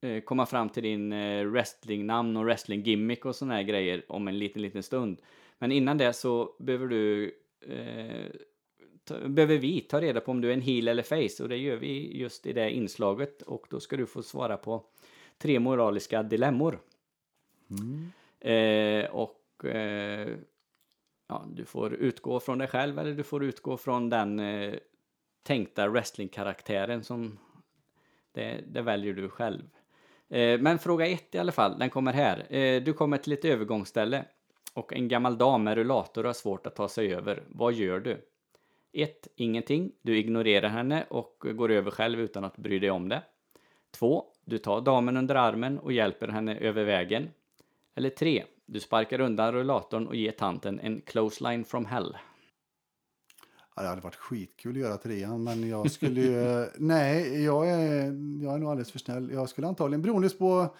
eh, 0.03 0.21
komma 0.25 0.47
fram 0.47 0.69
till 0.69 0.83
din 0.83 1.13
eh, 1.13 1.45
wrestlingnamn 1.45 2.37
och 2.37 2.45
wrestlinggimmick 2.45 3.25
och 3.25 3.37
såna 3.37 3.55
här 3.55 3.63
grejer 3.63 4.05
om 4.09 4.29
en 4.29 4.39
liten, 4.39 4.63
liten 4.63 4.83
stund. 4.83 5.21
Men 5.59 5.73
innan 5.73 5.99
det 5.99 6.13
så 6.13 6.57
behöver 6.59 6.87
du 6.87 7.35
eh, 7.61 8.31
behöver 9.11 9.59
vi 9.59 9.81
ta 9.81 10.01
reda 10.01 10.21
på 10.21 10.31
om 10.31 10.41
du 10.41 10.49
är 10.49 10.53
en 10.53 10.61
heel 10.61 10.89
eller 10.89 11.03
face 11.03 11.43
och 11.43 11.49
det 11.49 11.57
gör 11.57 11.77
vi 11.77 12.19
just 12.19 12.47
i 12.47 12.53
det 12.53 12.71
inslaget 12.71 13.43
och 13.43 13.67
då 13.71 13.81
ska 13.81 13.97
du 13.97 14.07
få 14.07 14.23
svara 14.23 14.57
på 14.57 14.85
tre 15.39 15.61
moraliska 15.61 16.23
dilemmor. 16.23 16.81
Eh, 18.41 19.11
och 19.11 19.65
eh, 19.65 20.29
ja, 21.29 21.45
du 21.55 21.65
får 21.65 21.95
utgå 21.95 22.41
från 22.41 22.59
dig 22.59 22.69
själv 22.69 22.99
eller 22.99 23.13
du 23.13 23.23
får 23.23 23.45
utgå 23.45 23.77
från 23.77 24.11
den 24.11 24.41
eh, 24.41 24.75
tänkta 25.43 25.89
wrestlingkaraktären 25.89 27.05
som 27.05 27.39
det, 28.33 28.65
det 28.67 28.83
väljer 28.83 29.13
du 29.13 29.29
själv. 29.29 29.63
Eh, 30.29 30.61
men 30.61 30.79
fråga 30.79 31.07
ett 31.07 31.35
i 31.35 31.39
alla 31.39 31.53
fall, 31.53 31.79
den 31.79 31.91
kommer 31.91 32.13
här. 32.13 32.55
Eh, 32.55 32.83
du 32.83 32.93
kommer 32.93 33.19
till 33.19 33.33
ett 33.33 33.45
övergångsställe 33.45 34.25
och 34.75 34.93
en 34.93 35.09
gammal 35.09 35.39
dam 35.39 35.65
med 35.65 35.75
rullator 35.75 36.25
har 36.25 36.33
svårt 36.33 36.67
att 36.67 36.77
ta 36.77 36.89
sig 36.89 37.15
över. 37.15 37.43
Vad 37.49 37.75
gör 37.75 38.01
du? 38.01 38.28
1. 38.93 39.29
Ingenting. 39.37 39.93
Du 40.03 40.19
ignorerar 40.19 40.69
henne 40.69 41.07
och 41.11 41.45
går 41.55 41.71
över 41.71 41.91
själv 41.91 42.21
utan 42.21 42.45
att 42.45 42.57
bry 42.57 42.79
dig 42.79 42.91
om 42.91 43.09
det. 43.09 43.23
2. 43.91 44.25
Du 44.45 44.59
tar 44.59 44.81
damen 44.81 45.17
under 45.17 45.35
armen 45.35 45.79
och 45.79 45.93
hjälper 45.93 46.29
henne 46.29 46.59
över 46.59 46.85
vägen. 46.85 47.29
Eller 47.95 48.11
3. 48.11 48.45
Du 48.67 48.81
sparkar 48.81 49.21
undan 49.21 49.53
rullatorn 49.53 50.07
och 50.07 50.17
ger 50.17 50.33
tanten 50.33 50.81
en 50.81 51.01
clothesline 51.01 51.65
from 51.65 51.85
hell. 51.85 52.17
Ja, 53.77 53.83
det 53.83 53.89
hade 53.89 54.01
varit 54.01 54.17
skitkul 54.17 54.77
att 54.77 54.81
göra 54.81 54.97
trean, 54.97 55.45
men 55.45 55.69
jag 55.69 55.91
skulle 55.91 56.21
ju... 56.21 56.67
nej, 56.79 57.45
jag 57.45 57.71
är, 57.71 58.05
jag 58.43 58.55
är 58.55 58.59
nog 58.59 58.71
alldeles 58.71 58.93
för 58.93 58.99
snäll. 58.99 59.31
Jag 59.33 59.49
skulle 59.49 59.67
antagligen, 59.67 60.03
beroende 60.03 60.31
på 60.31 60.75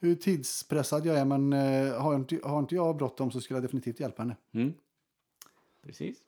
hur 0.00 0.14
tidspressad 0.14 1.06
jag 1.06 1.16
är, 1.16 1.24
men 1.24 1.52
eh, 1.52 2.02
har, 2.02 2.14
inte, 2.14 2.40
har 2.44 2.58
inte 2.58 2.74
jag 2.74 2.96
bråttom 2.96 3.30
så 3.30 3.40
skulle 3.40 3.56
jag 3.56 3.64
definitivt 3.64 4.00
hjälpa 4.00 4.22
henne. 4.22 4.36
Mm. 4.52 4.72
Precis. 5.82 6.18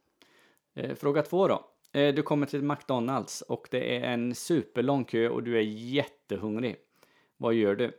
Eh, 0.75 0.95
fråga 0.95 1.23
två 1.23 1.49
då. 1.49 1.65
Eh, 1.93 2.15
du 2.15 2.23
kommer 2.23 2.47
till 2.47 2.63
McDonalds 2.63 3.43
och 3.43 3.69
det 3.71 3.97
är 3.97 4.01
en 4.01 4.35
superlång 4.35 5.05
kö 5.05 5.29
och 5.29 5.43
du 5.43 5.57
är 5.57 5.63
jättehungrig. 5.63 6.77
Vad 7.37 7.55
gör 7.55 7.75
du? 7.75 7.93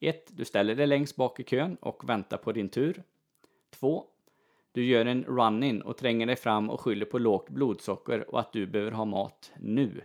1. 0.00 0.36
Du 0.36 0.44
ställer 0.44 0.74
dig 0.74 0.86
längst 0.86 1.16
bak 1.16 1.40
i 1.40 1.44
kön 1.44 1.76
och 1.80 2.08
väntar 2.08 2.36
på 2.36 2.52
din 2.52 2.68
tur. 2.68 3.02
2. 3.70 4.04
Du 4.72 4.84
gör 4.84 5.06
en 5.06 5.24
run-in 5.24 5.82
och 5.82 5.96
tränger 5.96 6.26
dig 6.26 6.36
fram 6.36 6.70
och 6.70 6.80
skyller 6.80 7.06
på 7.06 7.18
lågt 7.18 7.48
blodsocker 7.48 8.30
och 8.30 8.40
att 8.40 8.52
du 8.52 8.66
behöver 8.66 8.92
ha 8.92 9.04
mat 9.04 9.52
nu. 9.60 10.00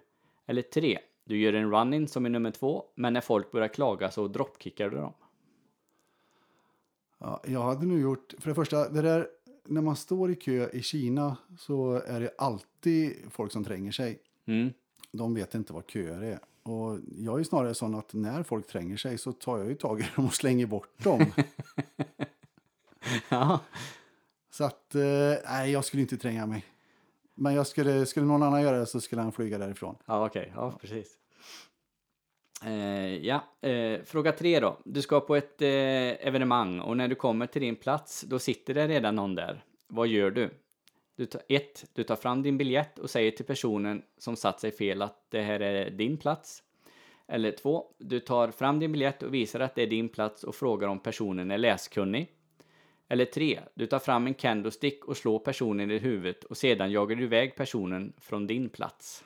Eller 0.45 0.61
3. 0.61 0.99
Du 1.23 1.37
gör 1.37 1.53
en 1.53 1.71
run-in 1.71 2.07
som 2.07 2.25
är 2.25 2.29
nummer 2.29 2.51
två, 2.51 2.83
men 2.95 3.13
när 3.13 3.21
folk 3.21 3.51
börjar 3.51 3.67
klaga 3.67 4.11
så 4.11 4.27
droppkickar 4.27 4.89
du 4.89 4.97
dem. 4.97 5.13
Ja, 7.17 7.41
jag 7.45 7.61
hade 7.61 7.85
nog 7.85 7.99
gjort, 7.99 8.33
för 8.39 8.49
det 8.49 8.55
första, 8.55 8.89
det 8.89 9.01
där, 9.01 9.27
när 9.67 9.81
man 9.81 9.95
står 9.95 10.31
i 10.31 10.35
kö 10.35 10.69
i 10.73 10.81
Kina 10.81 11.37
så 11.57 12.01
är 12.07 12.19
det 12.19 12.31
alltid 12.37 13.15
folk 13.31 13.51
som 13.51 13.63
tränger 13.63 13.91
sig. 13.91 14.19
Mm. 14.45 14.73
De 15.11 15.33
vet 15.33 15.55
inte 15.55 15.73
vad 15.73 15.89
köer 15.89 16.21
är. 16.21 16.39
Och 16.63 16.99
jag 17.17 17.39
är 17.39 17.43
snarare 17.43 17.73
sån 17.73 17.95
att 17.95 18.13
när 18.13 18.43
folk 18.43 18.67
tränger 18.67 18.97
sig 18.97 19.17
så 19.17 19.31
tar 19.31 19.57
jag 19.57 19.67
ju 19.67 19.75
tag 19.75 19.99
i 19.99 20.05
dem 20.15 20.25
och 20.25 20.33
slänger 20.33 20.65
bort 20.65 21.03
dem. 21.03 21.25
Ja. 23.29 23.59
så 24.51 24.63
att, 24.63 24.95
eh, 24.95 25.33
nej, 25.45 25.71
jag 25.71 25.85
skulle 25.85 26.01
inte 26.01 26.17
tränga 26.17 26.45
mig. 26.45 26.65
Men 27.35 27.53
jag 27.53 27.67
skulle, 27.67 28.05
skulle 28.05 28.25
någon 28.25 28.43
annan 28.43 28.61
göra 28.61 28.79
det 28.79 28.85
så 28.85 29.01
skulle 29.01 29.21
han 29.21 29.31
flyga 29.31 29.57
därifrån. 29.57 29.95
Ja, 30.05 30.25
okej. 30.25 30.51
Ja, 30.55 30.77
precis. 30.81 31.17
Eh, 32.63 33.15
ja, 33.25 33.43
eh, 33.61 33.99
fråga 34.05 34.31
tre 34.31 34.59
då. 34.59 34.77
Du 34.85 35.01
ska 35.01 35.19
på 35.19 35.35
ett 35.35 35.61
eh, 35.61 36.27
evenemang 36.27 36.79
och 36.79 36.97
när 36.97 37.07
du 37.07 37.15
kommer 37.15 37.47
till 37.47 37.61
din 37.61 37.75
plats, 37.75 38.21
då 38.21 38.39
sitter 38.39 38.73
det 38.73 38.87
redan 38.87 39.15
någon 39.15 39.35
där. 39.35 39.63
Vad 39.87 40.07
gör 40.07 40.31
du? 40.31 40.49
du 41.15 41.25
tar, 41.25 41.41
ett, 41.49 41.85
du 41.93 42.03
tar 42.03 42.15
fram 42.15 42.43
din 42.43 42.57
biljett 42.57 42.99
och 42.99 43.09
säger 43.09 43.31
till 43.31 43.45
personen 43.45 44.03
som 44.17 44.35
satt 44.35 44.59
sig 44.59 44.71
fel 44.71 45.01
att 45.01 45.25
det 45.29 45.41
här 45.41 45.59
är 45.59 45.89
din 45.89 46.17
plats. 46.17 46.63
Eller 47.27 47.51
två, 47.51 47.85
du 47.97 48.19
tar 48.19 48.51
fram 48.51 48.79
din 48.79 48.91
biljett 48.91 49.23
och 49.23 49.33
visar 49.33 49.59
att 49.59 49.75
det 49.75 49.83
är 49.83 49.87
din 49.87 50.09
plats 50.09 50.43
och 50.43 50.55
frågar 50.55 50.87
om 50.87 50.99
personen 50.99 51.51
är 51.51 51.57
läskunnig. 51.57 52.31
Eller 53.07 53.25
tre, 53.25 53.59
du 53.73 53.87
tar 53.87 53.99
fram 53.99 54.27
en 54.27 54.33
candlestick 54.33 55.05
och 55.05 55.17
slår 55.17 55.39
personen 55.39 55.91
i 55.91 55.97
huvudet 55.97 56.43
och 56.43 56.57
sedan 56.57 56.91
jagar 56.91 57.15
du 57.15 57.23
iväg 57.23 57.55
personen 57.55 58.13
från 58.17 58.47
din 58.47 58.69
plats. 58.69 59.23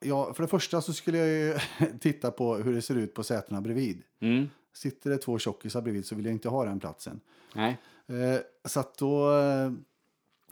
Ja, 0.00 0.34
för 0.34 0.42
det 0.42 0.48
första 0.48 0.80
så 0.82 0.92
skulle 0.92 1.18
jag 1.18 1.28
ju 1.28 1.58
titta 2.00 2.30
på 2.30 2.56
hur 2.56 2.72
det 2.74 2.82
ser 2.82 2.94
ut 2.96 3.14
på 3.14 3.22
sätena 3.22 3.60
bredvid. 3.60 4.02
Mm, 4.20 4.48
Sitter 4.72 5.10
det 5.10 5.18
två 5.18 5.38
tjockisar 5.38 5.80
bredvid 5.82 6.06
så 6.06 6.14
vill 6.14 6.24
jag 6.24 6.32
inte 6.34 6.48
ha 6.48 6.64
den 6.64 6.80
platsen. 6.80 7.20
nej. 7.54 7.78
Eh, 8.06 8.40
så 8.64 8.80
att 8.80 8.98
då 8.98 9.38
eh, 9.38 9.72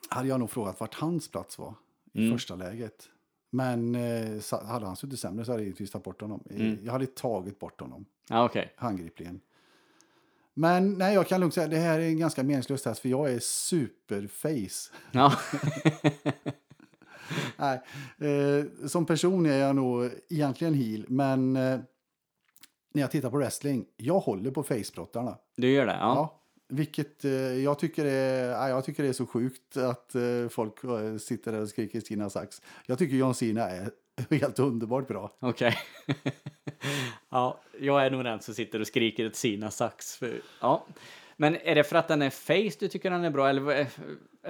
hade 0.08 0.28
jag 0.28 0.40
nog 0.40 0.50
frågat 0.50 0.80
vart 0.80 0.94
hans 0.94 1.28
plats 1.30 1.58
var 1.58 1.74
i 2.12 2.18
Mm. 2.24 2.32
första 2.38 2.56
läget. 2.56 3.08
Men 3.50 3.94
eh, 3.94 4.42
hade 4.66 4.86
han 4.86 4.96
suttit 4.96 5.20
sämre 5.20 5.44
så 5.44 5.50
hade 5.52 5.62
jag 5.62 5.66
givetvis 5.66 5.90
tagit 5.90 6.04
bort 6.04 6.20
honom. 6.20 6.44
Mm. 6.50 6.78
Jag 6.84 6.92
hade 6.92 7.06
tagit 7.06 7.58
bort 7.58 7.80
honom 7.80 8.04
Ja, 8.28 8.44
okej. 8.44 8.72
handgripligen. 8.76 9.40
Men 10.54 10.92
nej, 10.92 11.14
jag 11.14 11.26
kan 11.28 11.40
lugnt 11.40 11.54
säga 11.54 11.66
det 11.68 11.76
här 11.78 11.98
är 12.00 12.04
en 12.08 12.18
ganska 12.18 12.42
meningslös 12.42 12.82
test 12.82 13.00
för 13.00 13.08
jag 13.08 13.32
är 13.32 13.38
superface. 13.38 14.92
Ja. 15.12 15.32
Nej, 18.18 18.30
eh, 18.30 18.64
som 18.86 19.06
person 19.06 19.46
är 19.46 19.58
jag 19.58 19.76
nog 19.76 20.10
egentligen 20.28 20.74
heel, 20.74 21.04
men 21.08 21.56
eh, 21.56 21.78
när 22.94 23.02
jag 23.02 23.10
tittar 23.10 23.30
på 23.30 23.36
wrestling, 23.36 23.86
jag 23.96 24.18
håller 24.18 24.50
på 24.50 24.62
facebrottarna. 24.62 25.38
Du 25.56 25.70
gör 25.70 25.86
det? 25.86 25.92
Ja. 25.92 25.98
Ja. 26.14 26.42
Vilket 26.68 27.24
eh, 27.24 27.30
jag, 27.32 27.78
tycker 27.78 28.04
är, 28.04 28.50
ja, 28.50 28.68
jag 28.68 28.84
tycker 28.84 29.02
det 29.02 29.08
är 29.08 29.12
så 29.12 29.26
sjukt 29.26 29.76
att 29.76 30.14
eh, 30.14 30.48
folk 30.50 30.84
eh, 30.84 31.16
sitter 31.16 31.52
där 31.52 31.60
och 31.60 31.68
skriker 31.68 32.00
Stina 32.00 32.30
Sax. 32.30 32.62
Jag 32.86 32.98
tycker 32.98 33.16
John 33.16 33.34
Cena 33.34 33.70
är 33.70 33.90
helt 34.30 34.58
underbart 34.58 35.08
bra. 35.08 35.36
Okej. 35.40 35.78
ja, 37.30 37.60
jag 37.80 38.06
är 38.06 38.10
nog 38.10 38.24
den 38.24 38.40
som 38.40 38.54
sitter 38.54 38.80
och 38.80 38.86
skriker 38.86 39.26
ett 39.26 39.36
Sina 39.36 39.70
sax. 39.70 40.16
För, 40.16 40.40
ja. 40.60 40.86
Men 41.36 41.56
är 41.56 41.74
det 41.74 41.84
för 41.84 41.96
att 41.96 42.08
den 42.08 42.22
är 42.22 42.30
face 42.30 42.76
du 42.80 42.88
tycker 42.88 43.10
den 43.10 43.24
är 43.24 43.30
bra? 43.30 43.48
Eller 43.48 43.86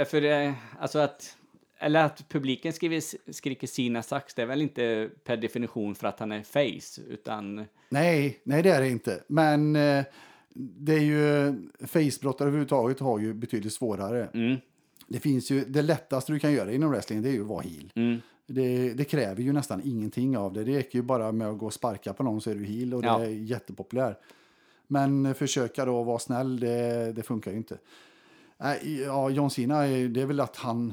för, 0.05 0.25
eh, 0.25 0.53
alltså 0.81 0.99
att, 0.99 1.37
eller 1.79 2.05
att 2.05 2.29
publiken 2.29 2.73
skriver, 2.73 3.03
skriker 3.33 3.67
Sina 3.67 4.03
sax, 4.03 4.35
det 4.35 4.43
är 4.43 4.47
väl 4.47 4.63
inte 4.63 5.11
per 5.25 5.37
definition 5.37 5.95
för 5.95 6.07
att 6.09 6.21
han 6.21 6.33
är 6.33 6.43
face, 6.43 7.03
utan... 7.09 7.65
Nej, 7.89 8.41
nej 8.45 8.63
det 8.63 8.71
är 8.71 8.81
det 8.81 8.89
inte. 8.89 9.23
Men 9.27 9.77
eh, 9.77 10.05
det 10.55 10.93
är 10.95 11.01
ju, 11.01 11.55
facebrottare 11.87 12.49
överhuvudtaget 12.49 13.01
har 13.01 13.19
ju 13.19 13.35
betydligt 13.35 13.73
svårare. 13.73 14.29
Mm, 14.35 14.57
Det 15.09 15.21
finns 15.21 15.51
ju, 15.51 15.65
det 15.65 15.83
lättaste 15.83 16.33
du 16.33 16.39
kan 16.39 16.53
göra 16.53 16.73
inom 16.73 16.91
wrestling 16.91 17.23
det 17.23 17.29
är 17.29 17.33
ju 17.33 17.41
att 17.41 17.47
vara 17.47 17.63
heel. 17.63 17.93
mm, 17.95 18.21
Det, 18.47 18.93
det 18.95 19.05
kräver 19.05 19.43
ju 19.43 19.53
nästan 19.53 19.81
ingenting 19.85 20.37
av 20.37 20.53
det. 20.53 20.65
Det 20.65 20.77
räcker 20.79 20.99
ju 20.99 21.03
bara 21.03 21.33
med 21.33 21.49
att 21.49 21.59
gå 21.59 21.67
och 21.67 21.73
sparka 21.75 22.13
på 22.13 22.23
någon 22.23 22.41
så 22.41 22.51
är 22.51 22.55
du 22.55 22.65
heel 22.65 22.95
och 22.95 23.03
det 23.03 23.09
Ja. 23.09 23.25
är 23.25 23.29
jättepopulär. 23.31 24.19
Men 24.87 25.35
försöka 25.35 25.85
då 25.85 26.03
vara 26.03 26.19
snäll, 26.19 26.61
det, 26.61 27.13
det 27.13 27.23
funkar 27.23 27.51
ju 27.51 27.57
inte. 27.57 27.79
Nej, 28.59 29.03
ja, 29.03 29.31
John 29.31 29.51
Cena, 29.51 29.81
det 29.83 30.21
är 30.21 30.27
väl 30.27 30.41
att 30.41 30.57
han... 30.57 30.93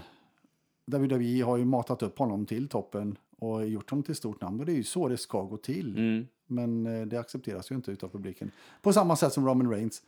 WWE 0.86 1.44
har 1.44 1.58
ju 1.58 1.66
matat 1.66 2.04
upp 2.04 2.20
honom 2.20 2.46
till 2.46 2.68
toppen 2.68 3.18
och 3.40 3.68
gjort 3.68 3.90
honom 3.90 4.04
till 4.04 4.16
stort 4.16 4.42
namn. 4.42 4.60
Och 4.60 4.66
det 4.66 4.72
är 4.72 4.76
ju 4.76 4.84
så 4.84 5.08
det 5.08 5.18
ska 5.18 5.42
gå 5.44 5.58
till. 5.58 5.98
mm. 5.98 6.28
Men 6.48 6.86
eh, 6.86 7.08
det 7.08 7.18
accepteras 7.20 7.72
ju 7.72 7.76
inte 7.76 7.92
utav 7.92 8.10
publiken. 8.10 8.52
På 8.82 8.94
samma 8.94 9.16
sätt 9.16 9.34
som 9.34 9.48
Roman 9.48 9.72
Reigns. 9.72 10.04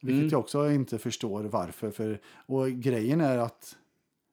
Vilket 0.00 0.18
Mm. 0.20 0.28
jag 0.30 0.40
också 0.40 0.70
inte 0.70 0.98
förstår 0.98 1.44
varför. 1.44 1.90
För, 1.90 2.20
och 2.46 2.68
grejen 2.70 3.20
är 3.20 3.38
att... 3.38 3.76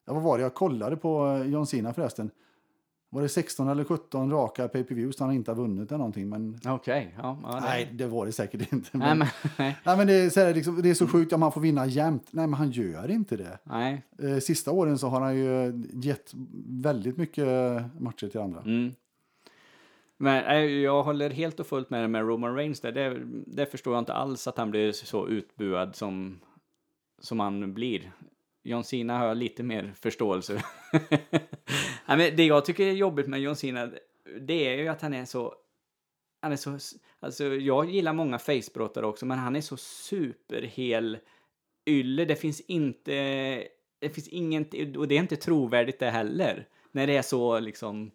Ja, 0.05 0.13
vad 0.13 0.23
var 0.23 0.37
det 0.37 0.43
jag 0.43 0.53
kollade 0.53 0.95
på 0.97 1.27
eh, 1.27 1.49
John 1.51 1.67
Cena 1.67 1.93
förresten? 1.93 2.31
Var 3.14 3.22
det 3.22 3.30
16 3.30 3.70
eller 3.70 3.84
17 3.84 4.32
raka 4.32 4.68
pay-per-views 4.68 5.20
han 5.20 5.32
inte 5.32 5.51
har 5.51 5.55
vunnit 5.55 5.89
eller 5.91 5.97
någonting? 5.97 6.30
Men 6.30 6.59
Okej, 6.66 7.16
ja. 7.18 7.38
ja 7.43 7.55
det, 7.55 7.62
nej, 7.62 7.89
det 7.93 8.07
var 8.07 8.26
det 8.26 8.32
säkert 8.32 8.74
inte. 8.74 8.89
Nej, 8.97 9.07
Men, 9.07 9.18
men, 9.18 9.28
nej. 9.57 9.78
nej, 9.84 9.97
men 9.97 10.07
det, 10.07 10.14
är 10.14 10.30
så 10.30 10.39
här, 10.39 10.53
liksom, 10.53 10.82
det 10.82 10.89
är 10.89 10.93
så 10.93 11.07
sjukt 11.07 11.34
att 11.34 11.39
man 11.39 11.51
får 11.51 11.62
vinna 11.62 11.86
jämt. 11.86 12.28
Nej, 12.32 12.47
men 12.47 12.53
han 12.53 12.72
gör 12.72 13.12
inte 13.12 13.38
det. 13.38 13.59
nej. 13.64 14.03
Eh, 14.24 14.38
Sista 14.38 14.72
åren 14.72 14.97
så 14.97 15.07
har 15.07 15.22
han 15.22 15.36
ju 15.38 15.84
gett 15.93 16.32
väldigt 16.68 17.18
mycket 17.18 17.45
matcher 17.99 18.28
till 18.28 18.39
andra. 18.39 18.62
Mm. 18.62 18.91
Men 20.18 20.82
jag 20.82 21.03
håller 21.03 21.30
helt 21.30 21.59
och 21.59 21.68
fullt 21.68 21.89
med 21.89 22.01
dig 22.01 22.07
med 22.07 22.22
Roman 22.28 22.55
Reigns 22.55 22.80
där. 22.80 22.91
Det, 22.91 23.18
det 23.47 23.66
förstår 23.66 23.93
jag 23.93 24.01
inte 24.01 24.14
alls 24.14 24.47
att 24.47 24.57
han 24.57 24.72
blir 24.72 24.91
så 24.91 25.28
utbuad 25.28 25.95
som, 25.95 26.39
som 27.22 27.39
han 27.39 27.74
blir. 27.74 28.12
John 28.64 28.84
Cena 28.84 29.18
har 29.18 29.26
jag 29.26 29.38
lite 29.38 29.64
mer 29.64 29.93
förståelse. 29.99 30.64
Nej, 32.12 32.18
men 32.18 32.38
det 32.38 32.45
jag 32.45 32.66
tycker 32.66 32.88
är 32.88 32.91
jobbigt 32.91 33.28
med 33.28 33.41
John 33.41 33.55
Cena, 33.55 33.91
det 34.41 34.68
är 34.68 34.78
ju 34.78 34.88
att 34.88 35.01
han 35.01 35.14
är 35.14 35.26
så... 35.26 35.53
Han 36.41 36.51
är 36.51 36.55
så... 36.55 36.78
Alltså, 37.20 37.45
jag 37.45 37.89
gillar 37.89 38.14
många 38.14 38.39
facebrottare 38.39 39.05
också, 39.05 39.26
men 39.26 39.39
han 39.39 39.55
är 39.55 39.62
så 39.62 39.78
superhel 39.78 41.18
ylle. 41.86 42.26
Det 42.26 42.36
finns 42.36 42.62
inte... 42.62 43.14
Det 43.99 44.09
finns 44.09 44.28
inget... 44.28 44.97
Och 44.97 45.07
det 45.07 45.16
är 45.16 45.20
inte 45.20 45.36
trovärdigt 45.36 45.99
det 45.99 46.09
heller. 46.09 46.68
När 46.91 47.07
det 47.07 47.18
är 47.18 47.22
så 47.22 47.59
liksom... 47.59 48.12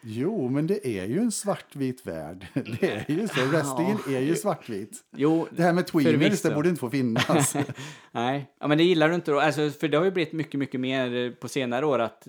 Jo, 0.00 0.48
men 0.48 0.66
det 0.66 0.98
är 0.98 1.06
ju 1.06 1.18
en 1.18 1.32
svartvit 1.32 2.06
värld. 2.06 2.46
Det 2.80 2.90
är 2.90 3.10
ju 3.10 3.28
så. 3.28 3.44
Wrestlingen 3.46 3.98
är 4.08 4.20
ju 4.20 4.34
svartvit. 4.34 5.04
Jo, 5.16 5.48
Det 5.50 5.62
här 5.62 5.72
med 5.72 5.86
tweeners, 5.86 6.42
det 6.42 6.54
borde 6.54 6.68
inte 6.68 6.80
få 6.80 6.90
finnas. 6.90 7.56
Nej, 8.12 8.50
ja, 8.60 8.68
men 8.68 8.78
det 8.78 8.84
gillar 8.84 9.08
du 9.08 9.14
inte 9.14 9.30
då. 9.30 9.40
Alltså, 9.40 9.70
för 9.70 9.88
det 9.88 9.96
har 9.96 10.04
ju 10.04 10.10
blivit 10.10 10.32
mycket, 10.32 10.58
mycket 10.58 10.80
mer 10.80 11.30
på 11.40 11.48
senare 11.48 11.86
år 11.86 11.98
att 11.98 12.28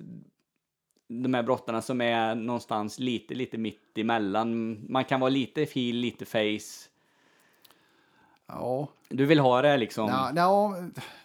de 1.07 1.33
här 1.33 1.43
brottarna 1.43 1.81
som 1.81 2.01
är 2.01 2.35
någonstans 2.35 2.99
lite, 2.99 3.35
lite 3.35 3.57
mitt 3.57 3.97
emellan. 3.97 4.77
Man 4.91 5.05
kan 5.05 5.19
vara 5.19 5.29
lite 5.29 5.63
heel, 5.63 5.95
lite 5.95 6.25
face. 6.25 6.89
Ja, 8.47 8.87
Du 9.09 9.25
vill 9.25 9.39
ha 9.39 9.61
det 9.61 9.77
liksom. 9.77 10.07
ja, 10.09 10.31
ja, 10.35 10.75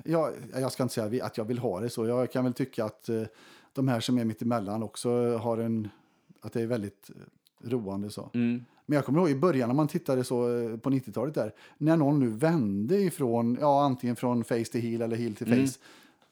jag, 0.05 0.33
jag 0.55 0.73
ska 0.73 0.83
inte 0.83 0.95
säga 0.95 1.25
att 1.25 1.39
jag 1.39 1.45
vill 1.45 1.59
ha 1.59 1.81
det 1.81 1.91
så. 1.91 2.07
Jag 2.07 2.33
kan 2.33 2.45
väl 2.45 2.53
tycka 2.53 2.85
att 2.85 3.09
eh, 3.09 3.23
de 3.73 3.89
här 3.89 4.01
som 4.01 4.19
är 4.19 4.25
mitt 4.25 4.43
emellan 4.43 4.83
också 4.83 5.37
har 5.37 5.59
en... 5.59 5.89
Att 6.41 6.53
det 6.53 6.63
är 6.63 6.67
väldigt 6.67 7.11
eh, 7.11 7.71
roande 7.71 8.11
så. 8.11 8.31
Mm, 8.35 8.65
Men 8.87 8.97
jag 8.97 9.05
kommer 9.05 9.19
ihåg 9.19 9.31
i 9.31 9.35
början 9.35 9.69
när 9.69 9.75
man 9.77 9.89
tittade 9.89 10.25
så 10.25 10.59
eh, 10.59 10.77
på 10.77 10.91
90-talet 10.91 11.35
där. 11.35 11.53
När 11.79 11.97
någon 11.97 12.21
nu 12.21 12.29
vände 12.29 12.97
ifrån, 13.01 13.59
ja 13.61 13.85
antingen 13.85 14.17
från 14.17 14.45
face 14.45 14.65
till 14.65 14.81
heel 14.81 15.03
eller 15.03 15.17
heel 15.17 15.35
till 15.37 15.47
face. 15.47 15.55
Mm. 15.55 15.69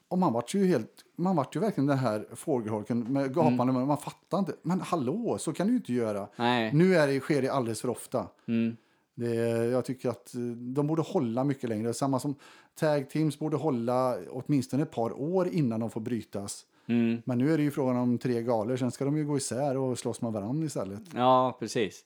Och 0.09 0.17
man 0.17 0.33
vart 0.33 0.53
ju 0.53 0.65
helt, 0.67 0.91
man 1.15 1.35
vart 1.35 1.55
ju 1.55 1.59
verkligen 1.59 1.87
den 1.87 1.97
här 1.97 2.25
fågelholken 2.35 2.99
med 3.13 3.33
gapande 3.35 3.63
Mm. 3.63 3.75
mun. 3.75 3.87
Man 3.87 3.97
fattar 3.97 4.39
inte. 4.39 4.53
Men 4.61 4.81
hallå, 4.81 5.37
så 5.39 5.53
kan 5.53 5.67
du 5.67 5.73
ju 5.73 5.77
inte 5.77 5.93
göra. 5.93 6.27
nej. 6.35 6.73
Nu 6.73 6.95
är 6.95 7.07
det, 7.07 7.19
sker 7.19 7.41
det 7.41 7.49
alldeles 7.49 7.81
för 7.81 7.89
ofta. 7.89 8.27
Mm, 8.47 8.77
Det, 9.15 9.35
jag 9.65 9.85
tycker 9.85 10.09
att 10.09 10.35
eh, 10.35 10.41
de 10.51 10.87
borde 10.87 11.01
hålla 11.01 11.43
mycket 11.43 11.69
längre. 11.69 11.93
Samma 11.93 12.19
som 12.19 12.35
tag 12.79 13.09
teams 13.09 13.39
borde 13.39 13.57
hålla 13.57 14.17
åtminstone 14.29 14.83
ett 14.83 14.91
par 14.91 15.21
år 15.21 15.47
innan 15.47 15.79
de 15.79 15.89
får 15.89 16.01
brytas. 16.01 16.65
mm. 16.87 17.21
Men 17.25 17.37
nu 17.37 17.53
är 17.53 17.57
det 17.57 17.63
ju 17.63 17.71
frågan 17.71 17.97
om 17.97 18.17
tre 18.17 18.41
galor. 18.43 18.77
Sen 18.77 18.91
ska 18.91 19.05
de 19.05 19.17
ju 19.17 19.25
gå 19.25 19.37
isär 19.37 19.77
och 19.77 19.99
slåss 19.99 20.21
med 20.21 20.31
varandra 20.31 20.65
istället. 20.65 21.01
Ja, 21.15 21.57
precis. 21.59 22.05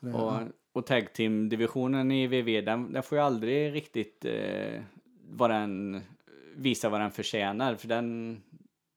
Det, 0.00 0.12
Och, 0.12 0.32
och 0.72 0.86
tag 0.86 1.12
team-divisionen 1.12 2.12
i 2.12 2.26
VV, 2.26 2.60
den, 2.64 2.92
den 2.92 3.02
får 3.02 3.18
ju 3.18 3.24
aldrig 3.24 3.74
riktigt 3.74 4.24
eh, 4.24 4.80
vad 5.30 5.50
den, 5.50 6.00
visa 6.56 6.88
vad 6.88 7.00
den 7.00 7.10
förtjänar. 7.10 7.74
För 7.74 7.88
den, 7.88 8.42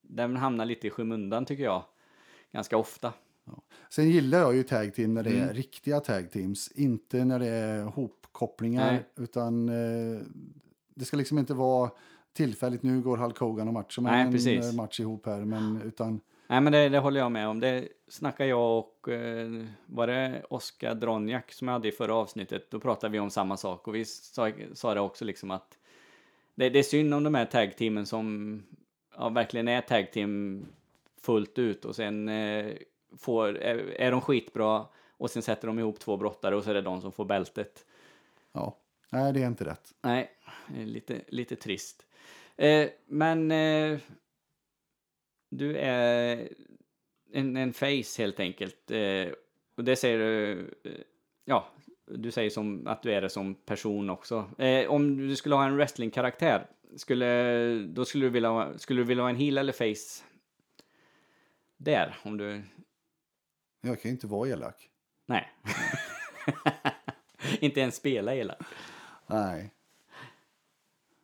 den 0.02 0.36
hamnar 0.36 0.66
lite 0.66 0.88
i 0.88 0.90
skymundan 0.90 1.46
tycker 1.46 1.64
jag. 1.64 1.84
Ganska 2.52 2.78
ofta. 2.78 3.14
Sen 3.90 4.10
gillar 4.10 4.40
jag 4.40 4.56
ju 4.56 4.64
tag 4.64 4.94
team 4.94 5.14
när 5.14 5.24
det 5.24 5.30
Mm. 5.30 5.50
är 5.50 5.54
riktiga 5.54 6.00
tag 6.00 6.32
teams. 6.32 6.72
Inte 6.72 7.26
när 7.26 7.40
det 7.40 7.48
är 7.48 7.84
hopkopplingar. 7.84 8.92
Nej. 8.92 9.06
Utan 9.18 9.70
eh, 9.70 10.22
det 10.96 11.06
ska 11.06 11.18
liksom 11.18 11.38
inte 11.40 11.54
vara 11.54 11.92
tillfälligt. 12.34 12.84
Nu 12.84 13.02
går 13.02 13.18
Hulk 13.18 13.38
Hogan 13.38 13.68
och 13.68 13.74
match 13.74 13.96
som 13.96 14.04
Nej, 14.04 14.22
en 14.22 14.32
precis. 14.32 14.74
match 14.74 15.00
ihop 15.00 15.26
här. 15.26 15.46
Men 15.46 15.82
utan 15.82 16.20
Nej 16.48 16.62
men 16.62 16.74
det, 16.74 16.90
det 16.90 17.00
håller 17.00 17.20
jag 17.20 17.32
med 17.32 17.48
om. 17.48 17.60
Det 17.60 17.88
snackar 18.08 18.46
jag 18.46 18.78
och 18.80 19.10
eh, 19.10 19.66
var 19.86 20.08
det 20.08 20.44
Oskar 20.50 20.96
Dronjak 20.96 21.52
som 21.52 21.68
jag 21.68 21.74
hade 21.74 21.88
i 21.88 21.92
förra 21.92 22.16
avsnittet. 22.16 22.72
Då 22.72 22.80
pratade 22.80 23.12
vi 23.12 23.20
om 23.20 23.30
samma 23.30 23.58
sak 23.58 23.88
och 23.88 23.96
vi 23.96 24.06
sa, 24.06 24.52
sa 24.74 24.94
det 24.94 25.00
också 25.00 25.26
liksom 25.26 25.52
att 25.52 25.78
det, 26.60 26.70
det 26.70 26.80
är 26.80 26.84
synd 26.84 27.14
om 27.14 27.24
de 27.24 27.36
här 27.36 27.46
tag 27.46 27.78
teamen 27.78 28.06
som 28.06 28.64
ja, 29.18 29.30
verkligen 29.30 29.68
är 29.68 29.82
tag 29.82 30.12
team 30.12 30.66
fullt 31.22 31.60
ut 31.60 31.86
och 31.86 31.96
sen 31.96 32.30
eh, 32.30 32.74
får, 33.18 33.58
är, 33.58 33.78
är 33.78 34.12
de 34.12 34.22
skitbra 34.22 34.86
och 35.18 35.32
sen 35.32 35.42
sätter 35.42 35.68
de 35.68 35.80
ihop 35.80 36.00
två 36.00 36.18
brottare 36.18 36.56
och 36.56 36.64
så 36.64 36.70
är 36.70 36.74
det 36.74 36.82
de 36.82 37.02
som 37.02 37.12
får 37.12 37.26
bältet. 37.26 37.86
ja, 38.52 38.78
nej 39.10 39.34
det 39.34 39.44
är 39.44 39.48
inte 39.48 39.66
rätt. 39.66 39.94
Nej, 40.02 40.32
lite, 40.68 41.22
lite 41.28 41.56
trist. 41.56 42.06
Eh, 42.56 42.90
men 43.06 43.52
eh, 43.52 44.00
du 45.50 45.78
är 45.78 46.50
en, 47.34 47.58
en 47.58 47.74
face 47.74 48.18
helt 48.18 48.40
enkelt. 48.40 48.92
Eh, 48.92 49.28
och 49.76 49.84
det 49.84 49.96
säger 49.96 50.20
du, 50.20 50.60
eh, 50.84 50.92
ja, 51.46 51.68
du 52.10 52.32
säger 52.32 52.50
som 52.50 52.88
att 52.88 53.04
du 53.04 53.14
är 53.14 53.22
det 53.22 53.30
som 53.30 53.56
person 53.56 54.10
också. 54.10 54.50
Eh, 54.58 54.90
om 54.90 55.18
du 55.28 55.36
skulle 55.36 55.56
ha 55.56 55.66
en 55.66 55.76
wrestlingkaraktär, 55.76 56.68
skulle, 56.96 57.70
då 57.88 58.06
skulle 58.06 58.26
du 58.26 58.30
vilja, 58.30 58.50
ha- 58.50 58.78
skulle 58.78 59.02
du 59.02 59.06
vilja 59.06 59.24
ha 59.24 59.30
en 59.30 59.36
heel 59.36 59.58
eller 59.58 59.74
face? 59.74 60.24
Där, 61.78 62.18
om 62.24 62.38
du, 62.38 62.62
Jag 63.82 64.02
kan 64.02 64.10
ju 64.10 64.16
inte 64.16 64.28
vara 64.28 64.50
elak. 64.50 64.90
nej. 65.26 65.50
Inte 67.60 67.80
ens 67.80 67.96
spela 67.96 68.32
hela. 68.32 68.56
Nej. 69.28 69.72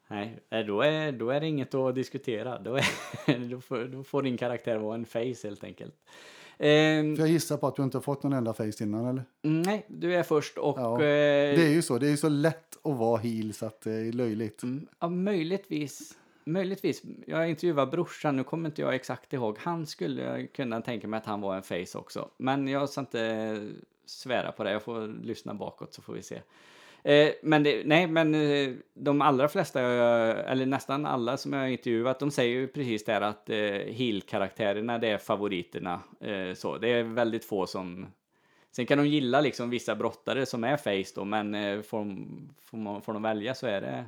Nej, 0.07 0.39
eh, 0.49 0.65
då 0.65 0.81
är, 0.81 1.11
då 1.11 1.29
är 1.29 1.39
det 1.39 1.47
inget 1.47 1.73
att 1.73 1.95
diskutera. 1.95 2.59
Då, 2.59 2.75
är, 2.75 3.49
då, 3.49 3.61
får, 3.61 3.85
då 3.85 4.03
får 4.03 4.21
din 4.23 4.37
karaktär 4.37 4.77
vara 4.77 4.95
en 4.95 5.05
face 5.05 5.47
helt 5.47 5.63
enkelt. 5.63 5.95
Ehm, 6.59 7.15
För 7.15 7.23
jag 7.23 7.29
gissar 7.31 7.57
på 7.57 7.67
att 7.67 7.75
du 7.75 7.83
inte 7.83 7.97
har 7.97 8.01
fått 8.01 8.23
någon 8.23 8.33
enda 8.33 8.53
face 8.53 8.71
innan, 8.83 9.05
eller? 9.05 9.23
nej, 9.41 9.85
du 9.87 10.15
är 10.15 10.23
först 10.23 10.57
och... 10.57 10.79
Ja, 10.79 10.93
eh, 10.93 10.99
Det 10.99 11.63
är 11.63 11.69
ju 11.73 11.81
så. 11.81 11.97
Det 11.97 12.07
är 12.07 12.11
ju 12.11 12.17
så 12.17 12.29
lätt 12.29 12.77
att 12.83 12.97
vara 12.97 13.17
heel 13.17 13.53
så 13.53 13.65
att 13.65 13.81
det 13.81 13.91
är 13.93 14.11
löjligt. 14.11 14.63
Mm, 14.63 14.87
Ja, 14.99 15.09
möjligtvis. 15.09 16.17
Möjligtvis. 16.45 17.01
Jag 17.27 17.49
intervjuade 17.49 17.91
brorsan, 17.91 18.35
nu 18.35 18.43
kommer 18.43 18.69
inte 18.69 18.81
jag 18.81 18.95
exakt 18.95 19.33
ihåg. 19.33 19.57
Han 19.59 19.85
skulle 19.87 20.47
kunna 20.47 20.81
tänka 20.81 21.07
mig 21.07 21.17
att 21.17 21.25
han 21.25 21.41
var 21.41 21.55
en 21.55 21.63
face 21.63 21.97
också. 21.97 22.29
Men 22.37 22.67
jag 22.67 22.89
ska 22.89 23.01
inte 23.01 23.67
svära 24.05 24.51
på 24.51 24.63
det. 24.63 24.71
Jag 24.71 24.83
får 24.83 25.23
lyssna 25.23 25.53
bakåt 25.53 25.93
så 25.93 26.01
får 26.01 26.13
vi 26.13 26.21
se. 26.21 26.41
Eh, 27.05 27.31
men 27.41 27.63
det, 27.63 27.81
nej, 27.85 28.07
men 28.07 28.35
eh, 28.35 28.73
de 28.93 29.21
allra 29.21 29.47
flesta, 29.47 29.81
jag, 29.81 30.51
eller 30.51 30.65
nästan 30.65 31.05
alla 31.05 31.37
som 31.37 31.53
jag 31.53 31.59
har 31.59 31.67
intervjuat, 31.67 32.19
de 32.19 32.31
säger 32.31 32.55
ju 32.55 32.67
precis 32.67 33.05
där 33.05 33.21
att 33.21 33.49
eh, 33.49 33.57
heel-karaktärerna, 33.93 34.97
det 34.97 35.07
är 35.07 35.17
favoriterna. 35.17 35.99
Eh, 36.19 36.53
så. 36.53 36.77
Det 36.77 36.87
är 36.87 37.03
väldigt 37.03 37.45
få 37.45 37.67
som... 37.67 38.07
Sen 38.71 38.85
kan 38.85 38.97
de 38.97 39.07
gilla 39.07 39.41
liksom 39.41 39.69
vissa 39.69 39.95
brottare 39.95 40.45
som 40.45 40.63
är 40.63 40.77
face 40.77 41.11
då, 41.15 41.25
men 41.25 41.55
eh, 41.55 41.81
får, 41.81 41.97
de- 41.97 42.49
får, 42.63 42.77
man, 42.77 43.01
får 43.01 43.13
de 43.13 43.21
välja 43.21 43.55
så 43.55 43.67
är 43.67 43.81
det 43.81 44.05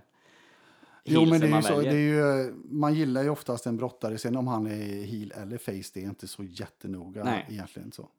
Jo, 1.03 1.25
men 1.25 1.41
det 1.41 1.47
är 1.47 1.61
så. 1.61 1.81
Det 1.81 1.89
är 1.89 1.93
ju, 1.93 2.53
man 2.63 2.93
gillar 2.93 3.23
ju 3.23 3.29
oftast 3.29 3.65
en 3.65 3.77
brottare. 3.77 4.17
Sen 4.17 4.35
om 4.35 4.47
han 4.47 4.67
är 4.67 5.05
heel 5.05 5.31
eller 5.31 5.57
face, 5.57 5.91
det 5.93 5.99
är 5.99 6.03
inte 6.03 6.27
så 6.27 6.43
jättenoga 6.43 7.23
Nej. 7.23 7.45
egentligen. 7.49 7.91
så. 7.91 8.09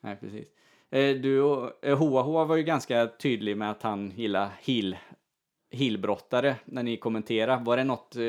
Nej, 0.00 0.16
precis. 0.20 0.46
Eh, 0.90 1.16
Du 1.16 1.40
och 1.42 1.84
eh, 1.84 1.98
Hoa 1.98 2.22
Hoa 2.22 2.44
var 2.44 2.56
ju 2.56 2.62
ganska 2.62 3.06
tydlig 3.06 3.56
med 3.56 3.70
att 3.70 3.82
han 3.82 4.10
gillar 4.16 4.50
heel, 4.62 4.96
heelbrottare 5.72 6.56
när 6.64 6.82
ni 6.82 6.96
kommenterade. 6.96 7.64
Var 7.64 7.76
det 7.76 7.84
något 7.84 8.16
eh, 8.16 8.22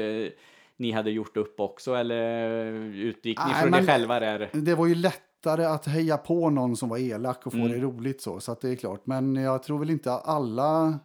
ni 0.78 0.92
hade 0.92 1.12
gjort 1.12 1.38
upp 1.38 1.60
också 1.60 1.94
eller 1.96 2.72
utgick 2.96 3.40
ni 3.40 3.46
Nej, 3.52 3.62
från 3.62 3.72
men- 3.72 3.86
det 3.86 3.92
själva 3.92 4.20
där? 4.20 4.50
Det 4.54 4.76
var 4.76 4.88
ju 4.88 4.96
lättare 4.96 5.66
att 5.66 5.86
heja 5.88 6.18
på 6.18 6.50
någon 6.50 6.76
som 6.78 6.90
var 6.90 6.98
elak 6.98 7.46
och 7.46 7.52
få 7.52 7.58
Mm. 7.60 7.72
det 7.72 7.78
roligt 7.78 8.22
så. 8.22 8.40
Så 8.40 8.52
att 8.52 8.62
det 8.62 8.70
är 8.70 8.76
klart. 8.76 9.02
Men 9.06 9.36
jag 9.36 9.64
tror 9.64 9.80
väl 9.80 9.90
inte 9.90 10.12
alla... 10.12 11.00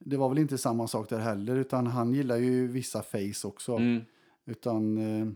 Det 0.00 0.16
var 0.16 0.28
väl 0.28 0.38
inte 0.38 0.58
samma 0.58 0.86
sak 0.88 1.08
där 1.08 1.18
heller. 1.18 1.56
Utan 1.56 1.86
han 1.86 2.12
gillar 2.14 2.36
ju 2.36 2.68
vissa 2.68 3.02
face 3.02 3.48
också. 3.48 3.72
Mm, 3.76 4.00
Utan... 4.46 4.98
Eh, 4.98 5.26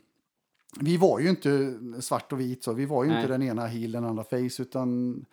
vi 0.81 0.97
var 0.97 1.19
ju 1.21 1.31
inte 1.31 1.79
svart 2.03 2.33
och 2.33 2.41
vit 2.41 2.63
så. 2.65 2.73
Vi 2.73 2.85
var 2.87 3.05
ju 3.05 3.11
Nej. 3.11 3.21
inte 3.23 3.33
den 3.33 3.43
ena 3.43 3.67
heel, 3.67 3.93
den 3.93 4.05
andra 4.05 4.25
face. 4.25 4.63
Utan... 4.63 5.25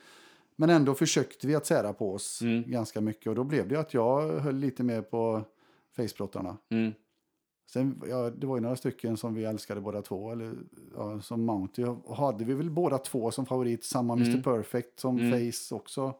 Men 0.55 0.69
ändå 0.69 0.93
försökte 0.95 1.47
vi 1.47 1.55
att 1.55 1.65
sära 1.65 1.93
på 1.93 2.13
oss 2.13 2.41
Mm. 2.41 2.63
ganska 2.71 3.01
mycket. 3.01 3.27
Och 3.27 3.35
då 3.35 3.43
blev 3.43 3.67
det 3.67 3.75
att 3.75 3.93
jag 3.93 4.39
höll 4.39 4.55
lite 4.55 4.83
mer 4.83 5.01
på 5.01 5.41
facebrottarna. 5.95 6.57
mm, 6.69 6.93
Sen, 7.65 8.01
ja, 8.07 8.29
det 8.29 8.47
var 8.47 8.57
ju 8.57 8.61
några 8.61 8.75
stycken 8.75 9.17
som 9.17 9.33
vi 9.33 9.43
älskade 9.45 9.81
båda 9.81 10.01
två. 10.01 10.31
Eller, 10.31 10.53
ja, 10.95 11.21
som 11.21 11.45
Mounty 11.45 11.85
hade 12.15 12.45
vi 12.45 12.53
väl 12.53 12.69
båda 12.69 12.97
två 12.97 13.31
som 13.31 13.45
favorit. 13.45 13.83
Samma 13.83 14.13
Mm. 14.13 14.27
Mr 14.29 14.43
Perfect 14.43 14.99
som 14.99 15.19
Mm. 15.19 15.51
Face 15.51 15.75
också. 15.75 16.13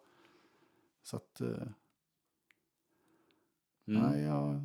Så 1.03 1.15
att, 1.15 1.41
eh, 1.41 1.47
mm. 3.87 4.01
nej, 4.01 4.21
ja, 4.23 4.61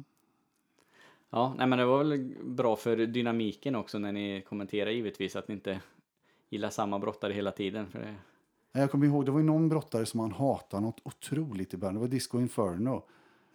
Ja, 1.37 1.55
nej 1.59 1.66
men 1.66 1.78
det 1.78 1.85
var 1.85 1.99
väl 1.99 2.35
bra 2.45 2.76
för 2.76 2.97
dynamiken 2.97 3.76
också 3.76 3.99
när 3.99 4.12
ni 4.12 4.45
kommenterar 4.49 4.91
givetvis 4.91 5.37
att 5.37 5.49
ni 5.49 5.55
inte 5.55 5.80
gillar 6.51 6.70
samma 6.70 6.99
brottare 6.99 7.32
hela 7.32 7.51
tiden. 7.51 7.87
För 7.87 7.99
det, 7.99 8.80
jag 8.80 8.91
kommer 8.91 9.07
ihåg, 9.07 9.24
det 9.24 9.30
var 9.30 9.39
ju 9.39 9.45
någon 9.45 9.68
brottare 9.68 10.07
som 10.07 10.20
han 10.20 10.32
hatade 10.32 10.82
något 10.82 11.01
otroligt 11.03 11.74
i 11.74 11.76
början. 11.76 11.95
Det 11.95 12.01
var 12.01 12.09
Disco 12.09 12.41
Inferno. 12.41 13.03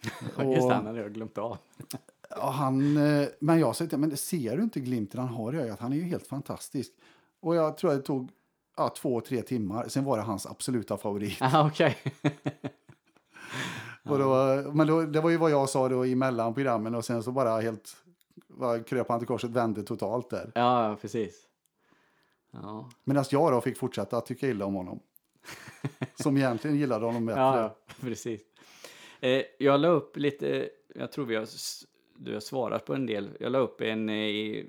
Just 0.02 0.36
det, 0.36 0.58
Och- 0.58 0.72
han 0.72 0.86
hade 0.86 1.00
jag 1.00 1.14
glömt 1.14 1.38
av. 1.38 1.58
Ja, 2.36 2.50
han, 2.50 2.96
eh, 2.96 3.28
men 3.40 3.60
jag 3.60 3.76
sa 3.76 3.86
till 3.86 3.98
men 3.98 4.16
ser 4.16 4.56
du 4.56 4.62
inte 4.62 4.80
glimten 4.80 5.20
han 5.20 5.28
har 5.28 5.54
i 5.54 5.58
ögat? 5.58 5.80
Han 5.80 5.92
är 5.92 5.96
ju 5.96 6.02
helt 6.02 6.26
fantastisk. 6.26 6.92
Och 7.40 7.54
jag 7.56 7.76
tror 7.76 7.90
att 7.90 7.96
det 7.96 8.02
tog 8.02 8.30
ja, 8.76 8.88
två, 8.88 9.20
tre 9.20 9.42
timmar. 9.42 9.88
Sen 9.88 10.04
var 10.04 10.16
det 10.16 10.22
hans 10.22 10.46
absoluta 10.46 10.96
favorit. 10.96 11.38
Ah, 11.40 11.66
okej. 11.66 11.96
Och 14.04 14.18
då, 14.18 14.34
men 14.74 14.86
då, 14.86 15.02
det 15.02 15.20
var 15.20 15.30
ju 15.30 15.36
vad 15.36 15.50
jag 15.50 15.68
sa 15.68 15.88
då 15.88 16.04
emellan 16.04 16.54
programmen 16.54 16.94
och 16.94 17.04
sen 17.04 17.22
så 17.22 17.32
bara 17.32 17.60
helt 17.60 17.96
bara 18.48 18.82
kröp 18.82 19.08
han 19.08 19.18
till 19.18 19.28
korset, 19.28 19.50
vände 19.50 19.82
totalt 19.82 20.30
där. 20.30 20.52
ja, 20.54 20.98
precis. 21.00 21.46
Ja, 22.50 22.90
Medan 23.04 23.24
jag 23.30 23.52
då 23.52 23.60
fick 23.60 23.78
fortsätta 23.78 24.16
att 24.16 24.26
tycka 24.26 24.48
illa 24.48 24.64
om 24.64 24.74
honom. 24.74 25.00
Som 26.14 26.36
egentligen 26.36 26.76
gillade 26.76 27.06
honom 27.06 27.26
bättre. 27.26 27.40
Ja, 27.40 27.76
precis. 28.00 28.40
Eh, 29.20 29.42
jag 29.58 29.80
la 29.80 29.88
upp 29.88 30.16
lite, 30.16 30.70
jag 30.94 31.12
tror 31.12 31.26
vi 31.26 31.36
har, 31.36 31.46
du 32.16 32.32
har 32.32 32.40
svarat 32.40 32.84
på 32.84 32.94
en 32.94 33.06
del. 33.06 33.30
Jag 33.40 33.52
la 33.52 33.58
upp 33.58 33.80
en 33.80 34.08
eh, 34.08 34.64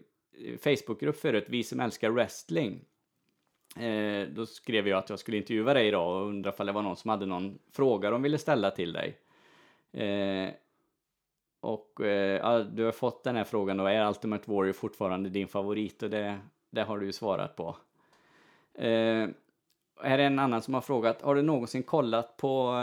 Facebookgrupp 0.64 1.20
förut, 1.20 1.46
Vi 1.48 1.64
som 1.64 1.80
älskar 1.80 2.10
wrestling. 2.10 2.86
Eh, 3.76 4.28
då 4.28 4.46
skrev 4.46 4.88
jag 4.88 4.98
att 4.98 5.10
jag 5.10 5.20
skulle 5.20 5.38
intervjua 5.38 5.74
dig 5.74 5.88
idag 5.88 6.16
och 6.16 6.28
undrade 6.28 6.58
om 6.60 6.66
det 6.66 6.72
var 6.72 6.82
någon 6.82 6.96
som 6.96 7.10
hade 7.10 7.26
någon 7.26 7.60
fråga 7.72 8.10
de 8.10 8.22
ville 8.22 8.38
ställa 8.38 8.72
till 8.72 8.94
dig. 8.94 9.18
Eh, 9.92 10.50
och 11.62 12.02
eh, 12.02 12.60
du 12.60 12.84
har 12.84 12.92
fått 12.92 13.24
den 13.24 13.36
här 13.36 13.44
frågan 13.44 13.78
då, 13.78 13.86
är 13.86 14.08
Ultimate 14.08 14.52
Warrior 14.52 14.74
fortfarande 14.74 15.30
din 15.30 15.48
favorit? 15.48 16.04
Och 16.04 16.10
det, 16.10 16.40
det 16.70 16.84
har 16.84 17.00
du 17.00 17.06
ju 17.06 17.12
svarat 17.12 17.56
på. 17.56 17.76
Eh, 18.74 19.28
här 20.04 20.20
är 20.20 20.26
en 20.26 20.40
annan 20.40 20.62
som 20.62 20.74
har 20.74 20.82
frågat, 20.82 21.22
har 21.22 21.36
du 21.36 21.42
någonsin 21.42 21.84
kollat 21.84 22.38
på 22.38 22.76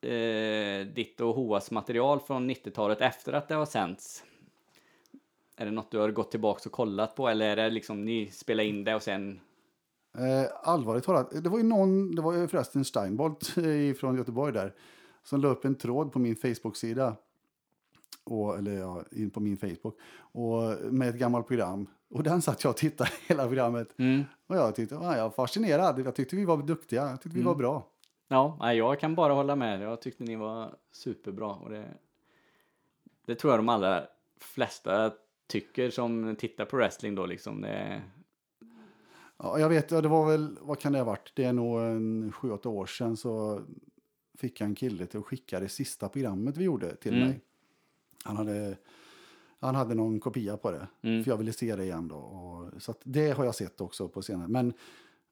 eh, 0.00 0.86
ditt 0.86 1.20
och 1.20 1.34
Hoas 1.34 1.70
material 1.70 2.20
från 2.20 2.50
90-talet 2.50 3.00
efter 3.00 3.32
att 3.32 3.48
det 3.48 3.54
har 3.54 3.66
sänts? 3.66 4.24
Är 5.56 5.64
det 5.64 5.70
något 5.70 5.90
du 5.90 5.98
har 5.98 6.10
gått 6.10 6.30
tillbaka 6.30 6.68
och 6.68 6.72
kollat 6.72 7.16
på 7.16 7.28
eller 7.28 7.46
är 7.46 7.56
det 7.56 7.70
liksom 7.70 8.04
ni 8.04 8.30
spelar 8.30 8.64
in 8.64 8.84
det 8.84 8.94
och 8.94 9.02
sen... 9.02 9.40
Eh, 10.18 10.50
allvarligt 10.62 11.04
talat, 11.04 11.30
det 11.42 11.48
var 11.48 11.58
ju 11.58 11.64
någon, 11.64 12.14
det 12.14 12.22
var 12.22 12.32
ju 12.32 12.48
förresten 12.48 12.84
Steinbolt 12.84 13.56
eh, 13.56 13.94
från 13.94 14.16
Göteborg 14.16 14.52
där, 14.52 14.74
som 15.22 15.40
la 15.40 15.48
upp 15.48 15.64
en 15.64 15.74
tråd 15.74 16.12
på 16.12 16.18
min 16.18 16.36
Facebook-sida. 16.36 17.16
Och, 18.24 18.58
eller 18.58 18.72
ja, 18.72 19.04
in 19.10 19.30
på 19.30 19.40
min 19.40 19.56
Facebook. 19.56 19.98
Och 20.16 20.92
med 20.92 21.08
ett 21.08 21.18
gammalt 21.18 21.48
program. 21.48 21.86
Och 22.10 22.22
den 22.22 22.42
satt 22.42 22.64
jag 22.64 22.70
och 22.70 22.76
tittade 22.76 23.10
hela 23.28 23.46
programmet. 23.46 23.98
Mm. 23.98 24.24
Och 24.46 24.56
jag 24.56 24.74
tyckte, 24.74 24.94
ja, 24.94 25.16
jag 25.16 25.22
var 25.22 25.30
fascinerad. 25.30 25.98
Jag 26.06 26.14
tyckte 26.14 26.36
vi 26.36 26.44
var 26.44 26.56
duktiga. 26.56 27.10
Jag 27.10 27.20
tyckte 27.20 27.38
vi 27.38 27.44
var 27.44 27.54
bra. 27.54 27.86
Ja, 28.28 28.72
jag 28.72 29.00
kan 29.00 29.14
bara 29.14 29.32
hålla 29.32 29.56
med. 29.56 29.82
Jag 29.82 30.00
tyckte 30.00 30.24
ni 30.24 30.36
var 30.36 30.74
superbra 30.92 31.54
och 31.54 31.70
det... 31.70 31.88
Det 33.26 33.34
tror 33.34 33.52
jag 33.52 33.58
de 33.58 33.68
allra 33.68 34.04
flesta 34.40 35.12
tycker 35.46 35.90
som 35.90 36.36
tittar 36.36 36.64
på 36.64 36.76
wrestling 36.76 37.14
då 37.14 37.26
liksom. 37.26 37.60
Det, 37.60 38.02
Ja, 39.44 39.58
jag 39.58 39.68
vet, 39.68 39.88
det 39.88 40.08
var 40.08 40.26
väl, 40.30 40.56
vad 40.60 40.78
kan 40.80 40.92
det 40.92 40.98
ha 40.98 41.04
varit? 41.04 41.32
Det 41.34 41.44
är 41.44 41.52
nog 41.52 41.80
en 41.80 42.32
sju, 42.32 42.50
åtta 42.50 42.68
år 42.68 42.86
sedan 42.86 43.16
så 43.16 43.60
fick 44.38 44.60
jag 44.60 44.66
en 44.68 44.74
kille 44.74 45.06
till 45.06 45.20
att 45.20 45.26
skicka 45.26 45.60
det 45.60 45.68
sista 45.68 46.08
programmet 46.08 46.56
vi 46.56 46.64
gjorde 46.64 46.96
till 46.96 47.14
Mm. 47.14 47.28
mig. 47.28 47.40
Han 48.24 48.36
hade, 48.36 48.76
han 49.60 49.74
hade 49.74 49.94
någon 49.94 50.20
kopia 50.20 50.56
på 50.56 50.70
det, 50.70 50.86
Mm. 51.02 51.24
för 51.24 51.30
jag 51.30 51.36
ville 51.38 51.52
se 51.52 51.76
det 51.76 51.84
igen 51.84 52.08
då. 52.08 52.16
Och, 52.16 52.82
så 52.82 52.94
det 53.04 53.30
har 53.30 53.44
jag 53.44 53.54
sett 53.54 53.80
också 53.80 54.08
på 54.08 54.22
senare. 54.22 54.48
Men 54.48 54.72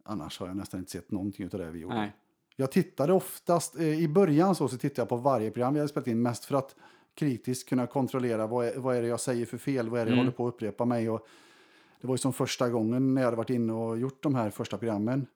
annars 0.03 0.39
har 0.41 0.47
jag 0.47 0.57
nästan 0.57 0.81
inte 0.81 0.93
sett 0.93 1.11
någonting 1.11 1.47
av 1.53 1.59
det 1.61 1.71
vi 1.71 1.79
gjorde. 1.79 1.95
nej. 1.95 2.13
Jag 2.57 2.73
tittade 2.73 3.13
oftast, 3.13 3.77
eh, 3.77 4.01
i 4.01 4.09
början 4.09 4.55
så, 4.55 4.69
så 4.69 4.77
tittade 4.77 5.01
jag 5.01 5.09
på 5.09 5.17
varje 5.17 5.51
program 5.51 5.75
vi 5.75 5.81
hade 5.81 5.89
spelat 5.89 6.07
in, 6.07 6.23
mest 6.23 6.45
för 6.45 6.55
att 6.57 6.77
kritiskt 7.15 7.69
kunna 7.69 7.87
kontrollera 7.87 8.47
vad 8.47 8.67
är, 8.67 8.77
vad 8.79 8.97
är 8.97 9.03
det 9.03 9.09
jag 9.09 9.21
säger 9.21 9.47
för 9.47 9.59
fel, 9.59 9.89
vad 9.89 10.01
är 10.01 10.05
det 10.05 10.11
jag 10.11 10.15
Mm. 10.19 10.25
håller 10.27 10.37
på 10.37 10.49
att 10.49 10.55
upprepa 10.55 10.85
mig. 10.85 11.11
Och 11.11 11.27
det 12.01 12.07
var 12.07 12.15
ju 12.15 12.19
som 12.19 12.33
första 12.33 12.69
gången 12.69 13.15
när 13.15 13.23
jag 13.23 13.27
hade 13.27 13.37
varit 13.37 13.51
inne 13.51 13.73
och 13.73 13.99
gjort 13.99 14.23
de 14.23 14.35
här 14.35 14.51
första 14.51 14.79
programmen. 14.79 15.27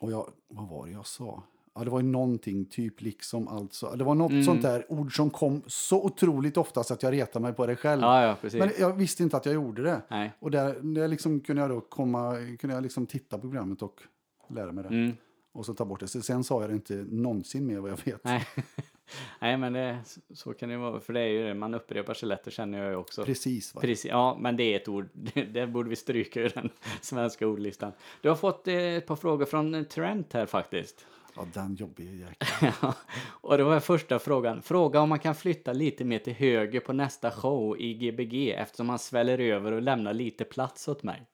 Och 0.00 0.12
jag, 0.12 0.30
vad 0.48 0.68
var 0.68 0.86
det 0.86 0.92
jag 0.92 1.06
sa? 1.06 1.42
Ja, 1.74 1.84
det 1.84 1.90
var 1.90 2.00
ju 2.00 2.06
någonting, 2.06 2.64
typ 2.64 3.00
liksom 3.00 3.48
alltså. 3.48 3.94
Det 3.96 4.04
var 4.04 4.14
något 4.14 4.30
Mm. 4.32 4.44
sånt 4.44 4.62
där 4.62 4.86
ord 4.92 5.16
som 5.16 5.30
kom 5.30 5.62
så 5.66 6.04
otroligt 6.04 6.56
ofta 6.56 6.84
så 6.84 6.94
att 6.94 7.02
jag 7.02 7.12
retade 7.12 7.42
mig 7.42 7.52
på 7.52 7.66
det 7.66 7.76
själv. 7.76 8.02
Ja, 8.02 8.36
ja. 8.42 8.48
Men 8.52 8.70
jag 8.78 8.92
visste 8.92 9.22
inte 9.22 9.36
att 9.36 9.46
jag 9.46 9.54
gjorde 9.54 9.82
det. 9.82 10.02
Nej. 10.08 10.32
Och 10.38 10.50
där, 10.50 10.80
där 10.82 11.08
liksom 11.08 11.40
kunde 11.40 11.62
jag 11.62 11.70
då 11.70 11.80
komma, 11.80 12.34
kunde 12.58 12.74
jag 12.76 12.82
liksom 12.82 13.06
titta 13.06 13.36
på 13.36 13.40
programmet 13.42 13.82
och 13.82 14.02
lära 14.48 14.72
mig 14.72 14.84
det. 14.84 14.88
Mm. 14.88 15.16
Och 15.52 15.66
så 15.66 15.74
ta 15.74 15.84
bort 15.84 16.00
det. 16.00 16.08
Så 16.08 16.22
sen 16.22 16.44
sa 16.44 16.60
jag 16.60 16.70
det 16.70 16.74
inte 16.74 16.94
någonsin 16.94 17.66
mer 17.66 17.78
vad 17.78 17.90
jag 17.90 18.04
vet. 18.04 18.24
Nej. 18.24 18.46
Nej, 19.40 19.56
men 19.56 19.72
det, 19.72 19.98
så 20.34 20.54
kan 20.54 20.68
det 20.68 20.76
vara. 20.76 21.00
För 21.00 21.12
det 21.12 21.20
är 21.20 21.26
ju 21.26 21.44
det, 21.44 21.54
man 21.54 21.74
upprepar 21.74 22.14
sig 22.14 22.28
lätt, 22.28 22.44
det 22.44 22.50
känner 22.50 22.78
jag 22.78 22.90
ju 22.90 22.96
också. 22.96 23.24
Precis. 23.24 23.74
Va? 23.74 23.80
Precis, 23.80 24.04
ja, 24.04 24.36
men 24.40 24.56
det 24.56 24.62
är 24.62 24.76
ett 24.76 24.88
ord. 24.88 25.08
Det, 25.34 25.44
det 25.44 25.66
borde 25.66 25.90
vi 25.90 25.96
stryka 25.96 26.40
ur 26.40 26.52
den 26.54 26.70
svenska 27.00 27.46
ordlistan. 27.46 27.92
Du 28.20 28.28
har 28.28 28.36
fått 28.36 28.68
eh, 28.68 28.74
ett 28.74 29.06
par 29.06 29.16
frågor 29.16 29.44
från 29.44 29.84
Trent 29.84 30.32
här 30.32 30.46
faktiskt. 30.46 31.06
Ja, 31.36 31.46
den 31.54 31.74
jobbiga 31.74 32.12
jäkeln. 32.12 32.72
Ja, 32.82 32.94
och 33.30 33.58
det 33.58 33.64
var 33.64 33.80
första 33.80 34.18
frågan. 34.18 34.62
Fråga 34.62 35.00
om 35.00 35.08
man 35.08 35.18
kan 35.18 35.34
flytta 35.34 35.72
lite 35.72 36.04
mer 36.04 36.18
till 36.18 36.32
höger 36.32 36.80
på 36.80 36.92
nästa 36.92 37.30
show 37.30 37.80
i 37.80 37.94
Gbg 37.94 38.50
eftersom 38.50 38.88
han 38.88 38.98
sväller 38.98 39.38
över 39.38 39.72
och 39.72 39.82
lämnar 39.82 40.14
lite 40.14 40.44
plats 40.44 40.88
åt 40.88 41.02
mig. 41.02 41.26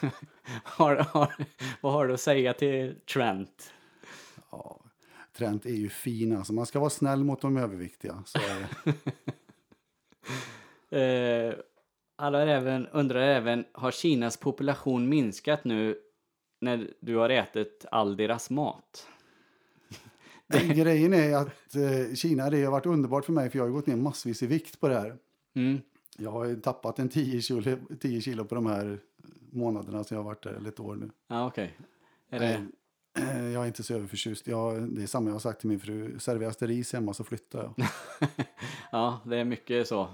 har, 0.62 0.96
har, 0.96 1.34
vad 1.80 1.92
har 1.92 2.06
du 2.06 2.14
att 2.14 2.20
säga 2.20 2.52
till 2.52 2.94
Trent? 3.12 3.72
Ja, 4.50 4.80
Trent 5.36 5.66
är 5.66 5.70
ju 5.70 5.88
fin 5.88 6.36
alltså. 6.36 6.52
Man 6.52 6.66
ska 6.66 6.80
vara 6.80 6.90
snäll 6.90 7.24
mot 7.24 7.40
de 7.40 7.56
överviktiga. 7.56 8.22
Så 8.26 8.38
är 8.38 8.60
det. 8.60 8.94
Eh, 10.90 11.54
alla 12.16 12.42
även, 12.42 12.86
undrar 12.86 13.20
även, 13.20 13.64
har 13.72 13.90
Kinas 13.90 14.36
population 14.36 15.08
minskat 15.08 15.64
nu 15.64 15.98
när 16.60 16.90
du 17.00 17.16
har 17.16 17.30
ätit 17.30 17.84
all 17.90 18.16
deras 18.16 18.50
mat? 18.50 19.08
Grejen 20.74 21.14
är 21.14 21.36
att 21.36 21.74
eh, 21.76 22.14
Kina, 22.14 22.50
det 22.50 22.64
har 22.64 22.72
varit 22.72 22.86
underbart 22.86 23.24
för 23.24 23.32
mig 23.32 23.50
för 23.50 23.58
jag 23.58 23.64
har 23.64 23.70
gått 23.70 23.86
ner 23.86 23.96
massvis 23.96 24.42
i 24.42 24.46
vikt 24.46 24.80
på 24.80 24.88
det 24.88 24.94
här. 24.94 25.16
Mm. 25.54 25.80
Jag 26.18 26.30
har 26.30 26.54
tappat 26.54 26.98
en 26.98 27.08
10 27.08 27.40
kilo, 27.40 27.78
10 28.00 28.20
kilo 28.20 28.44
på 28.44 28.54
de 28.54 28.66
här 28.66 28.98
månaderna 29.56 30.04
som 30.04 30.14
jag 30.14 30.22
har 30.22 30.30
varit 30.30 30.42
där, 30.42 30.52
eller 30.54 30.68
ett 30.68 30.80
år 30.80 30.96
nu. 30.96 31.10
Ja, 31.28 31.46
okej. 31.46 31.78
Är 32.30 32.38
det... 32.40 32.66
Eh, 33.18 33.44
Jag 33.52 33.62
är 33.62 33.66
inte 33.66 33.82
så 33.82 33.94
överförtjust. 33.94 34.46
Jag, 34.46 34.82
det 34.94 35.02
är 35.02 35.06
samma 35.06 35.28
jag 35.28 35.34
har 35.34 35.38
sagt 35.40 35.60
till 35.60 35.68
min 35.68 35.80
fru. 35.80 36.18
Serveras 36.18 36.56
det 36.56 36.66
ris 36.66 36.92
hemma 36.92 37.14
så 37.14 37.24
flyttar 37.24 37.62
jag. 37.62 37.86
ja, 38.92 39.20
det 39.24 39.36
är 39.36 39.44
mycket 39.44 39.88
så. 39.88 40.08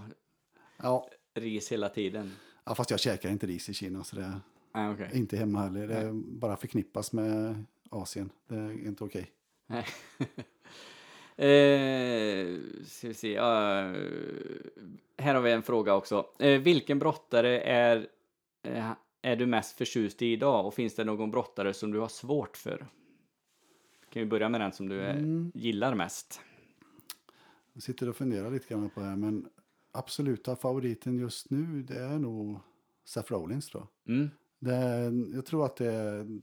Ja, 0.76 1.09
Ris 1.34 1.72
hela 1.72 1.88
tiden. 1.88 2.32
ja, 2.64 2.74
fast 2.74 2.90
jag 2.90 3.01
käkar 3.01 3.30
inte 3.30 3.47
ris 3.47 3.68
i 3.68 3.74
Kina 3.74 4.05
så 4.05 4.16
det 4.16 4.22
är 4.22 4.40
Nej, 4.74 4.90
okej. 4.95 5.11
inte 5.12 5.36
hemma 5.36 5.61
heller. 5.61 5.86
Det 5.88 5.95
är 5.95 6.12
bara 6.12 6.57
förknippas 6.57 7.12
med 7.12 7.64
Asien. 7.90 8.30
Det 8.49 8.55
är 8.57 8.86
inte 8.86 9.05
okej. 9.05 9.30
Nej. 9.66 9.86
eh, 11.36 12.59
vi 13.03 13.14
se. 13.14 13.32
ja, 13.32 13.45
här 15.18 15.34
har 15.34 15.40
vi 15.40 15.53
en 15.53 15.62
fråga 15.62 15.95
också. 15.95 16.26
Eh, 16.38 16.61
vilken 16.61 16.99
brottare 16.99 17.61
är, 17.61 18.09
eh, 18.62 18.90
är 19.22 19.36
du 19.36 19.46
mest 19.46 19.76
förtjust 19.76 20.22
i 20.22 20.32
idag? 20.32 20.66
Och 20.66 20.74
finns 20.74 20.94
det 20.94 21.04
någon 21.04 21.30
brottare 21.30 21.74
som 21.74 21.90
du 21.90 21.98
har 21.98 22.08
svårt 22.08 22.56
för? 22.56 22.86
Kan 24.10 24.22
vi 24.22 24.26
börja 24.26 24.48
med 24.48 24.60
den 24.60 24.72
som 24.72 24.88
du 24.88 25.00
eh, 25.00 25.22
gillar 25.54 25.94
mest? 25.94 26.40
Jag 27.72 27.82
sitter 27.82 28.08
och 28.08 28.16
funderar 28.16 28.50
lite 28.50 28.68
grann 28.68 28.90
på 28.90 29.00
det 29.00 29.06
här. 29.06 29.16
Men 29.16 29.48
absoluta 29.92 30.56
favoriten 30.56 31.18
just 31.18 31.50
nu 31.50 31.82
det 31.82 31.98
är 31.98 32.18
nog 32.18 32.58
Seth 33.04 33.32
Rollins 33.32 33.68
tror 33.68 33.86
jag. 34.04 34.14
Mm. 34.14 34.30
Det, 34.58 35.36
jag 35.36 35.46
tror 35.46 35.66
att 35.66 35.76
det 35.76 35.92
är, 35.92 36.40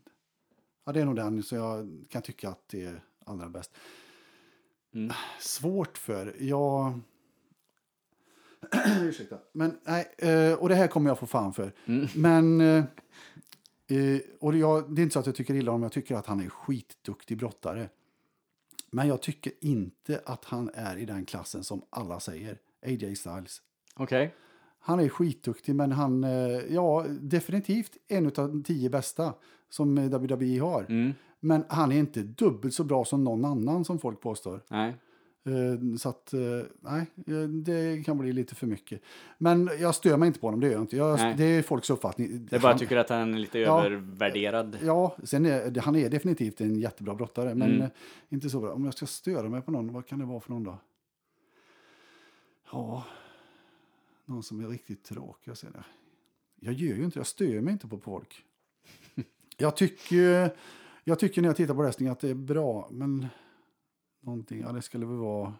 ja, 0.85 0.91
det 0.91 1.01
är 1.01 1.05
nog 1.05 1.15
den 1.15 1.43
som 1.43 1.57
jag 1.57 2.05
kan 2.09 2.21
tycka 2.21 2.49
att 2.49 2.67
det 2.67 2.85
är 2.85 3.03
allra 3.25 3.49
bäst. 3.49 3.77
Mm. 4.93 5.13
Svårt 5.39 5.97
för, 5.97 6.35
jag... 6.39 6.99
Ursäkta. 9.01 9.37
Men 9.51 9.79
nej, 9.83 10.07
eh, 10.17 10.53
och 10.53 10.69
det 10.69 10.75
här 10.75 10.87
kommer 10.87 11.09
jag 11.09 11.19
få 11.19 11.25
fan 11.25 11.53
för. 11.53 11.73
Mm. 11.85 12.07
Men, 12.15 12.61
eh, 12.61 12.83
eh, 13.97 14.21
och 14.39 14.55
jag, 14.55 14.95
det 14.95 15.01
är 15.01 15.03
inte 15.03 15.13
så 15.13 15.19
att 15.19 15.25
jag 15.25 15.35
tycker 15.35 15.53
illa 15.53 15.71
om 15.71 15.83
jag 15.83 15.91
tycker 15.91 16.15
att 16.15 16.25
han 16.25 16.39
är 16.39 16.49
skitduktig 16.49 17.37
brottare. 17.37 17.89
Men 18.91 19.07
jag 19.07 19.21
tycker 19.21 19.53
inte 19.61 20.21
att 20.25 20.45
han 20.45 20.69
är 20.73 20.97
i 20.97 21.05
den 21.05 21.25
klassen 21.25 21.63
som 21.63 21.81
alla 21.89 22.19
säger. 22.19 22.57
AJ 22.85 23.15
Styles. 23.15 23.61
Okej. 23.95 24.35
Han 24.79 24.99
är 24.99 25.09
skitduktig, 25.09 25.75
men 25.75 25.91
han, 25.91 26.25
ja, 26.69 27.05
definitivt 27.21 27.97
en 28.07 28.25
av 28.25 28.31
de 28.31 28.63
tio 28.63 28.89
bästa 28.89 29.33
som 29.69 29.95
WWE 29.95 30.59
har. 30.59 30.85
Mm. 30.89 31.13
Men 31.39 31.63
han 31.69 31.91
är 31.91 31.97
inte 31.97 32.21
dubbelt 32.21 32.73
så 32.73 32.83
bra 32.83 33.05
som 33.05 33.23
någon 33.23 33.45
annan 33.45 33.85
som 33.85 33.99
folk 33.99 34.21
påstår. 34.21 34.63
Nej. 34.67 34.95
Eh, 35.49 35.95
Så 35.97 36.09
att, 36.09 36.33
eh, 36.33 36.39
nej, 36.79 37.05
eh, 37.27 37.47
det 37.49 38.03
kan 38.05 38.17
bli 38.17 38.33
lite 38.33 38.55
för 38.55 38.67
mycket. 38.67 39.01
Men 39.37 39.69
jag 39.79 39.95
stör 39.95 40.17
mig 40.17 40.27
inte 40.27 40.39
på 40.39 40.47
honom, 40.47 40.59
det 40.59 40.65
gör 40.67 40.73
jag 40.73 40.81
inte. 40.83 40.97
Jag, 40.97 41.37
det 41.37 41.43
är 41.43 41.61
folks 41.61 41.89
uppfattning. 41.89 42.45
Det 42.49 42.55
är 42.55 42.59
bara 42.59 42.71
Han- 42.71 42.79
tycker 42.79 42.97
att 42.97 43.09
han 43.09 43.33
är 43.33 43.37
lite 43.39 43.59
Ja. 43.59 43.85
övervärderad. 43.85 44.77
Ja, 44.83 45.17
sen 45.23 45.45
är, 45.45 45.79
han 45.81 45.95
är 45.95 46.09
definitivt 46.09 46.61
en 46.61 46.75
jättebra 46.79 47.15
brottare, 47.15 47.55
men 47.55 47.75
Mm. 47.75 47.89
inte 48.29 48.49
så 48.49 48.59
bra. 48.59 48.71
Om 48.73 48.85
jag 48.85 48.93
ska 48.93 49.05
störa 49.05 49.49
mig 49.49 49.61
på 49.61 49.71
någon, 49.71 49.93
vad 49.93 50.05
kan 50.07 50.19
det 50.19 50.25
vara 50.25 50.39
för 50.39 50.51
någon 50.51 50.63
då? 50.63 50.77
Ja, 52.71 53.03
någon 54.25 54.43
som 54.43 54.63
är 54.63 54.67
riktigt 54.67 55.03
tråkig. 55.03 55.49
Jag, 55.49 55.57
säger 55.57 55.73
det. 55.73 55.83
jag 56.59 56.73
gör 56.73 56.95
ju 56.95 57.03
inte, 57.03 57.19
jag 57.19 57.27
stör 57.27 57.61
mig 57.61 57.73
inte 57.73 57.87
på 57.87 57.97
folk. 57.99 58.43
Jag 59.57 59.75
tycker, 59.77 60.49
jag 61.03 61.19
tycker 61.19 61.41
när 61.41 61.49
jag 61.49 61.55
tittar 61.55 61.73
på 61.73 61.81
wrestling 61.81 62.09
att 62.09 62.19
det 62.19 62.29
är 62.29 62.33
bra, 62.35 62.87
men 62.91 63.27
någonting, 64.21 64.61
ja 64.61 64.71
det 64.71 64.81
skulle 64.81 65.05
väl 65.05 65.17
vara... 65.17 65.53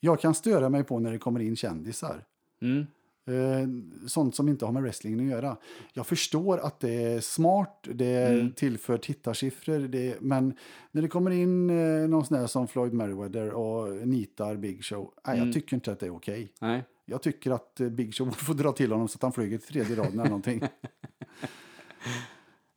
Jag 0.00 0.20
kan 0.20 0.34
störa 0.34 0.68
mig 0.68 0.84
på 0.84 0.98
när 0.98 1.12
det 1.12 1.18
kommer 1.18 1.40
in 1.40 1.56
kändisar. 1.56 2.24
Mm. 2.62 2.86
Eh, 3.26 3.68
sånt 4.08 4.34
som 4.34 4.48
inte 4.48 4.64
har 4.64 4.72
med 4.72 4.82
wrestling 4.82 5.20
att 5.20 5.30
göra. 5.30 5.56
Jag 5.92 6.06
förstår 6.06 6.58
att 6.58 6.80
det 6.80 7.02
är 7.04 7.20
smart, 7.20 7.88
det 7.94 8.28
Mm. 8.28 8.52
tillför 8.52 8.98
tittarsiffror, 8.98 9.78
det, 9.78 10.20
men 10.20 10.54
när 10.90 11.02
det 11.02 11.08
kommer 11.08 11.30
in 11.30 11.70
eh, 11.70 12.08
någon 12.08 12.24
sån 12.26 12.38
där 12.38 12.46
som 12.46 12.68
Floyd 12.68 12.92
Merriweather 12.92 13.50
och 13.50 14.08
nitar 14.08 14.56
Big 14.56 14.84
Show, 14.84 15.14
nej, 15.26 15.36
Mm. 15.36 15.46
jag 15.46 15.54
tycker 15.54 15.76
inte 15.76 15.92
att 15.92 16.00
det 16.00 16.06
är 16.06 16.14
okej. 16.16 16.52
Nej. 16.60 16.84
Jag 17.04 17.22
tycker 17.22 17.50
att 17.50 17.80
eh, 17.80 17.88
Big 17.88 18.14
Show 18.14 18.26
borde 18.26 18.38
få 18.38 18.52
dra 18.52 18.72
till 18.72 18.92
honom 18.92 19.08
så 19.08 19.16
att 19.16 19.22
han 19.22 19.32
flyger 19.32 19.58
till 19.58 19.68
tredje 19.68 19.96
raden 19.96 20.12
eller 20.12 20.24
någonting. 20.24 20.62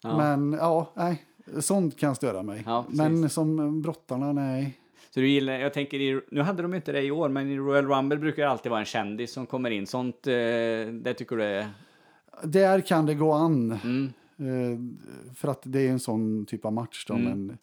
Ja. 0.01 0.17
Men 0.17 0.53
ja, 0.53 0.91
nej, 0.95 1.25
sånt 1.59 1.99
kan 1.99 2.15
störa 2.15 2.43
mig. 2.43 2.63
Ja, 2.65 2.85
men 2.89 3.29
som 3.29 3.81
brottarna, 3.81 4.33
nej. 4.33 4.79
Så 5.09 5.19
du 5.19 5.27
gillar, 5.29 5.53
jag 5.53 5.73
tänker, 5.73 5.99
i, 6.01 6.21
nu 6.31 6.41
hade 6.41 6.61
de 6.61 6.73
inte 6.73 6.91
det 6.91 7.01
i 7.01 7.11
år, 7.11 7.29
men 7.29 7.51
i 7.51 7.57
Royal 7.57 7.87
Rumble 7.87 8.17
brukar 8.17 8.43
det 8.43 8.49
alltid 8.49 8.69
vara 8.69 8.79
en 8.79 8.85
kändis 8.85 9.33
som 9.33 9.45
kommer 9.45 9.69
in. 9.71 9.87
Sånt, 9.87 10.27
eh, 10.27 10.33
det 10.91 11.13
tycker 11.17 11.35
du 11.35 11.43
är... 11.43 11.67
Där 12.43 12.81
kan 12.81 13.05
det 13.05 13.13
gå 13.13 13.33
an. 13.33 13.79
Mm. 13.83 14.13
Eh, 14.37 14.79
för 15.35 15.47
att 15.47 15.61
det 15.63 15.87
är 15.87 15.91
en 15.91 15.99
sån 15.99 16.45
typ 16.45 16.65
av 16.65 16.73
match. 16.73 17.05
Då, 17.07 17.13
Mm. 17.13 17.45
Men 17.47 17.57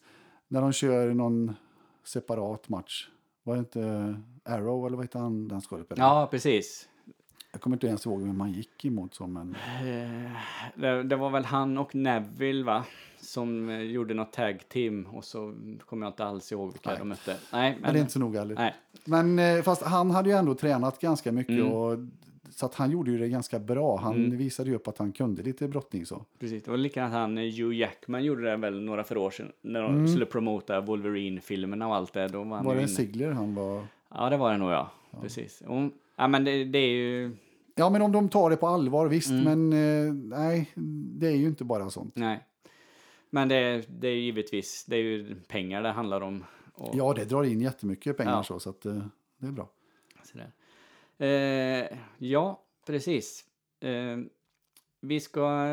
när 0.47 0.61
de 0.61 0.73
kör 0.73 1.13
någon 1.13 1.55
separat 2.03 2.69
match. 2.69 3.07
Var 3.43 3.55
det 3.55 3.59
inte 3.59 4.15
Arrow 4.43 4.87
eller 4.87 4.97
vad 4.97 5.05
heter 5.05 5.19
han 5.19 5.47
den 5.47 5.61
skådespelaren? 5.61 6.15
Ja, 6.15 6.27
precis. 6.31 6.87
Jag 7.55 7.61
kommer 7.61 7.75
inte 7.75 7.87
ens 7.87 8.05
ihåg 8.05 8.21
vem 8.21 8.37
man 8.37 8.51
gick 8.51 8.85
emot. 8.85 9.13
Så, 9.13 9.27
men... 9.27 9.55
Eh, 9.81 10.31
det, 10.75 11.03
det 11.03 11.15
var 11.15 11.29
väl 11.29 11.45
han 11.45 11.77
och 11.77 11.95
Neville, 11.95 12.63
va? 12.63 12.83
Som 13.19 13.69
eh, 13.69 13.79
gjorde 13.81 14.13
något 14.13 14.31
tag 14.33 14.69
team 14.69 15.05
och 15.05 15.23
så 15.23 15.53
kommer 15.85 16.05
jag 16.05 16.11
inte 16.11 16.25
alls 16.25 16.51
ihåg 16.51 16.71
vilka 16.71 16.89
Nej. 16.89 16.99
de 16.99 17.07
mötte. 17.09 17.37
Nej, 17.53 17.71
men... 17.71 17.81
Men 17.81 17.93
det 17.93 17.99
är 17.99 18.01
inte 18.01 18.13
så 18.13 18.19
noga 18.19 18.39
heller. 18.39 18.55
Nej. 18.55 18.73
Men 19.05 19.39
eh, 19.39 19.61
fast 19.63 19.83
han 19.83 20.11
hade 20.11 20.29
ju 20.29 20.35
ändå 20.35 20.55
tränat 20.55 20.99
ganska 21.01 21.31
mycket. 21.31 21.59
Mm. 21.59 21.71
Och, 21.71 21.97
så 22.49 22.65
att 22.65 22.75
han 22.75 22.91
gjorde 22.91 23.11
ju 23.11 23.17
det 23.17 23.27
ganska 23.29 23.59
bra. 23.59 23.97
Han 23.97 24.15
Mm. 24.15 24.37
visade 24.37 24.69
ju 24.69 24.75
upp 24.75 24.87
att 24.87 24.97
han 24.97 25.11
kunde 25.11 25.43
lite 25.43 25.67
brottning 25.67 26.05
så. 26.05 26.25
Precis, 26.39 26.63
det 26.63 26.71
var 26.71 26.77
likadant 26.77 27.13
han, 27.13 27.37
Hugh 27.37 27.75
Jackman 27.75 28.23
gjorde 28.23 28.41
det 28.51 28.57
väl 28.57 28.81
några 28.81 29.03
för 29.03 29.17
år 29.17 29.31
sedan. 29.31 29.51
När 29.61 29.81
de 29.81 29.91
Mm. 29.95 30.07
skulle 30.07 30.25
promota 30.25 30.81
Wolverine-filmerna 30.81 31.87
och 31.87 31.95
allt 31.95 32.13
det. 32.13 32.27
Då 32.27 32.43
var 32.43 32.63
Var 32.63 32.75
det 32.75 32.81
en. 32.81 32.87
Sigler 32.89 33.31
han 33.31 33.55
var? 33.55 33.83
Ja, 34.15 34.29
det 34.29 34.37
var 34.37 34.51
det 34.51 34.57
nog 34.57 34.71
ja. 34.71 34.91
Precis. 35.21 35.61
Och, 35.67 35.89
ja, 36.15 36.27
men 36.27 36.43
det, 36.43 36.63
det 36.63 36.79
är 36.79 36.89
ju... 36.95 37.31
Ja 37.75 37.89
men 37.89 38.01
om 38.01 38.11
de 38.11 38.29
tar 38.29 38.49
det 38.49 38.57
på 38.57 38.67
allvar 38.67 39.07
visst. 39.07 39.29
Mm. 39.29 39.43
Men 39.69 39.73
eh, 40.07 40.13
nej, 40.13 40.71
det 41.19 41.27
är 41.27 41.35
ju 41.35 41.47
inte 41.47 41.63
bara 41.63 41.89
sånt. 41.89 42.15
Nej. 42.15 42.39
Men 43.29 43.47
det, 43.47 43.85
det 43.89 44.07
är 44.07 44.15
givetvis, 44.15 44.85
det 44.85 44.95
är 44.95 45.01
ju 45.03 45.35
pengar 45.47 45.83
det 45.83 45.89
handlar 45.91 46.21
om. 46.21 46.43
Och, 46.73 46.95
Ja 46.95 47.13
det 47.13 47.25
drar 47.25 47.43
in 47.43 47.61
jättemycket 47.61 48.17
pengar 48.17 48.31
Ja. 48.31 48.43
så. 48.43 48.59
Så 48.59 48.69
att, 48.69 48.85
eh, 48.85 49.05
det 49.37 49.47
är 49.47 49.51
bra. 49.51 49.69
Eh, 51.17 51.97
ja, 52.17 52.61
precis. 52.87 53.45
Eh, 53.79 54.17
vi 55.01 55.19
ska 55.19 55.67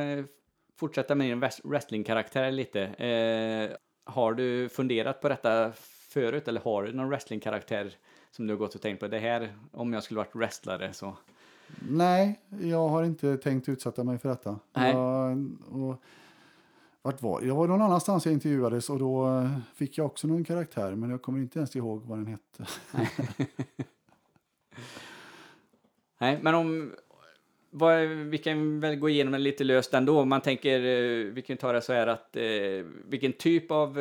fortsätta 0.76 1.14
med 1.14 1.26
din 1.30 1.42
wres- 1.44 1.60
wrestlingkaraktär 1.64 2.50
lite. 2.50 2.82
Eh, 2.82 3.76
har 4.12 4.34
du 4.34 4.68
funderat 4.68 5.20
på 5.20 5.28
detta 5.28 5.72
förut 6.08 6.48
eller 6.48 6.60
har 6.60 6.82
du 6.82 6.92
någon 6.92 7.08
wrestlingkaraktär 7.08 7.94
som 8.30 8.46
du 8.46 8.52
har 8.52 8.58
gått 8.58 8.74
och 8.74 8.80
tänkt 8.80 9.00
på? 9.00 9.08
Det 9.08 9.18
här, 9.18 9.54
om 9.72 9.92
jag 9.92 10.02
skulle 10.02 10.18
varit 10.18 10.34
wrestlare 10.34 10.92
så... 10.92 11.16
Nej, 11.78 12.40
jag 12.60 12.88
har 12.88 13.04
inte 13.04 13.36
tänkt 13.36 13.68
utsätta 13.68 14.04
mig 14.04 14.18
för 14.18 14.28
detta. 14.28 14.58
Nej. 14.72 14.92
Jag, 14.92 15.56
och, 15.70 16.02
vart 17.02 17.22
var 17.22 17.42
jag? 17.42 17.54
var 17.54 17.68
någon 17.68 17.82
annanstans 17.82 18.26
jag 18.26 18.32
intervjuades 18.32 18.90
och 18.90 18.98
då 18.98 19.26
eh, 19.26 19.58
fick 19.74 19.98
jag 19.98 20.06
också 20.06 20.26
någon 20.26 20.44
karaktär 20.44 20.94
men 20.94 21.10
jag 21.10 21.22
kommer 21.22 21.38
inte 21.38 21.58
ens 21.58 21.76
ihåg 21.76 22.02
vad 22.04 22.18
den 22.18 22.26
hette. 22.26 22.66
Nej, 26.18 26.38
men 26.42 26.54
om... 26.54 26.92
vad, 27.70 27.98
vi 28.08 28.38
kan 28.38 28.80
väl 28.80 28.96
gå 28.96 29.08
igenom 29.08 29.32
det 29.32 29.38
lite 29.38 29.64
löst 29.64 29.94
ändå. 29.94 30.24
Man 30.24 30.40
tänker, 30.40 30.80
eh, 30.80 31.32
vi 31.32 31.42
kan 31.42 31.56
ta 31.56 31.72
det 31.72 31.80
så 31.80 31.92
här 31.92 32.06
att 32.06 32.36
eh, 32.36 32.42
vilken 33.08 33.32
typ 33.32 33.70
av 33.70 33.94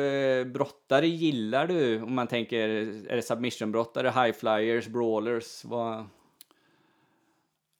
brottare 0.52 1.06
gillar 1.06 1.66
du? 1.66 2.02
Om 2.02 2.14
man 2.14 2.26
tänker, 2.26 2.68
är 3.08 3.16
det 3.16 3.22
submission-brottare, 3.22 4.08
high 4.08 4.38
flyers, 4.38 4.86
brawlers? 4.86 5.64
Vad? 5.64 6.04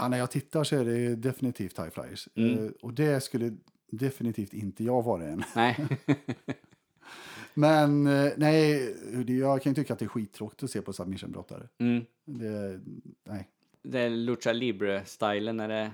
Ja, 0.00 0.08
när 0.08 0.18
jag 0.18 0.30
tittar 0.30 0.64
så 0.64 0.76
är 0.76 0.84
det 0.84 1.14
definitivt 1.16 1.78
high 1.78 1.90
flyers. 1.90 2.28
Eh, 2.34 2.70
och 2.82 2.94
det 2.94 3.20
skulle 3.22 3.56
definitivt 3.90 4.52
inte 4.54 4.84
jag 4.84 5.02
vara 5.02 5.24
än. 5.26 5.42
Nej. 5.56 5.76
Men 7.54 8.06
eh, 8.06 8.32
nej, 8.36 8.94
det- 9.26 9.32
jag 9.32 9.62
kan 9.62 9.70
ju 9.70 9.74
tycka 9.74 9.92
att 9.92 9.98
det 9.98 10.04
är 10.04 10.08
skittråkigt 10.08 10.62
att 10.62 10.70
se 10.70 10.82
på 10.82 10.92
submissionbrottare. 10.92 11.68
mm. 11.78 12.04
Det, 12.24 12.80
nej. 13.24 13.48
Det 13.82 14.00
är 14.00 14.10
lucha 14.10 14.52
libre-stilen, 14.52 15.60
är 15.60 15.68
det? 15.68 15.90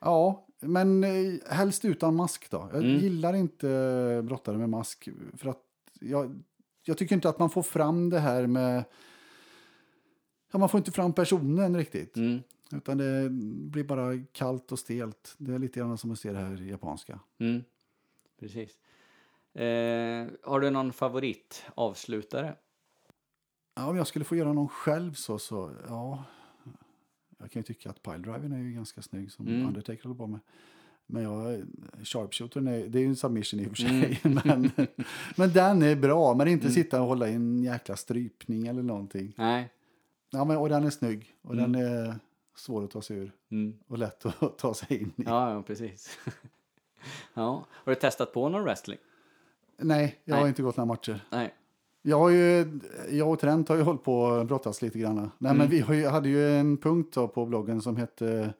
Ja, 0.00 0.46
men 0.60 1.04
eh, 1.04 1.10
helst 1.50 1.84
utan 1.84 2.16
mask 2.16 2.50
då. 2.50 2.68
Jag 2.72 2.84
Mm. 2.84 2.96
gillar 2.98 3.34
inte 3.34 4.20
brottare 4.24 4.58
med 4.58 4.68
mask. 4.68 5.08
För 5.36 5.50
att 5.50 5.62
jag, 6.00 6.42
jag 6.84 6.98
tycker 6.98 7.14
inte 7.14 7.28
att 7.28 7.38
man 7.38 7.50
får 7.50 7.62
fram 7.62 8.10
det 8.10 8.18
här 8.18 8.46
med... 8.46 8.84
Ja, 10.52 10.58
man 10.58 10.68
får 10.68 10.78
inte 10.78 10.92
fram 10.92 11.12
personen 11.12 11.76
riktigt. 11.76 12.16
Mm. 12.16 12.40
Utan 12.72 12.98
det 12.98 13.28
blir 13.70 13.84
bara 13.84 14.18
kallt 14.32 14.72
och 14.72 14.78
stelt. 14.78 15.34
Det 15.38 15.54
är 15.54 15.58
lite 15.58 15.80
grann 15.80 15.98
som 15.98 16.10
att 16.10 16.18
se 16.18 16.32
det 16.32 16.38
här 16.38 16.56
japanska. 16.56 17.20
Mm. 17.38 17.62
Precis. 18.40 18.78
Eh, 19.54 20.26
har 20.42 20.60
du 20.60 20.70
någon 20.70 20.92
favorit 20.92 21.64
avslutare? 21.74 22.54
Ja, 23.74 23.86
om 23.86 23.96
jag 23.96 24.06
skulle 24.06 24.24
få 24.24 24.36
göra 24.36 24.52
någon 24.52 24.68
själv 24.68 25.12
så, 25.14 25.38
så 25.38 25.70
ja. 25.88 26.24
Jag 27.38 27.50
kan 27.50 27.60
ju 27.60 27.64
tycka 27.64 27.90
att 27.90 28.02
piledriven 28.02 28.52
är 28.52 28.58
ju 28.58 28.72
ganska 28.72 29.02
snygg 29.02 29.32
som 29.32 29.48
Mm. 29.48 29.66
Undertaker 29.66 30.02
håller 30.02 30.16
på 30.16 30.26
med. 30.26 30.40
Men 31.06 31.22
jag, 31.22 31.62
sharpshootern 32.04 32.66
är, 32.68 32.88
det 32.88 32.98
är 32.98 33.00
ju 33.00 33.08
en 33.08 33.16
submission 33.16 33.60
i 33.60 33.64
och 33.66 33.68
för 33.68 33.76
sig. 33.76 34.20
Men, 34.44 34.70
men 35.36 35.52
den 35.52 35.82
är 35.82 35.96
bra, 35.96 36.34
men 36.34 36.48
inte 36.48 36.70
sitta 36.70 37.02
och 37.02 37.08
hålla 37.08 37.28
i 37.28 37.34
en 37.34 37.62
jäkla 37.62 37.96
strypning 37.96 38.66
eller 38.66 38.82
någonting. 38.82 39.34
Nej. 39.36 39.72
Ja, 40.30 40.44
men, 40.44 40.56
och 40.56 40.68
den 40.68 40.84
är 40.84 40.90
snygg 40.90 41.34
och 41.42 41.56
den 41.56 41.74
är 41.74 42.18
svår 42.60 42.84
att 42.84 42.90
ta 42.90 43.02
sig 43.02 43.16
ur 43.16 43.32
Mm. 43.50 43.74
och 43.88 43.98
lätt 43.98 44.26
att 44.26 44.58
ta 44.58 44.74
sig 44.74 45.00
in 45.02 45.12
i. 45.16 45.22
Ja, 45.26 45.52
ja, 45.54 45.62
precis. 45.62 46.18
ja. 47.34 47.64
Har 47.70 47.92
du 47.92 48.00
testat 48.00 48.32
på 48.32 48.48
någon 48.48 48.62
wrestling? 48.64 48.98
Nej, 49.78 50.18
jag 50.24 50.34
har 50.34 50.42
Nej. 50.42 50.48
inte 50.48 50.62
gått 50.62 50.76
några 50.76 50.86
matcher. 50.86 51.24
Nej. 51.30 51.54
Jag, 52.02 52.18
har 52.18 52.28
ju, 52.30 52.80
jag 53.10 53.30
och 53.30 53.38
Trent 53.38 53.68
har 53.68 53.76
ju 53.76 53.82
hållit 53.82 54.02
på 54.04 54.20
och 54.20 54.46
brottats 54.46 54.82
lite 54.82 54.98
grann. 54.98 55.14
Nej, 55.16 55.50
Mm. 55.50 55.56
men 55.58 55.68
vi 55.68 55.80
har 55.80 55.94
ju, 55.94 56.06
hade 56.06 56.28
ju 56.28 56.48
en 56.56 56.76
punkt 56.76 57.14
då 57.14 57.28
på 57.28 57.46
bloggen 57.46 57.82
som 57.82 57.96
hette 57.96 58.54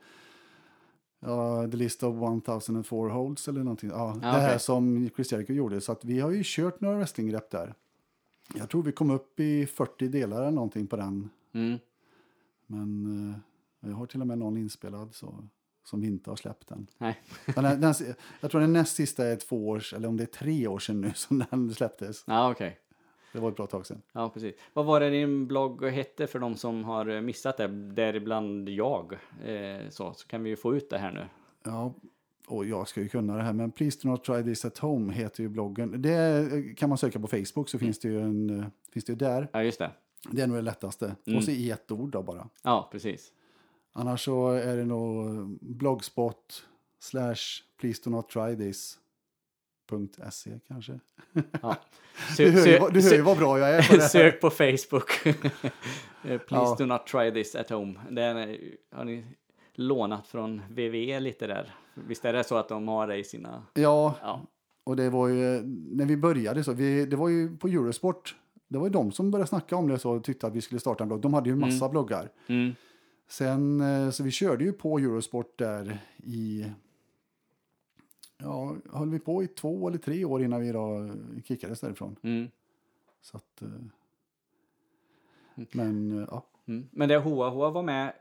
ja, 1.21 1.69
The 1.71 1.77
List 1.77 2.03
of 2.03 2.17
1004 2.17 3.13
Holds 3.13 3.49
eller 3.49 3.61
någonting. 3.65 3.91
Ja, 3.91 4.17
det 4.21 4.27
här 4.27 4.59
som 4.59 5.11
Chris 5.17 5.33
Jericho 5.33 5.53
gjorde. 5.53 5.81
Så 5.81 5.93
att 5.93 6.05
vi 6.05 6.21
har 6.21 6.31
ju 6.31 6.43
kört 6.45 6.81
några 6.81 6.97
wrestlinggrepp 6.97 7.51
där. 7.51 7.75
Jag 8.55 8.71
tror 8.71 8.83
vi 8.83 8.93
kom 8.93 9.11
upp 9.11 9.41
i 9.41 9.67
40 9.67 10.09
delar 10.09 10.41
eller 10.43 10.51
någonting 10.51 10.87
på 10.87 10.97
den. 10.97 11.31
Mm. 11.53 11.79
Men 12.67 13.07
eh, 13.31 13.37
jag 13.81 13.97
har 13.97 14.07
till 14.07 14.21
och 14.21 14.27
med 14.27 14.39
någon 14.39 14.57
inspelad 14.57 15.15
så, 15.15 15.49
som 15.85 16.01
vi 16.01 16.07
inte 16.07 16.31
har 16.31 16.37
släppt 16.37 16.71
än. 16.71 16.87
Nej. 16.99 17.21
Den, 17.55 17.81
den, 17.81 17.95
jag 18.41 18.51
tror 18.51 18.61
den 18.61 18.73
näst 18.73 18.97
sista 18.97 19.27
är 19.27 19.37
två 19.37 19.69
år, 19.69 19.95
eller 19.95 20.09
om 20.09 20.17
det 20.17 20.25
är 20.25 20.27
tre 20.27 20.67
år 20.67 20.79
sedan 20.79 21.01
nu 21.01 21.13
som 21.15 21.45
den 21.51 21.75
släpptes. 21.75 22.25
Ja, 22.27 22.51
okej. 22.51 22.79
Det 23.33 23.39
var 23.39 23.49
ett 23.49 23.57
bra 23.57 23.67
tag 23.67 23.87
sedan. 23.87 24.03
Ja, 24.13 24.29
precis. 24.29 24.55
Vad 24.73 24.87
var 24.87 25.01
det 25.01 25.11
din 25.11 25.47
blogg 25.47 25.85
hette 25.85 26.27
för 26.27 26.39
de 26.39 26.57
som 26.57 26.85
har 26.85 27.07
eh, 27.07 27.21
missat 27.21 27.57
det? 27.57 27.67
Däribland 27.69 28.69
jag. 28.69 29.13
Eh, 29.45 29.89
så, 29.91 30.15
så 30.15 30.27
kan 30.27 30.43
vi 30.43 30.51
ju 30.51 30.57
få 30.57 30.77
ut 30.77 30.91
det 30.91 30.99
här 30.99 31.13
nu. 31.13 31.27
Ja, 31.63 31.95
och 32.47 32.67
jag 32.67 32.89
ska 32.89 33.01
ju 33.01 33.09
kunna 33.09 33.37
det 33.37 33.43
här, 33.43 33.53
men 33.53 33.71
Please 33.71 33.99
do 34.03 34.09
not 34.09 34.25
try 34.25 34.43
this 34.43 34.65
at 34.65 34.79
home 34.79 35.13
heter 35.13 35.43
ju 35.43 35.49
bloggen. 35.49 36.03
Det 36.03 36.77
kan 36.77 36.89
man 36.89 36.99
söka 36.99 37.21
på 37.21 37.27
Facebook 37.27 37.69
så 37.69 37.79
finns 37.79 37.99
det 37.99 38.09
ju 38.09 38.21
en, 38.21 38.61
eh, 38.61 38.67
finns 38.93 39.05
det 39.05 39.13
ju 39.13 39.17
där. 39.17 39.49
Ja, 39.53 39.63
just 39.63 39.79
det. 39.79 39.91
Det 40.31 40.43
är 40.43 40.47
nog 40.47 40.57
det 40.57 40.63
lättaste. 40.63 41.17
Och 41.37 41.45
så 41.45 41.51
i 41.51 41.71
ett 41.71 41.91
ord 41.91 42.11
då 42.11 42.23
bara. 42.23 42.49
Ja, 42.63 42.89
precis. 42.93 43.33
Annars 43.93 44.25
så 44.25 44.49
är 44.51 44.77
det 44.77 44.85
nog 44.85 45.47
blogspot 45.61 46.65
slash 47.01 47.37
please 47.81 48.01
do 48.05 48.11
not 48.11 48.29
try 48.29 48.57
this. 48.57 48.97
.se 50.31 50.61
kanske. 50.69 51.01
Ja. 51.63 51.77
Du 52.37 52.51
hör, 52.51 52.67
ju, 52.67 52.79
du 52.93 53.03
hör 53.03 53.15
ju 53.15 53.23
vad 53.23 53.39
bra 53.39 53.59
jag 53.59 53.71
är 53.71 53.89
på 53.89 53.95
det 53.97 54.01
här. 54.03 54.09
Sök 54.09 54.41
på 54.41 54.51
Facebook. 54.51 55.11
Eh, 56.25 56.39
Please 56.39 56.67
Ja. 56.71 56.77
do 56.79 56.87
not 56.87 57.07
try 57.07 57.31
this 57.33 57.55
at 57.55 57.71
home. 57.71 57.95
Den 58.11 58.37
är- 58.37 58.59
har 58.97 59.05
ni 59.05 59.25
lånat 59.75 60.27
från 60.27 60.63
VVE 60.71 61.21
lite 61.21 61.47
där. 61.47 61.75
Visst 61.95 62.25
är 62.25 62.33
det 62.33 62.45
så 62.45 62.57
att 62.57 62.69
de 62.69 62.89
har 62.89 63.07
det 63.07 63.17
i 63.17 63.25
sina... 63.25 63.63
Ja, 63.75 64.15
Ja, 64.23 64.47
och 64.85 64.97
det 64.97 65.11
var 65.11 65.29
ju 65.29 65.63
när 65.91 66.05
vi 66.07 66.17
började 66.17 66.65
så. 66.65 66.73
Vi, 66.73 67.07
det 67.07 67.17
var 67.17 67.29
ju 67.29 67.57
på 67.57 67.69
Eurosport. 67.69 68.37
Det 68.69 68.79
var 68.79 68.87
ju 68.87 68.93
de 68.93 69.13
som 69.13 69.31
började 69.31 69.49
snacka 69.49 69.77
om 69.77 69.89
det 69.89 69.99
så 69.99 70.11
och 70.11 70.25
tyckte 70.25 70.47
att 70.47 70.55
vi 70.55 70.61
skulle 70.61 70.81
starta 70.81 71.05
en 71.05 71.09
blogg. 71.09 71.21
De 71.21 71.35
hade 71.35 71.51
ju 71.51 71.57
massa 71.57 71.89
bloggar. 71.89 72.29
mm. 72.47 72.75
Sen, 73.31 73.81
eh, 73.81 74.11
så 74.11 74.23
vi 74.23 74.31
körde 74.31 74.65
ju 74.65 74.73
på 74.73 74.99
Eurosport 74.99 75.59
där 75.59 75.99
i... 76.25 76.67
Ja, 78.39 78.77
höll 78.93 79.11
vi 79.11 79.19
på 79.19 79.43
i 79.43 79.47
två 79.47 79.89
eller 79.89 79.99
tre 79.99 80.25
år 80.25 80.43
innan 80.43 80.61
vi 80.61 80.73
då 80.73 81.11
kickades 81.45 81.81
därifrån. 81.81 82.17
Mm. 82.23 82.49
Så 83.21 83.37
att... 83.37 83.63
eh, 83.63 83.69
Men, 85.73 86.19
eh, 86.19 86.29
ja. 86.31 86.47
Mm. 86.67 86.89
Men 86.91 87.09
det 87.09 87.19
Hoa 87.19 87.51
Hoa 87.51 87.71
var 87.71 87.83
med 87.83 88.13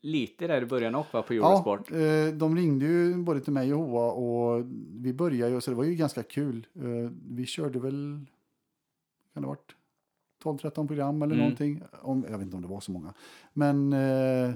lite 0.00 0.46
där 0.46 0.62
i 0.62 0.66
början 0.66 0.94
också 0.94 1.22
på 1.22 1.32
Eurosport. 1.32 1.90
Ja, 1.90 2.32
de 2.32 2.56
ringde 2.56 2.86
ju 2.86 3.16
både 3.16 3.40
till 3.40 3.52
mig 3.52 3.74
och 3.74 3.80
Hoa 3.80 4.12
och 4.12 4.64
vi 4.92 5.12
började 5.12 5.52
ju, 5.52 5.60
så 5.60 5.70
det 5.70 5.76
var 5.76 5.84
ju 5.84 5.94
ganska 5.94 6.22
kul. 6.22 6.66
Vi 7.28 7.46
körde 7.46 7.78
väl, 7.78 8.26
kan 9.34 9.42
det 9.42 9.46
ha 9.46 9.54
varit 9.54 9.74
12-13 10.42 10.86
program 10.86 11.22
eller 11.22 11.34
Mm. 11.34 11.38
någonting. 11.44 11.82
Om, 12.02 12.24
jag 12.30 12.38
vet 12.38 12.42
inte 12.44 12.56
om 12.56 12.62
det 12.62 12.68
var 12.68 12.80
så 12.80 12.92
många. 12.92 13.14
Men, 13.52 13.92
eh, 13.92 14.54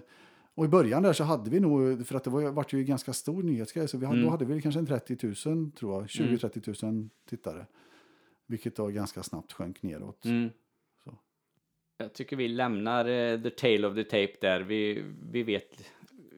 och 0.54 0.64
i 0.64 0.68
början 0.68 1.02
där 1.02 1.12
så 1.12 1.24
hade 1.24 1.50
vi 1.50 1.60
nog, 1.60 2.06
för 2.06 2.14
att 2.14 2.24
det 2.24 2.30
var, 2.30 2.42
vart 2.50 2.72
ju 2.72 2.84
ganska 2.84 3.12
stor 3.12 3.42
nyhetsgrej, 3.42 3.88
så 3.88 3.98
vi 3.98 4.06
hade, 4.06 4.18
Mm. 4.18 4.26
då 4.26 4.30
hade 4.30 4.44
vi 4.44 4.62
kanske 4.62 4.78
en 4.78 4.86
30 4.86 5.48
000 5.48 5.70
tror 5.70 5.92
jag, 5.94 6.06
20-30 6.06 6.84
000 6.86 7.08
tittare. 7.28 7.66
Vilket 8.46 8.76
då 8.76 8.86
ganska 8.86 9.22
snabbt 9.22 9.52
sjönk 9.52 9.82
neråt. 9.82 10.24
Mm. 10.24 10.50
Så. 11.04 11.14
Jag 11.98 12.12
tycker 12.12 12.36
vi 12.36 12.48
lämnar 12.48 13.04
eh, 13.08 13.42
the 13.42 13.50
tale 13.50 13.86
of 13.88 13.94
the 13.94 14.04
tape 14.04 14.32
där. 14.40 14.60
Vi, 14.60 15.04
vi 15.32 15.42
vet, 15.42 15.84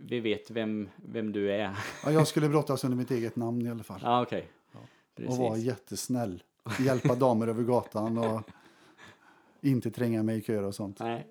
vi 0.01 0.21
vet 0.21 0.51
vem, 0.51 0.89
vem 0.97 1.33
du 1.33 1.53
är. 1.53 1.77
Ja, 2.05 2.11
jag 2.13 2.29
skulle 2.29 2.49
brottas 2.49 2.85
under 2.85 2.97
mitt 2.97 3.11
eget 3.11 3.37
namn 3.37 3.67
i 3.67 3.71
alla 3.71 3.83
fall. 3.83 4.01
Ja, 4.03 4.23
okej. 4.23 4.49
och 5.29 5.37
vara 5.37 5.57
jättesnäll. 5.59 6.43
Hjälpa 6.81 7.15
damer 7.15 7.47
över 7.47 7.63
gatan 7.63 8.19
och 8.19 8.43
inte 9.65 9.91
tränga 9.91 10.23
mig 10.23 10.39
i 10.39 10.43
köer 10.43 10.63
och 10.63 10.75
sånt. 10.75 11.01
Nej. 11.01 11.27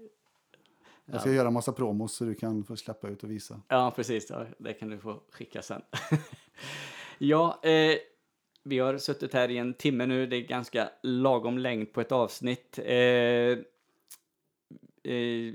Jag 1.06 1.22
ska 1.22 1.32
göra 1.32 1.52
massa 1.52 1.72
promos 1.74 2.16
så 2.16 2.26
du 2.26 2.36
kan 2.36 2.64
få 2.64 2.76
släppa 2.76 3.10
ut 3.10 3.24
och 3.24 3.32
visa. 3.32 3.62
Ja, 3.68 3.94
precis. 3.96 4.30
Ja, 4.30 4.46
det 4.58 4.74
kan 4.74 4.90
du 4.90 5.00
få 5.00 5.20
skicka 5.32 5.62
sen. 5.62 5.82
ja, 7.18 7.60
eh, 7.64 7.98
vi 8.64 8.80
har 8.80 8.98
suttit 8.98 9.34
här 9.34 9.52
i 9.52 9.58
en 9.58 9.74
timme 9.74 10.06
nu. 10.06 10.28
Det 10.28 10.36
är 10.36 10.42
ganska 10.42 10.90
lagom 11.04 11.58
längd 11.58 11.94
på 11.94 12.02
ett 12.02 12.12
avsnitt. 12.12 12.80
Eh, 12.80 13.58
eh, 15.04 15.54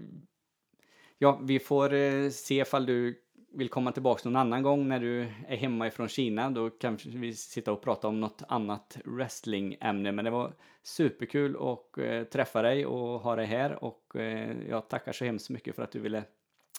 ja, 1.18 1.40
vi 1.42 1.58
får 1.58 1.94
eh, 1.94 2.30
se 2.30 2.60
ifall 2.60 2.86
du 2.86 3.22
vill 3.52 3.68
komma 3.68 3.92
tillbaka 3.92 4.20
någon 4.28 4.36
annan 4.36 4.62
gång 4.62 4.88
när 4.88 5.00
du 5.00 5.20
är 5.48 5.56
hemma 5.56 5.86
ifrån 5.86 6.08
Kina. 6.08 6.50
Då 6.50 6.70
kanske 6.70 7.08
vi 7.08 7.34
sitta 7.34 7.72
och 7.72 7.80
prata 7.82 8.08
om 8.08 8.20
något 8.20 8.42
annat 8.48 8.98
wrestlingämne. 9.04 10.12
Men 10.12 10.24
det 10.24 10.30
var 10.30 10.52
superkul 10.82 11.56
att 11.56 11.98
eh, 11.98 12.22
träffa 12.22 12.62
dig 12.62 12.86
och 12.86 13.20
ha 13.20 13.36
dig 13.36 13.46
här. 13.46 13.84
Och 13.84 14.16
eh, 14.16 14.56
jag 14.68 14.88
tackar 14.88 15.12
så 15.12 15.24
hemskt 15.24 15.50
mycket 15.50 15.74
för 15.76 15.82
att 15.82 15.92
du 15.92 16.00
ville 16.00 16.24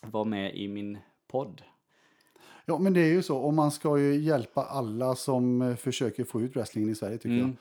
vara 0.02 0.24
med 0.24 0.56
i 0.56 0.68
min 0.68 0.98
podd. 1.28 1.62
Ja, 2.66 2.80
men 2.80 2.94
det 2.94 3.02
är 3.02 3.14
ju 3.14 3.22
så. 3.22 3.38
Och 3.38 3.54
man 3.54 3.72
ska 3.72 4.00
ju 4.00 4.16
hjälpa 4.16 4.64
alla 4.64 5.16
som 5.16 5.62
eh, 5.62 5.76
försöker 5.76 6.24
få 6.24 6.42
ut 6.42 6.56
wrestlingen 6.56 6.90
i 6.90 6.96
Sverige 6.96 7.18
tycker 7.18 7.30
Mm. 7.36 7.48
jag. 7.48 7.56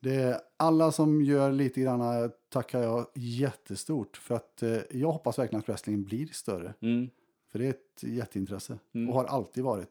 Det 0.00 0.14
är 0.14 0.36
alla 0.56 0.92
som 0.92 1.22
gör 1.22 1.52
lite 1.52 1.80
grann 1.80 2.00
eh, 2.00 2.30
tackar 2.48 2.80
jag 2.82 3.06
jättestort. 3.14 4.16
För 4.16 4.34
att 4.34 4.62
eh, 4.62 4.76
jag 4.90 5.12
hoppas 5.12 5.38
verkligen 5.38 5.60
att 5.60 5.68
wrestlingen 5.68 6.04
blir 6.04 6.26
större. 6.26 6.74
Mm. 6.80 7.10
För 7.54 7.58
det 7.58 7.66
är 7.66 7.70
ett 7.70 8.02
jätteintresse. 8.02 8.78
Mm. 8.92 9.08
Och 9.08 9.14
har 9.14 9.24
alltid 9.24 9.64
varit. 9.64 9.90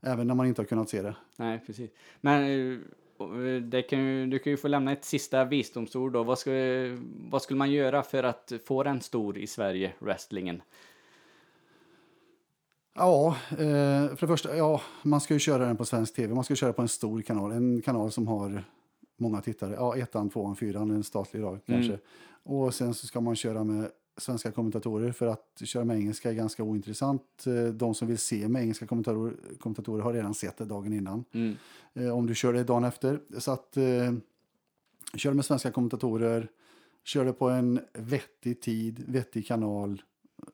Även 0.00 0.26
när 0.26 0.34
man 0.34 0.46
inte 0.46 0.62
har 0.62 0.66
kunnat 0.66 0.88
se 0.88 1.02
det. 1.02 1.14
Nej, 1.36 1.62
precis. 1.66 1.90
Men 2.20 2.42
eh, 2.72 3.62
det 3.62 3.82
kan 3.82 4.30
du 4.30 4.38
kan 4.38 4.50
ju 4.50 4.56
få 4.56 4.68
lämna 4.68 4.92
ett 4.92 5.04
sista 5.04 5.44
visdomsord 5.44 6.12
då. 6.12 6.22
Vad, 6.22 6.38
ska, 6.38 6.50
vad 7.30 7.42
skulle 7.42 7.58
man 7.58 7.70
göra 7.70 8.02
för 8.02 8.22
att 8.22 8.52
få 8.64 8.82
den 8.82 9.00
stor 9.00 9.38
i 9.38 9.46
Sverige, 9.46 9.92
wrestlingen? 9.98 10.62
Ja, 12.94 13.36
eh, 13.50 13.56
för 13.56 14.20
det 14.20 14.26
första, 14.26 14.56
ja, 14.56 14.80
man 15.02 15.20
ska 15.20 15.34
ju 15.34 15.40
köra 15.40 15.66
den 15.66 15.76
på 15.76 15.84
svensk 15.84 16.14
tv. 16.14 16.34
Man 16.34 16.44
ska 16.44 16.54
köra 16.54 16.72
på 16.72 16.82
en 16.82 16.88
stor 16.88 17.22
kanal. 17.22 17.52
En 17.52 17.82
kanal 17.82 18.12
som 18.12 18.28
har 18.28 18.64
många 19.16 19.40
tittare. 19.40 19.74
Ja, 19.74 19.96
ettan, 19.96 20.30
tvåan, 20.30 20.56
fyran, 20.56 20.90
en 20.90 21.04
statlig 21.04 21.42
dag 21.42 21.58
kanske. 21.66 21.98
Och 22.42 22.74
sen 22.74 22.94
så 22.94 23.06
ska 23.06 23.20
man 23.20 23.36
köra 23.36 23.64
med 23.64 23.90
svenska 24.20 24.52
kommentatorer 24.52 25.12
för 25.12 25.26
att 25.26 25.62
köra 25.64 25.84
med 25.84 25.96
engelska 25.96 26.30
är 26.30 26.34
ganska 26.34 26.62
ointressant. 26.62 27.46
Eh, 27.46 27.64
De 27.64 27.94
som 27.94 28.08
vill 28.08 28.18
se 28.18 28.48
med 28.48 28.62
engelska 28.62 28.86
kommentatorer, 28.86 29.34
kommentatorer 29.58 30.02
har 30.02 30.12
redan 30.12 30.34
sett 30.34 30.56
det 30.56 30.64
dagen 30.64 30.92
innan. 30.92 31.24
Mm. 31.32 31.56
Eh, 31.94 32.16
Om 32.16 32.26
du 32.26 32.34
kör 32.34 32.52
det 32.52 32.64
dagen 32.64 32.84
efter. 32.84 33.20
Så 33.38 33.52
att 33.52 33.76
eh, 33.76 34.12
kör 35.14 35.32
med 35.32 35.44
svenska 35.44 35.70
kommentatorer, 35.70 36.48
kör 37.04 37.24
det 37.24 37.32
på 37.32 37.48
en 37.48 37.80
vettig 37.92 38.60
tid, 38.60 39.04
vettig 39.08 39.46
kanal. 39.46 40.02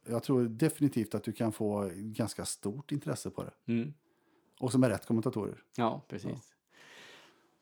Jag 0.08 0.22
tror 0.22 0.44
definitivt 0.44 1.14
att 1.14 1.24
du 1.24 1.32
kan 1.32 1.52
få 1.52 1.90
ganska 1.94 2.44
stort 2.44 2.92
intresse 2.92 3.30
på 3.30 3.44
det. 3.44 3.72
Mm. 3.72 3.94
Och 4.60 4.72
som 4.72 4.84
är 4.84 4.88
rätt 4.88 5.06
kommentatorer. 5.06 5.62
Ja, 5.76 6.02
precis. 6.08 6.52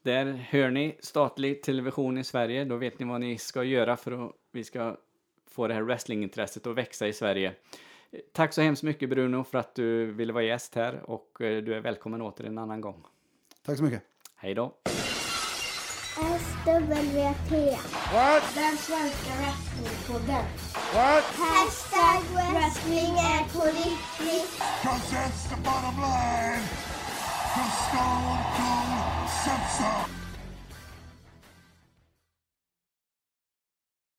Där 0.03 0.33
hör 0.33 0.71
ni 0.71 0.97
statlig 1.01 1.63
television 1.63 2.19
i 2.19 2.25
Sverige. 2.25 2.65
Då 2.65 2.77
vet 2.77 2.99
ni 2.99 3.07
vad 3.07 3.21
ni 3.21 3.39
ska 3.39 3.65
göra 3.65 3.97
för 3.97 4.27
att 4.27 4.33
vi 4.53 4.65
ska 4.65 4.97
få 5.55 5.69
det 5.69 5.75
här 5.75 5.83
wrestlingintresset 5.83 6.67
att 6.67 6.75
växa 6.75 7.09
i 7.09 7.13
Sverige. 7.13 7.55
Tack 8.33 8.53
så 8.53 8.63
hemskt 8.63 8.83
mycket 8.83 9.11
Bruno 9.11 9.45
för 9.45 9.59
att 9.59 9.75
du 9.75 10.13
ville 10.13 10.33
vara 10.33 10.45
gäst 10.45 10.75
här 10.75 11.11
och 11.11 11.41
eh, 11.41 11.63
du 11.63 11.75
är 11.75 11.81
välkommen 11.81 12.23
åter 12.23 12.45
en 12.45 12.59
annan 12.59 12.81
gång. 12.81 13.05
Tack 13.67 13.77
så 13.77 13.85
mycket. 13.85 14.03
Hej 14.37 14.55
då! 14.55 14.75
SWP. 16.15 17.51
What? 18.13 18.43
Den 18.55 18.77
svenska 18.77 19.31
wrestlingpodden. 19.39 20.45
What? 20.95 21.25
Hashtag 21.25 22.23
wrestling 22.35 23.13
är 23.19 23.53
på 23.53 23.65
riktigt. 23.65 24.59
Cause 24.83 25.15
that's 25.15 25.49
the 25.49 25.57
bottom 25.57 26.01
line. 26.01 26.63
Cause 27.55 27.77
Stone 27.89 28.39
Cold 28.57 29.05
so. 29.79 30.24